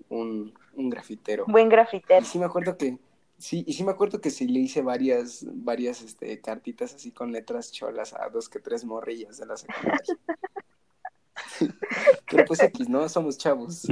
un, 0.09 0.53
un 0.75 0.91
grafitero. 0.91 1.45
Buen 1.47 1.69
grafitero. 1.69 2.23
Y 2.23 2.25
sí 2.25 2.39
me 2.39 2.47
acuerdo 2.47 2.77
que, 2.77 2.99
sí, 3.39 3.65
y 3.67 3.73
sí 3.73 3.85
me 3.85 3.93
acuerdo 3.93 4.21
que 4.21 4.31
sí 4.31 4.49
le 4.49 4.61
hice 4.61 4.83
varias, 4.83 5.45
varias 5.47 6.03
este, 6.03 6.41
cartitas 6.41 6.95
así 6.95 7.13
con 7.13 7.33
letras 7.33 7.73
cholas 7.73 8.15
a 8.15 8.29
dos 8.29 8.49
que 8.49 8.59
tres 8.59 8.85
morrillas 8.85 9.39
de 9.39 9.47
la 9.47 9.57
secundaria. 9.57 10.01
Pero 12.31 12.45
pues 12.47 12.61
X, 12.63 12.89
¿no? 12.89 13.09
Somos 13.09 13.37
chavos. 13.39 13.87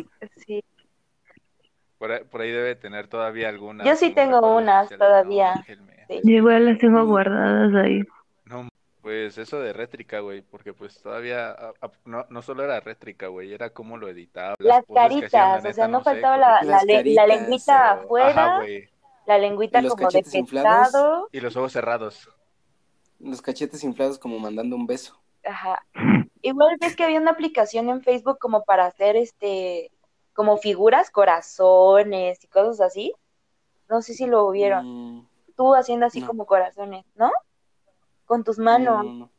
Por 1.98 2.12
ahí, 2.12 2.24
por 2.24 2.40
ahí 2.40 2.50
debe 2.52 2.74
tener 2.76 3.08
todavía 3.08 3.48
algunas. 3.48 3.86
Yo 3.86 3.96
sí 3.96 4.10
tengo 4.10 4.56
unas 4.56 4.88
todavía. 4.88 5.54
No. 5.54 5.86
Sí. 6.08 6.20
Yo 6.24 6.30
igual 6.36 6.64
las 6.64 6.78
tengo 6.78 7.04
guardadas 7.06 7.74
ahí. 7.84 8.02
No, 8.46 8.68
pues 9.02 9.36
eso 9.36 9.60
de 9.60 9.72
rétrica, 9.72 10.20
güey, 10.20 10.42
porque 10.42 10.72
pues 10.72 11.02
todavía 11.02 11.50
a- 11.50 11.72
a- 11.82 11.90
no, 12.04 12.24
no 12.30 12.40
solo 12.42 12.64
era 12.64 12.80
rétrica, 12.80 13.26
güey, 13.26 13.52
era 13.52 13.70
como 13.70 13.96
lo 13.96 14.08
editaba. 14.08 14.54
Las 14.58 14.84
que 14.86 14.92
hacían, 14.92 14.94
la 14.94 15.02
caritas, 15.02 15.64
o 15.66 15.72
sea, 15.74 15.88
no 15.88 15.98
sé, 15.98 16.04
faltaba 16.04 16.36
la, 16.38 16.62
la, 16.62 16.62
Las 16.62 16.84
le- 16.84 16.92
la 16.92 16.98
caritas, 17.00 17.28
lengüita 17.28 17.88
pero- 17.94 18.04
afuera, 18.04 18.56
Ajá, 18.56 18.64
la 19.26 19.38
lengüita 19.38 19.80
¿Y 19.80 19.82
los 19.82 19.94
como 19.94 20.08
de 20.08 20.22
pescado. 20.22 21.28
Y 21.32 21.40
los 21.40 21.56
ojos 21.56 21.72
cerrados. 21.72 22.30
Los 23.20 23.42
cachetes 23.42 23.82
inflados 23.84 24.18
como 24.18 24.38
mandando 24.38 24.76
un 24.76 24.86
beso. 24.86 25.20
Ajá. 25.44 25.84
Igual 26.40 26.76
ves 26.80 26.94
que 26.96 27.04
había 27.04 27.20
una 27.20 27.32
aplicación 27.32 27.88
en 27.90 28.02
Facebook 28.02 28.38
como 28.38 28.64
para 28.64 28.86
hacer 28.86 29.16
este, 29.16 29.90
como 30.38 30.56
figuras, 30.56 31.10
corazones 31.10 32.44
y 32.44 32.46
cosas 32.46 32.80
así. 32.80 33.12
No 33.88 34.02
sé 34.02 34.14
si 34.14 34.24
lo 34.26 34.48
vieron. 34.52 34.84
Mm, 34.84 35.26
Tú 35.56 35.74
haciendo 35.74 36.06
así 36.06 36.20
no. 36.20 36.28
como 36.28 36.46
corazones, 36.46 37.04
¿no? 37.16 37.32
Con 38.24 38.44
tus 38.44 38.56
no, 38.56 38.64
manos. 38.64 39.04
no, 39.04 39.12
no. 39.14 39.30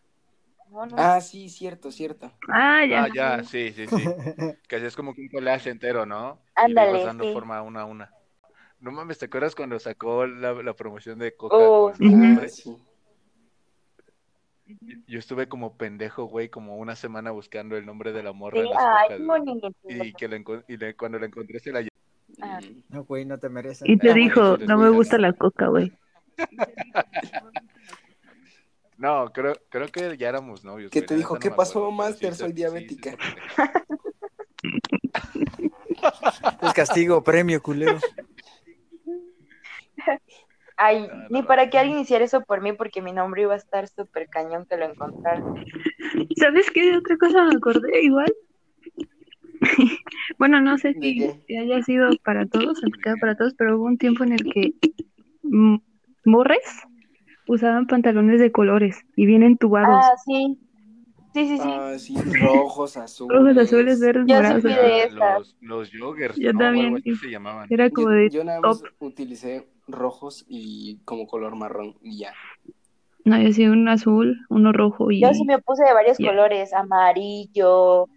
No, 0.70 0.86
no. 0.88 0.98
Ah, 0.98 1.22
sí, 1.22 1.48
cierto, 1.48 1.90
cierto. 1.90 2.34
Ah, 2.50 2.86
ya. 2.86 3.06
Ah, 3.06 3.08
ya, 3.16 3.44
sí, 3.46 3.72
sí, 3.72 3.88
sí. 3.88 4.04
Que 4.68 4.76
así 4.76 4.88
es 4.88 4.96
como 4.98 5.16
que 5.16 5.22
un 5.22 5.30
collage 5.30 5.70
entero, 5.70 6.06
¿no? 6.06 6.42
Y 6.66 6.74
le 6.74 6.74
Ándale, 6.74 6.90
ibas 6.90 7.04
dando 7.06 7.24
sí. 7.24 7.32
forma 7.32 7.62
una 7.62 7.82
a 7.84 7.86
una. 7.86 8.14
No 8.82 8.92
mames, 8.92 9.20
¿te 9.20 9.28
acuerdas 9.28 9.56
cuando 9.56 9.80
sacó 9.80 10.28
la, 10.28 10.52
la 10.52 10.74
promoción 10.74 11.18
de 11.18 11.34
Coca 11.34 11.56
Oh, 11.56 11.94
con 11.94 11.96
sí. 11.96 12.04
los 12.04 12.14
Ah, 12.14 12.24
nombres? 12.24 12.56
sí. 12.56 12.78
Yo 15.10 15.18
estuve 15.20 15.48
como 15.50 15.76
pendejo, 15.76 16.26
güey, 16.26 16.50
como 16.50 16.78
una 16.78 16.96
semana 16.96 17.32
buscando 17.32 17.76
el 17.76 17.86
nombre 17.86 18.12
de 18.14 18.22
la 18.24 18.32
morra 18.32 18.58
Sí, 18.62 18.68
en 18.68 18.70
las 18.70 18.84
ay. 19.10 19.18
Y 19.88 20.14
que 20.14 20.28
y 20.68 20.78
le- 20.78 20.96
cuando 20.96 21.18
la 21.20 21.26
encontré 21.26 21.60
se 21.60 21.72
la 21.72 21.80
llevé. 21.80 21.90
Ah. 22.42 22.60
No, 22.90 23.04
güey, 23.06 23.26
no 23.26 23.38
te 23.40 23.50
mereces. 23.50 23.88
Y 23.90 23.98
te 23.98 24.12
Ah, 24.12 24.14
dijo, 24.14 24.58
sí 24.58 24.66
no 24.68 24.78
me 24.78 24.90
gusta 24.90 25.14
dar. 25.18 25.22
la 25.22 25.34
coca, 25.34 25.68
güey. 25.68 25.92
No, 28.98 29.32
creo, 29.32 29.56
creo 29.70 29.88
que 29.88 30.18
ya 30.18 30.28
éramos 30.28 30.66
novios. 30.66 30.92
¿Qué 30.92 31.00
güey, 31.00 31.08
te 31.08 31.16
dijo? 31.16 31.40
¿Qué 31.40 31.52
pasó, 31.52 31.86
acuerdo, 31.88 31.92
sí 31.92 31.98
Master? 32.26 32.36
Soy 32.36 32.48
sí, 32.50 32.52
sí 32.52 32.56
diabética. 32.56 33.12
pendejo. 33.12 33.36
Es 36.62 36.74
castigo, 36.74 37.24
premio, 37.24 37.62
culero. 37.62 37.98
Ay, 40.82 41.08
No, 41.08 41.14
no, 41.14 41.26
ni 41.30 41.44
para 41.44 41.70
que 41.70 41.78
alguien 41.78 42.00
hiciera 42.00 42.24
eso 42.24 42.42
por 42.42 42.62
mí, 42.62 42.72
porque 42.72 43.02
mi 43.02 43.12
nombre 43.12 43.42
iba 43.42 43.54
a 43.54 43.58
estar 43.58 43.90
súper 43.90 44.30
cañón 44.30 44.66
que 44.66 44.78
lo 44.78 44.86
encontrara. 44.86 45.44
¿Sabes 46.38 46.72
qué? 46.72 46.92
De 46.92 46.98
otra 46.98 47.18
cosa 47.18 47.44
me 47.44 47.56
acordé 47.56 48.02
igual. 48.02 48.34
bueno, 50.40 50.62
no 50.62 50.78
sé 50.78 50.94
¿De 50.94 51.36
si, 51.46 51.58
haya 51.58 51.84
sido 51.84 52.10
para 52.24 52.46
todos, 52.46 52.82
aplicado 52.82 53.18
para 53.20 53.36
todos, 53.36 53.56
pero 53.56 53.78
hubo 53.78 53.86
un 53.88 53.98
tiempo 53.98 54.24
en 54.24 54.32
el 54.32 54.54
que 54.54 54.74
morres 56.24 56.64
usaban 57.46 57.86
pantalones 57.86 58.40
de 58.40 58.54
colores 58.54 59.02
y 59.18 59.26
bien 59.26 59.44
entubados. 59.44 60.06
Ah, 60.06 60.16
sí. 60.26 60.58
Sí, 61.34 61.46
sí, 61.46 61.58
sí. 61.58 61.70
Ah, 61.70 61.96
sí, 62.00 62.16
rojos, 62.40 62.96
azules. 62.96 63.38
Rojos, 63.38 63.58
azules, 63.58 64.00
verdes, 64.00 64.26
Yo 64.28 64.36
morados. 64.36 64.66
Ah. 64.66 65.36
Los, 65.38 65.58
los 65.60 65.92
joggers, 65.92 66.38
Yo 66.38 66.54
¿no? 66.54 66.60
También, 66.60 67.04
se 67.04 67.30
llamaban. 67.30 67.68
Era 67.70 67.90
como 67.90 68.10
Yo, 68.12 68.16
de 68.16 68.30
yo 68.30 68.44
nada 68.46 68.62
más 68.62 68.82
top. 68.82 68.90
utilicé 69.00 69.68
rojos 69.92 70.46
y 70.48 70.98
como 71.06 71.28
color 71.28 71.56
marrón 71.56 71.98
y 72.02 72.20
ya. 72.20 72.34
No, 73.26 73.40
yo 73.42 73.52
sí, 73.52 73.68
un 73.68 73.88
azul, 73.90 74.46
uno 74.50 74.72
rojo 74.72 75.12
y... 75.12 75.22
Yo 75.22 75.34
sí 75.34 75.44
me 75.46 75.60
puse 75.60 75.84
de 75.84 75.94
varios 75.94 76.18
colores, 76.18 76.74
amarillo, 76.74 78.08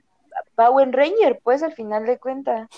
Power 0.54 0.90
Ranger, 0.92 1.40
pues 1.42 1.62
al 1.62 1.72
final 1.72 2.06
de 2.06 2.18
cuentas. 2.18 2.68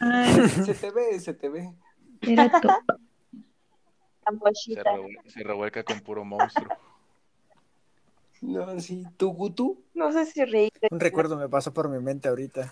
Ay, 0.00 0.32
Se 0.64 0.74
te 0.74 0.90
ve, 0.90 1.20
se 1.20 1.34
te 1.34 1.48
ve. 1.48 1.72
era 2.22 2.48
top. 2.62 2.72
Se, 4.54 4.82
revuel- 4.84 5.20
se 5.26 5.42
revuelca 5.42 5.82
con 5.84 6.00
puro 6.00 6.24
monstruo. 6.24 6.68
No, 8.42 8.78
sí, 8.80 9.04
tu 9.16 9.32
gutu. 9.32 9.82
No 9.94 10.12
sé 10.12 10.26
si 10.26 10.44
reírte. 10.44 10.88
Un 10.90 11.00
recuerdo 11.00 11.36
me 11.36 11.48
pasó 11.48 11.72
por 11.72 11.88
mi 11.88 11.98
mente 11.98 12.28
ahorita. 12.28 12.70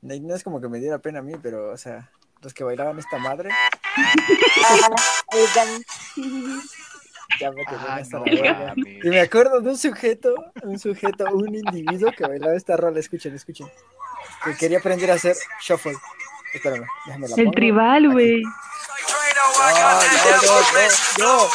No 0.00 0.34
es 0.34 0.42
como 0.42 0.60
que 0.60 0.68
me 0.68 0.80
diera 0.80 0.98
pena 0.98 1.20
a 1.20 1.22
mí, 1.22 1.34
pero, 1.40 1.70
o 1.70 1.76
sea, 1.76 2.10
los 2.42 2.52
que 2.54 2.64
bailaban 2.64 2.98
esta 2.98 3.18
madre, 3.18 3.50
ya 7.40 7.50
me 7.50 7.62
Ah, 7.68 7.96
hasta 7.96 8.18
no 8.18 8.24
la. 8.26 8.74
Y 8.76 9.08
me 9.08 9.20
acuerdo 9.20 9.60
de 9.60 9.70
un 9.70 9.78
sujeto, 9.78 10.34
un 10.62 10.78
sujeto, 10.78 11.24
un 11.32 11.54
individuo 11.54 12.12
que 12.12 12.24
bailaba 12.26 12.54
esta 12.54 12.76
rola, 12.76 13.00
escuchen, 13.00 13.34
escuchen. 13.34 13.66
Que 14.44 14.54
quería 14.56 14.78
aprender 14.78 15.10
a 15.10 15.14
hacer 15.14 15.34
shuffle. 15.60 15.94
Espérame, 16.52 16.86
déjame 17.06 17.28
la 17.28 17.34
El 17.36 17.44
pongo. 17.44 17.54
tribal, 17.56 18.12
güey. 18.12 18.42
No, 18.42 18.50
no, 21.18 21.18
no, 21.18 21.20
no. 21.24 21.48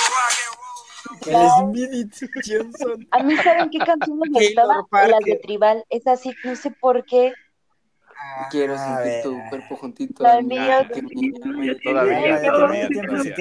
El 1.27 1.49
Smith 1.59 2.13
Johnson. 2.45 3.07
A 3.11 3.19
mí, 3.23 3.35
¿saben 3.37 3.69
qué 3.69 3.77
canción 3.79 4.17
me 4.19 4.29
Taylor 4.31 4.65
gustaba? 4.65 4.87
Parker. 4.89 5.11
Las 5.11 5.23
de 5.25 5.35
Tribal. 5.43 5.85
Es 5.89 6.07
así, 6.07 6.33
no 6.43 6.55
sé 6.55 6.71
por 6.71 7.05
qué. 7.05 7.33
Quiero 8.51 8.75
A 8.75 8.77
sentir 8.77 9.11
ver. 9.13 9.23
tu 9.23 9.49
cuerpo 9.49 9.75
juntito 9.77 10.23
La 10.23 10.33
a 10.33 10.41
mí, 10.41 10.47
mía, 10.47 10.87
que 10.93 11.01
sí, 11.01 11.31
me- 11.41 11.75
Todavía, 11.75 12.41
todavía. 12.51 12.89
Sí. 12.89 13.33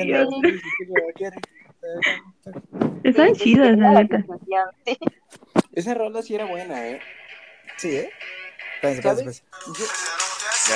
Están 3.04 3.34
Sí, 3.34 3.42
chidas, 3.44 3.70
sí, 3.70 3.76
la 3.76 3.90
neta. 4.02 4.16
canción, 4.26 4.68
sí. 4.84 4.98
Esa 5.72 5.94
rola 5.94 6.22
sí 6.22 6.34
era 6.34 6.46
buena, 6.46 6.88
¿eh? 6.88 7.00
Sí, 7.76 7.96
¿eh? 7.96 8.10
Ya, 8.82 8.90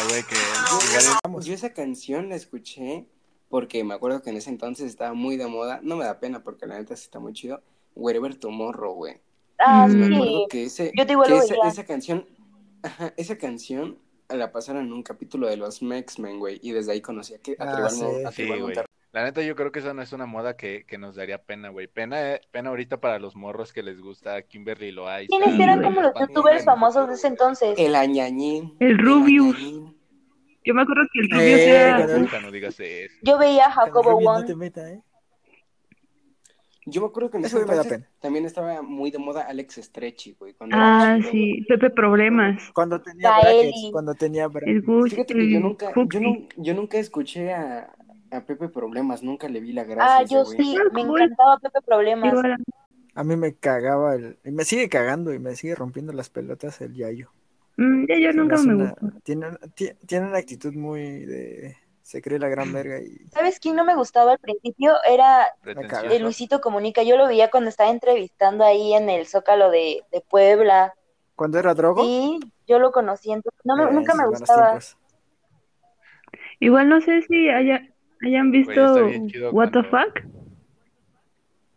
güey, 0.09 0.23
que 0.23 0.35
yo- 0.37 1.41
yo 1.41 1.55
esa 1.55 1.73
canción 1.73 2.29
la 2.29 2.37
escuché 2.37 3.07
porque 3.49 3.83
me 3.83 3.95
acuerdo 3.95 4.23
que 4.23 4.31
en 4.31 4.37
ese 4.37 4.51
entonces 4.51 4.87
estaba 4.87 5.13
muy 5.15 5.37
de 5.37 5.47
moda. 5.47 5.81
No 5.83 5.97
me 5.97 6.05
da 6.05 6.21
pena 6.21 6.43
porque 6.43 6.67
la 6.67 6.79
neta 6.79 6.95
sí 6.97 7.05
está 7.05 7.19
muy 7.19 7.33
chido. 7.33 7.63
Wherever 7.95 8.35
Tomorrow, 8.37 8.95
güey. 8.95 9.21
Ah, 9.59 9.87
Y 9.91 9.95
me 9.95 10.15
acuerdo 10.15 10.39
sí. 10.43 10.47
que, 10.51 10.65
ese, 10.65 10.93
Yo 10.97 11.07
te 11.07 11.15
que 11.17 11.37
esa, 11.37 11.55
esa 11.67 11.85
canción, 11.85 12.27
ajá, 12.83 13.13
esa 13.17 13.37
canción 13.39 13.99
la 14.29 14.53
pasaron 14.53 14.85
en 14.87 14.93
un 14.93 15.03
capítulo 15.03 15.49
de 15.49 15.57
los 15.57 15.81
X-Men, 15.83 16.39
güey, 16.39 16.61
y 16.63 16.73
desde 16.73 16.93
ahí 16.93 17.01
conocí 17.01 17.35
a, 17.35 17.39
que, 17.39 17.57
a 17.59 17.65
Ah, 17.65 17.73
Tribal 17.73 17.91
sí. 17.91 18.03
Mo- 18.05 18.29
a 18.29 18.31
Sí, 18.33 18.37
Tribal 18.43 18.49
güey. 18.59 18.61
Monterrey. 18.63 18.87
La 19.13 19.25
neta, 19.25 19.43
yo 19.43 19.57
creo 19.57 19.73
que 19.73 19.81
esa 19.81 19.93
no 19.93 20.03
es 20.03 20.13
una 20.13 20.27
moda 20.27 20.57
que, 20.57 20.85
que 20.87 20.97
nos 20.97 21.17
daría 21.17 21.43
pena, 21.43 21.69
güey. 21.71 21.89
Pena, 21.89 22.35
eh, 22.35 22.41
pena 22.53 22.69
ahorita 22.71 23.01
para 23.01 23.19
los 23.19 23.35
morros 23.35 23.73
que 23.73 23.83
les 23.83 24.01
gusta 24.01 24.41
Kimberly 24.43 24.93
Loaiza. 24.93 25.29
¿Quiénes 25.37 25.59
eran 25.59 25.83
como 25.83 26.01
los 26.01 26.13
youtubers 26.15 26.65
famosos 26.65 27.09
de 27.09 27.15
ese 27.15 27.27
entonces? 27.27 27.75
El 27.77 27.97
Añañín. 27.97 28.77
El 28.79 28.99
Rubius. 28.99 29.57
Añañín. 29.57 29.97
Yo 30.65 30.75
me 30.75 30.83
acuerdo 30.83 31.03
que 31.13 31.21
el 31.23 31.31
Rubius 31.31 31.59
Eh, 31.59 31.77
era. 31.89 32.41
no 32.41 32.53
digas 32.53 32.79
eso. 32.79 33.15
Yo 33.23 33.37
veía 33.37 33.65
a 33.65 33.73
Jacobo 33.73 34.13
Rubio 34.13 34.31
no 34.31 34.37
One. 34.37 34.47
te 34.47 34.55
meta, 34.55 34.89
¿eh? 34.89 35.03
Yo 36.91 37.01
me 37.03 37.07
acuerdo 37.09 37.31
que 37.31 37.39
en 37.39 37.45
ese 37.45 37.57
Eso 37.57 37.65
güey 37.67 37.79
me 37.79 37.83
da 37.85 37.89
pena. 37.89 38.07
también 38.21 38.45
estaba 38.45 38.83
muy 38.83 39.11
de 39.11 39.19
moda 39.19 39.43
Alex 39.43 39.77
Stretchy, 39.83 40.33
güey. 40.39 40.55
cuando 40.55 40.77
Ah, 40.79 41.17
chido, 41.19 41.31
sí. 41.31 41.51
güey. 41.51 41.65
Pepe 41.67 41.91
Problemas. 41.91 42.71
Cuando 42.75 43.01
tenía 43.01 43.31
brackets, 43.41 43.89
cuando 43.93 44.15
tenía 44.15 44.45
El 44.45 44.51
brackets. 44.51 44.87
Gus. 44.87 45.11
Fíjate 45.11 45.35
que 45.35 45.51
yo 45.51 45.61
nunca, 45.61 45.93
yo, 45.95 46.21
no, 46.21 46.37
yo 46.57 46.75
nunca 46.75 46.99
escuché 46.99 47.53
a, 47.53 47.93
a 48.31 48.41
Pepe 48.45 48.69
Problemas, 48.69 49.23
nunca 49.23 49.49
le 49.49 49.61
vi 49.61 49.73
la 49.73 49.85
gracia. 49.85 50.05
Ah, 50.17 50.19
a 50.19 50.23
ese 50.23 50.35
yo 50.35 50.45
güey. 50.45 50.57
sí, 50.59 50.77
Ah, 50.79 50.89
me 50.93 51.01
encantaba 51.03 51.59
Pepe 51.59 51.81
Problemas. 51.87 52.35
A- 52.35 52.57
A 53.15 53.25
mí 53.25 53.37
me 53.37 53.55
cagaba 53.55 54.15
el... 54.15 54.39
Y 54.45 54.51
me 54.53 54.65
sigue 54.65 54.89
cagando 54.89 55.35
y 55.35 55.39
me 55.39 55.55
sigue 55.57 55.75
rompiendo 55.75 56.13
las 56.13 56.31
pelotas 56.31 56.81
el 56.81 56.95
Yayo. 56.95 57.31
Mm, 57.77 58.07
ya 58.09 58.19
yo 58.19 58.31
Se 58.31 58.37
me 58.37 58.43
nunca 58.43 58.63
me 58.63 58.75
gustó. 58.75 59.07
Tiene, 59.25 59.47
tiene 60.07 60.27
una 60.29 60.39
actitud 60.39 60.73
muy 60.75 61.25
de... 61.27 61.77
Se 62.11 62.21
cree 62.21 62.41
la 62.41 62.49
gran 62.49 62.73
verga 62.73 62.99
y... 62.99 63.19
¿Sabes 63.29 63.61
quién 63.61 63.77
no 63.77 63.85
me 63.85 63.95
gustaba 63.95 64.33
al 64.33 64.41
principio? 64.41 64.97
Era 65.09 65.47
de 66.09 66.19
Luisito 66.19 66.61
Comunica. 66.61 67.05
Yo 67.05 67.17
lo 67.17 67.29
veía 67.29 67.51
cuando 67.53 67.71
estaba 67.71 67.89
entrevistando 67.89 68.65
ahí 68.65 68.95
en 68.95 69.09
el 69.09 69.29
Zócalo 69.29 69.71
de, 69.71 70.03
de 70.11 70.21
Puebla. 70.21 70.93
Cuando 71.37 71.61
era 71.61 71.73
drogo... 71.73 72.03
Sí, 72.03 72.41
yo 72.67 72.81
lo 72.81 72.91
conocí. 72.91 73.31
entonces- 73.31 73.61
no, 73.63 73.89
eh, 73.89 73.93
nunca 73.93 74.15
me 74.15 74.27
gustaba. 74.27 74.77
Igual 76.59 76.89
no 76.89 77.01
sé 77.01 77.23
si 77.23 77.49
haya, 77.49 77.87
hayan 78.27 78.51
visto 78.51 78.97
What 79.53 79.71
the 79.71 79.85
Fuck. 79.85 80.25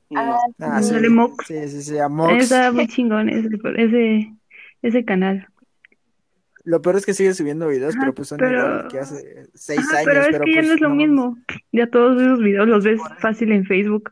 No. 0.09 0.19
Ah, 0.33 0.39
Ah, 0.59 0.79
Mm, 0.79 0.83
sí. 0.83 0.89
Sale 0.89 1.09
Mox. 1.09 1.45
Sí, 1.45 1.67
sí, 1.69 1.81
sí, 1.83 1.99
a 1.99 2.09
Mox. 2.09 2.33
Está 2.45 2.71
muy 2.71 2.87
chingón 2.93 3.29
ese, 3.29 3.49
ese, 3.77 4.33
ese 4.81 5.05
canal. 5.05 5.47
Lo 6.65 6.81
peor 6.81 6.95
es 6.95 7.05
que 7.05 7.13
sigue 7.13 7.33
subiendo 7.33 7.67
videos, 7.67 7.95
pero 7.99 8.13
pues 8.13 8.29
son 8.29 8.37
pero- 8.37 8.59
igual 8.59 8.87
que 8.87 8.99
hace 8.99 9.47
seis 9.53 9.79
Ajá, 9.79 9.97
años. 9.99 10.05
pero 10.05 10.19
es 10.21 10.27
que 10.27 10.33
ya 10.33 10.39
pues, 10.61 10.67
no 10.67 10.73
es 10.75 10.81
lo 10.81 10.89
mismo. 10.91 11.37
Ya 11.73 11.87
todos 11.87 12.21
esos 12.21 12.39
videos 12.39 12.67
los 12.67 12.83
ves 12.85 13.01
fácil 13.19 13.51
en 13.51 13.65
Facebook. 13.65 14.11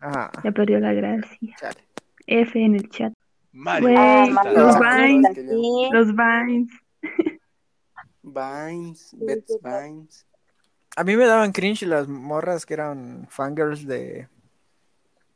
Ajá, 0.00 0.30
Ya 0.42 0.52
perdió 0.52 0.80
la 0.80 0.92
gracia. 0.92 1.54
chale. 1.58 1.80
F 2.26 2.58
en 2.62 2.74
el 2.74 2.88
chat. 2.90 3.12
Mario. 3.52 3.88
Güey, 3.88 3.96
Ah, 3.96 4.26
Bautista. 4.34 4.42
Mario 4.42 4.58
los 4.58 4.78
Vines. 4.80 5.92
Los 5.92 6.14
Vines. 6.16 6.70
Vines, 8.22 9.16
Bets 9.18 9.58
Vines. 9.62 10.26
A 10.96 11.04
mí 11.04 11.16
me 11.16 11.24
daban 11.26 11.52
cringe 11.52 11.82
las 11.82 12.08
morras 12.08 12.64
que 12.66 12.74
eran 12.74 13.26
fangirls 13.28 13.86
de. 13.86 14.28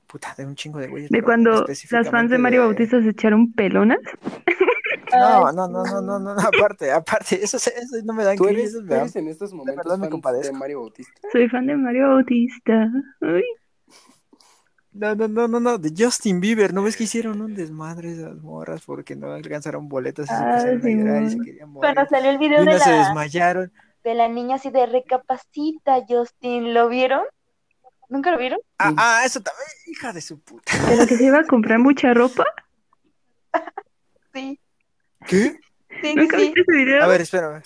Puta, 0.07 0.35
de 0.39 0.47
un 0.47 0.55
chingo 0.55 0.79
de 0.79 0.89
güeyes. 0.89 1.11
De 1.11 1.19
pero 1.19 1.27
cuando 1.27 1.67
las 1.67 2.11
fans 2.11 2.31
de 2.31 2.39
Mario 2.39 2.63
Bautista 2.65 3.01
se 3.03 3.11
echaron 3.11 3.53
pelonas. 3.53 3.99
No, 5.13 5.53
no, 5.53 5.69
no, 5.69 5.85
no, 5.85 6.01
no, 6.03 6.19
no, 6.19 6.31
aparte, 6.41 6.91
aparte, 6.93 7.43
eso, 7.43 7.57
eso 7.57 7.71
no 8.05 8.13
me 8.13 8.25
dan 8.25 8.37
¿Tú 8.37 8.47
eres, 8.49 8.73
tú 8.73 9.19
en 9.19 9.29
estos 9.29 9.53
momentos 9.53 9.99
me 9.99 10.07
de 10.07 10.11
compadezco. 10.11 10.55
Mario 10.57 10.81
Bautista? 10.81 11.13
Soy 11.33 11.49
fan 11.49 11.67
de 11.67 11.77
Mario 11.77 12.09
Bautista. 12.09 12.89
Ay, 13.21 13.43
No, 14.93 15.15
no, 15.15 15.29
no, 15.29 15.49
no, 15.49 15.61
no, 15.61 15.79
de 15.79 15.93
Justin 15.97 16.41
Bieber, 16.41 16.75
¿no 16.75 16.83
ves 16.83 16.97
que 16.97 17.05
hicieron 17.05 17.41
un 17.41 17.55
desmadre 17.55 18.13
esas 18.13 18.37
morras 18.41 18.83
porque 18.85 19.15
no 19.17 19.33
alcanzaron 19.33 19.89
boletas 19.89 20.27
y 20.27 20.35
se 20.35 20.77
pusieron 20.77 20.81
a 20.87 20.89
llorar 21.05 21.23
y 21.23 21.31
se 21.31 21.39
querían 21.41 21.71
morir? 21.71 21.95
Cuando 21.95 22.11
salió 22.11 22.31
el 22.31 22.39
video 22.39 22.63
Y 22.63 22.67
de 22.67 22.79
se 22.81 22.91
la, 22.91 22.99
desmayaron. 22.99 23.73
de 24.05 24.15
la 24.15 24.29
niña 24.29 24.57
así 24.57 24.71
de 24.71 24.87
recapacita, 24.87 26.05
Justin, 26.09 26.75
¿lo 26.75 26.89
vieron? 26.89 27.23
¿Nunca 28.09 28.31
lo 28.31 28.39
vieron? 28.39 28.59
Ah, 28.79 28.93
ah, 28.97 29.23
eso 29.27 29.41
también, 29.41 29.69
hija 29.87 30.13
de 30.15 30.21
su 30.23 30.41
puta. 30.41 30.73
pero 30.89 31.07
que 31.07 31.17
se 31.17 31.25
iba 31.25 31.39
a 31.41 31.45
comprar 31.45 31.79
mucha 31.79 32.13
ropa. 32.15 32.45
Sí, 34.35 34.61
¿Qué? 35.29 35.59
sí, 36.03 36.15
¿Nunca 36.17 36.37
sí. 36.39 36.43
viste 36.47 36.61
ese 36.63 36.73
video? 36.73 37.05
A 37.05 37.07
ver, 37.09 37.21
espérame. 37.21 37.63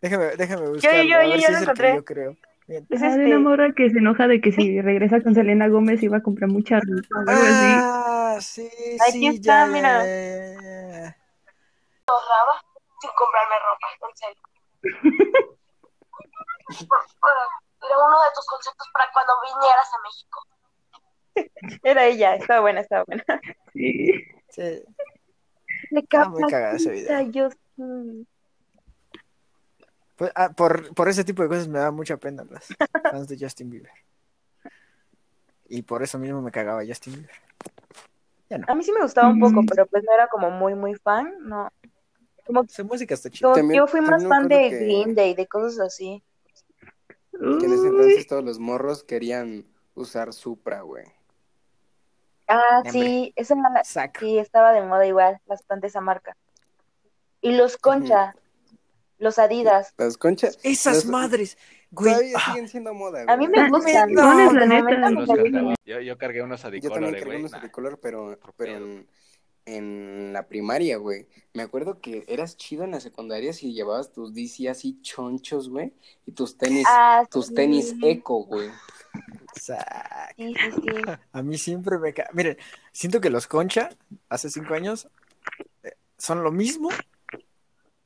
Déjame, 0.00 0.36
déjame 0.36 0.68
buscarlo. 0.68 1.02
yo- 1.02 1.22
yo 1.22 1.28
ver 1.30 1.40
si 1.40 1.52
lo 1.52 1.58
encontré. 1.58 1.94
yo 1.94 2.04
creo. 2.04 2.36
Bien. 2.68 2.86
Es 2.90 3.02
Ah, 3.02 3.06
de 3.06 3.10
este, 3.12 3.24
una 3.36 3.38
morra 3.38 3.72
que 3.72 3.90
se 3.90 3.98
enoja 3.98 4.26
de 4.28 4.40
que 4.40 4.52
si 4.52 4.80
regresa 4.82 5.20
con 5.22 5.34
Selena 5.34 5.68
Gómez 5.68 6.02
iba 6.02 6.18
a 6.18 6.22
comprar 6.22 6.50
mucha 6.50 6.80
ropa 6.80 7.16
o 7.16 7.30
algo 7.30 7.32
así. 7.32 7.80
Ah, 7.82 8.38
sí, 8.40 8.68
Aquí 9.00 9.12
sí, 9.12 9.26
está, 9.28 9.64
ya, 9.64 9.66
mira. 9.66 10.04
ya, 10.04 10.06
ya, 10.06 10.60
ya. 10.60 11.16
sin 13.00 13.10
comprarme 13.16 13.54
ropa, 13.58 13.86
en 14.08 14.16
serio. 14.16 14.42
Era 17.82 17.98
uno 17.98 18.16
de 18.22 18.28
tus 18.34 18.46
conceptos 18.46 18.88
para 18.92 19.10
cuando 19.12 19.32
vinieras 19.54 19.88
a 19.94 19.98
México. 20.02 20.46
Era 21.84 22.04
ella, 22.06 22.34
estaba 22.36 22.60
buena, 22.60 22.80
estaba 22.80 23.04
buena. 23.04 23.24
Sí. 23.72 24.24
Sí. 24.50 24.82
Muy 25.90 26.42
cagado 26.50 26.76
ese 26.76 26.90
video. 26.90 27.50
Pues, 30.16 30.32
ah, 30.34 30.50
por, 30.50 30.94
por 30.94 31.08
ese 31.08 31.24
tipo 31.24 31.42
de 31.42 31.48
cosas 31.48 31.68
me 31.68 31.78
da 31.78 31.90
mucha 31.90 32.16
pena 32.16 32.44
las 32.48 32.68
fans 33.12 33.28
de 33.28 33.36
Justin 33.38 33.70
Bieber. 33.70 33.90
Y 35.68 35.82
por 35.82 36.02
eso 36.02 36.18
mismo 36.18 36.40
me 36.40 36.50
cagaba 36.50 36.82
Justin 36.86 37.14
Bieber. 37.14 37.30
Ya 38.48 38.58
no. 38.58 38.64
A 38.68 38.74
mí 38.74 38.82
sí 38.84 38.92
me 38.92 39.02
gustaba 39.02 39.28
un 39.28 39.40
poco, 39.40 39.62
Mm. 39.62 39.66
pero 39.66 39.86
pues 39.86 40.04
no 40.04 40.14
era 40.14 40.28
como 40.28 40.50
muy, 40.50 40.74
muy 40.74 40.94
fan, 40.94 41.34
no. 41.40 41.70
Como, 42.46 42.64
Su 42.68 42.84
música 42.84 43.14
está 43.14 43.28
chida. 43.28 43.52
También- 43.52 43.78
yo 43.80 43.86
fui 43.88 44.00
más 44.00 44.24
fan 44.26 44.46
de 44.48 44.70
que- 44.70 44.78
Green 44.78 45.14
Day, 45.14 45.34
de 45.34 45.46
cosas 45.48 45.80
así. 45.80 46.22
Que 47.32 47.38
en 47.66 47.72
ese 47.72 47.86
entonces 47.88 48.26
todos 48.26 48.44
los 48.44 48.58
morros 48.58 49.02
querían 49.04 49.66
usar 49.94 50.32
Supra, 50.32 50.80
güey. 50.82 51.04
Ah, 52.48 52.78
Hombre. 52.78 52.92
sí, 52.92 53.32
esa 53.36 53.54
Saco. 53.84 54.20
sí 54.20 54.38
estaba 54.38 54.72
de 54.72 54.82
moda 54.82 55.06
igual, 55.06 55.40
bastante 55.46 55.88
esa 55.88 56.00
marca. 56.00 56.36
Y 57.40 57.52
los 57.52 57.76
Concha, 57.76 58.34
los 59.18 59.38
Adidas. 59.38 59.94
Las 59.98 60.16
conchas. 60.18 60.58
Esas 60.62 60.96
los- 60.96 61.06
madres, 61.06 61.58
güey. 61.90 62.12
Todavía 62.12 62.36
ah, 62.38 62.52
siguen 62.52 62.68
siendo 62.68 62.94
moda, 62.94 63.24
A 63.26 63.36
mí 63.36 63.48
me 63.48 63.68
gustan. 63.70 64.12
No, 64.12 64.52
Yo 65.84 66.00
los 66.00 66.16
cargué 66.18 66.42
unos 66.42 66.60
Yo 66.62 66.64
también 66.70 66.84
adicolores, 66.84 67.12
cargué 67.12 67.24
güey. 67.24 67.38
unos 67.40 67.52
nah. 67.52 67.60
de 67.60 67.70
color, 67.70 67.98
pero, 68.00 68.38
pero 68.56 68.76
en, 68.76 69.08
en 69.64 70.32
la 70.32 70.46
primaria, 70.46 70.98
güey. 70.98 71.26
Me 71.54 71.62
acuerdo 71.62 72.00
que 72.00 72.24
eras 72.28 72.56
chido 72.56 72.84
en 72.84 72.90
la 72.92 73.00
secundaria 73.00 73.52
si 73.52 73.72
llevabas 73.72 74.12
tus 74.12 74.34
DC 74.34 74.68
así 74.68 75.00
chonchos, 75.02 75.68
güey. 75.70 75.92
Y 76.26 76.32
tus 76.32 76.56
tenis, 76.58 76.86
Ah, 76.88 77.24
tus 77.30 77.46
sí. 77.46 77.54
tenis 77.54 77.94
eco, 78.02 78.44
güey. 78.44 78.70
Sí, 79.56 79.62
sac. 79.62 80.34
sí, 80.36 80.54
sí. 80.54 81.02
A 81.32 81.42
mí 81.42 81.58
siempre 81.58 81.98
me 81.98 82.12
caga. 82.12 82.30
Miren, 82.32 82.56
siento 82.92 83.20
que 83.20 83.30
los 83.30 83.46
Concha, 83.46 83.88
hace 84.28 84.50
cinco 84.50 84.74
años, 84.74 85.08
eh, 85.82 85.92
son 86.18 86.42
lo 86.42 86.52
mismo 86.52 86.90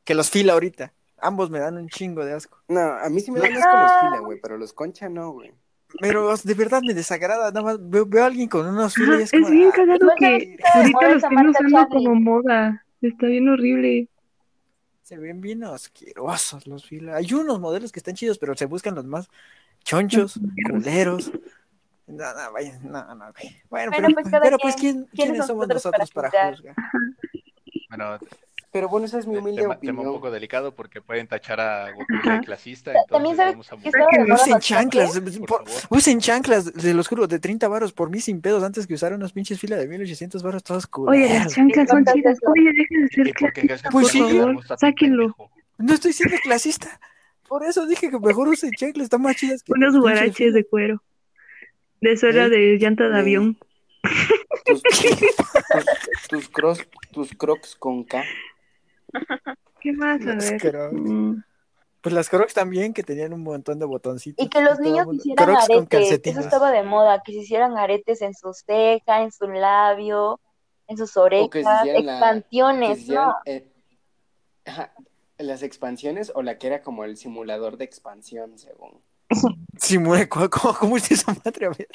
que 0.04 0.14
los 0.14 0.30
Fila 0.30 0.54
ahorita. 0.54 0.92
Ambos 1.18 1.50
me 1.50 1.58
dan 1.58 1.76
un 1.76 1.88
chingo 1.88 2.24
de 2.24 2.32
asco. 2.32 2.58
No, 2.68 2.80
a 2.80 3.08
mí 3.10 3.20
sí 3.20 3.30
me 3.30 3.40
dan 3.40 3.52
asco 3.52 3.76
los 3.76 3.92
fila, 4.00 4.20
güey, 4.24 4.40
pero 4.40 4.56
los 4.56 4.72
concha 4.72 5.10
no, 5.10 5.32
güey. 5.32 5.52
Pero 6.00 6.34
de 6.36 6.54
verdad 6.54 6.82
me 6.82 6.94
desagrada. 6.94 7.50
Nada 7.50 7.62
más 7.62 7.78
veo, 7.80 8.06
veo 8.06 8.22
a 8.22 8.26
alguien 8.26 8.48
con 8.48 8.66
unos 8.66 8.94
Fila 8.94 9.12
y 9.12 9.14
Ajá, 9.14 9.22
es 9.24 9.30
como. 9.30 9.50
bien 9.50 9.68
ah, 9.68 9.76
cagado 9.76 9.96
Igual 9.96 10.16
que 10.18 10.56
ahorita 10.72 10.92
moda 10.92 11.08
lo 11.10 11.16
esa 11.16 11.26
estén 11.26 11.34
marca 11.34 11.66
usando 11.66 11.88
como 11.88 12.14
moda. 12.14 12.86
Está 13.02 13.26
bien 13.26 13.48
horrible. 13.48 14.08
se 15.02 15.18
ven 15.18 15.40
bien 15.40 15.64
asquerosos 15.64 16.66
los 16.66 16.86
Fila. 16.86 17.16
Hay 17.16 17.32
unos 17.34 17.60
modelos 17.60 17.92
que 17.92 17.98
están 17.98 18.14
chidos, 18.14 18.38
pero 18.38 18.54
se 18.56 18.66
buscan 18.66 18.94
los 18.94 19.04
más 19.04 19.28
chonchos, 19.84 20.38
culeros. 20.70 21.30
No, 22.06 22.34
no, 22.34 22.52
vaya, 22.52 22.78
no, 22.82 23.14
no, 23.14 23.32
güey. 23.32 23.56
Bueno, 23.70 23.90
Bueno, 23.92 23.92
pero, 23.96 24.08
pues 24.14 24.26
pero 24.42 24.58
pues, 24.58 24.74
quien- 24.76 25.04
¿quién, 25.04 25.06
¿quiénes 25.06 25.30
¿quiénes 25.32 25.46
somos 25.46 25.68
nosotros 25.68 26.10
para 26.10 26.28
para 26.30 26.50
juzgar? 26.56 26.76
Bueno, 27.88 28.18
Pero 28.72 28.88
bueno, 28.88 29.06
esa 29.06 29.18
es 29.18 29.26
mi 29.26 29.36
humilde 29.36 29.62
tema, 29.62 29.78
tema 29.80 29.92
un 29.92 29.98
opinión. 30.06 30.14
poco 30.20 30.30
delicado 30.30 30.74
porque 30.76 31.00
pueden 31.02 31.26
tachar 31.26 31.60
a 31.60 31.90
Goku 31.90 32.04
de 32.28 32.40
clasista. 32.44 32.92
También 33.08 33.36
vamos 33.36 33.72
a 33.72 33.76
que 33.76 33.88
Usen 33.88 34.28
bastante. 34.28 34.60
chanclas, 34.60 35.20
Por 35.20 35.46
por- 35.46 35.64
usen 35.90 36.20
chanclas, 36.20 36.72
se 36.76 36.94
los 36.94 37.08
juro, 37.08 37.26
de 37.26 37.38
30 37.40 37.66
varos 37.68 37.92
por 37.92 38.10
mí 38.10 38.20
sin 38.20 38.40
pedos 38.40 38.62
antes 38.62 38.86
que 38.86 38.94
usar 38.94 39.12
unos 39.12 39.32
pinches 39.32 39.58
filas 39.58 39.80
de 39.80 39.88
1800 39.88 40.42
varos 40.44 40.62
todos 40.62 40.88
Oye, 40.92 41.28
las 41.28 41.52
chanclas 41.52 41.88
son 41.88 42.04
¿Cuántas 42.04 42.14
chidas. 42.14 42.38
Oye, 42.46 42.70
dejen 42.72 43.02
de 43.02 43.08
ser 43.08 43.26
¿Y 43.28 43.32
por 43.32 43.52
qué 43.52 43.60
crees 43.62 43.82
clasistas, 43.82 43.92
Pues 43.92 44.12
por 44.12 44.56
favor. 44.66 44.78
Sáquenlo. 44.78 45.36
No 45.78 45.94
estoy 45.94 46.12
siendo 46.12 46.36
clasista. 46.42 47.00
Por 47.50 47.64
eso 47.64 47.84
dije 47.84 48.10
que 48.10 48.18
mejor 48.20 48.46
usen 48.46 48.70
chanclas, 48.70 49.04
están 49.06 49.22
más 49.22 49.34
chidas 49.34 49.64
que 49.64 49.72
Unos 49.72 49.98
guaraches 49.98 50.54
de 50.54 50.64
cuero. 50.64 51.02
De 52.00 52.16
suela 52.16 52.44
¿Eh? 52.46 52.48
de 52.48 52.78
llanta 52.78 53.08
de 53.08 53.16
¿Eh? 53.16 53.20
avión. 53.20 53.58
Tus, 54.64 54.82
tus, 56.28 56.28
tus, 56.28 56.48
crocs, 56.48 56.88
tus 57.10 57.34
crocs 57.34 57.74
con 57.74 58.04
K. 58.04 58.22
¿Qué 59.80 59.92
más? 59.92 60.20
A 60.26 60.36
ver. 60.36 60.60
crocs. 60.60 60.94
Mm, 60.94 61.42
Pues 62.00 62.14
las 62.14 62.28
crocs 62.30 62.54
también, 62.54 62.94
que 62.94 63.02
tenían 63.02 63.32
un 63.32 63.42
montón 63.42 63.80
de 63.80 63.84
botoncitos. 63.84 64.46
Y 64.46 64.48
que 64.48 64.62
los 64.62 64.78
niños 64.78 65.08
hicieran 65.12 65.46
Crocs 65.46 65.66
con 65.66 65.76
aretes. 65.90 66.20
Eso 66.24 66.40
estaba 66.40 66.70
de 66.70 66.84
moda, 66.84 67.20
que 67.24 67.32
se 67.32 67.38
hicieran 67.40 67.76
aretes 67.76 68.22
en 68.22 68.32
sus 68.32 68.58
cejas, 68.64 69.22
en 69.22 69.32
su 69.32 69.48
labio, 69.48 70.40
en 70.86 70.96
sus 70.96 71.16
orejas, 71.16 71.84
la- 71.84 71.98
expansiones, 71.98 73.08
¿no? 73.08 73.34
eh, 73.44 73.66
ajá, 74.64 74.92
las 75.42 75.62
expansiones 75.62 76.32
o 76.34 76.42
la 76.42 76.58
que 76.58 76.66
era 76.66 76.82
como 76.82 77.04
el 77.04 77.16
simulador 77.16 77.76
de 77.76 77.84
expansión, 77.84 78.58
según. 78.58 79.02
Simula, 79.78 80.28
¿cómo, 80.28 80.50
cómo, 80.50 80.74
cómo 80.74 80.96
es 80.96 81.10
esa 81.10 81.32
madre? 81.44 81.66
A 81.66 81.70
ver. 81.70 81.88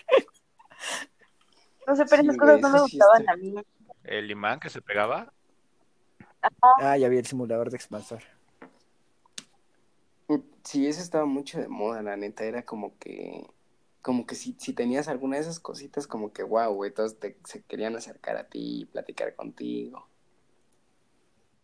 No 1.87 1.95
sé, 1.95 2.05
pero 2.05 2.23
Sí, 2.23 2.27
esas 2.27 2.37
cosas 2.37 2.61
no 2.61 2.69
me 2.69 2.79
sí 2.79 2.97
gustaban 2.97 3.29
a 3.29 3.35
mí. 3.35 3.55
El 4.03 4.31
imán 4.31 4.59
que 4.59 4.69
se 4.69 4.81
pegaba. 4.81 5.31
Ah, 6.81 6.97
ya 6.97 7.09
vi 7.09 7.17
el 7.17 7.25
simulador 7.25 7.69
de 7.69 7.77
expansor. 7.77 8.21
Sí, 10.63 10.87
eso 10.87 11.01
estaba 11.01 11.25
mucho 11.25 11.59
de 11.59 11.67
moda, 11.67 12.01
la 12.01 12.17
neta. 12.17 12.43
Era 12.43 12.65
como 12.65 12.97
que, 12.97 13.47
como 14.01 14.25
que 14.25 14.33
si, 14.35 14.55
si 14.59 14.73
tenías 14.73 15.07
alguna 15.07 15.35
de 15.37 15.43
esas 15.43 15.59
cositas, 15.59 16.07
como 16.07 16.33
que 16.33 16.43
wow, 16.43 16.73
güey, 16.73 16.91
todos 16.91 17.19
te, 17.19 17.37
se 17.45 17.61
querían 17.63 17.95
acercar 17.95 18.35
a 18.37 18.47
ti 18.47 18.81
y 18.81 18.85
platicar 18.85 19.35
contigo. 19.35 20.07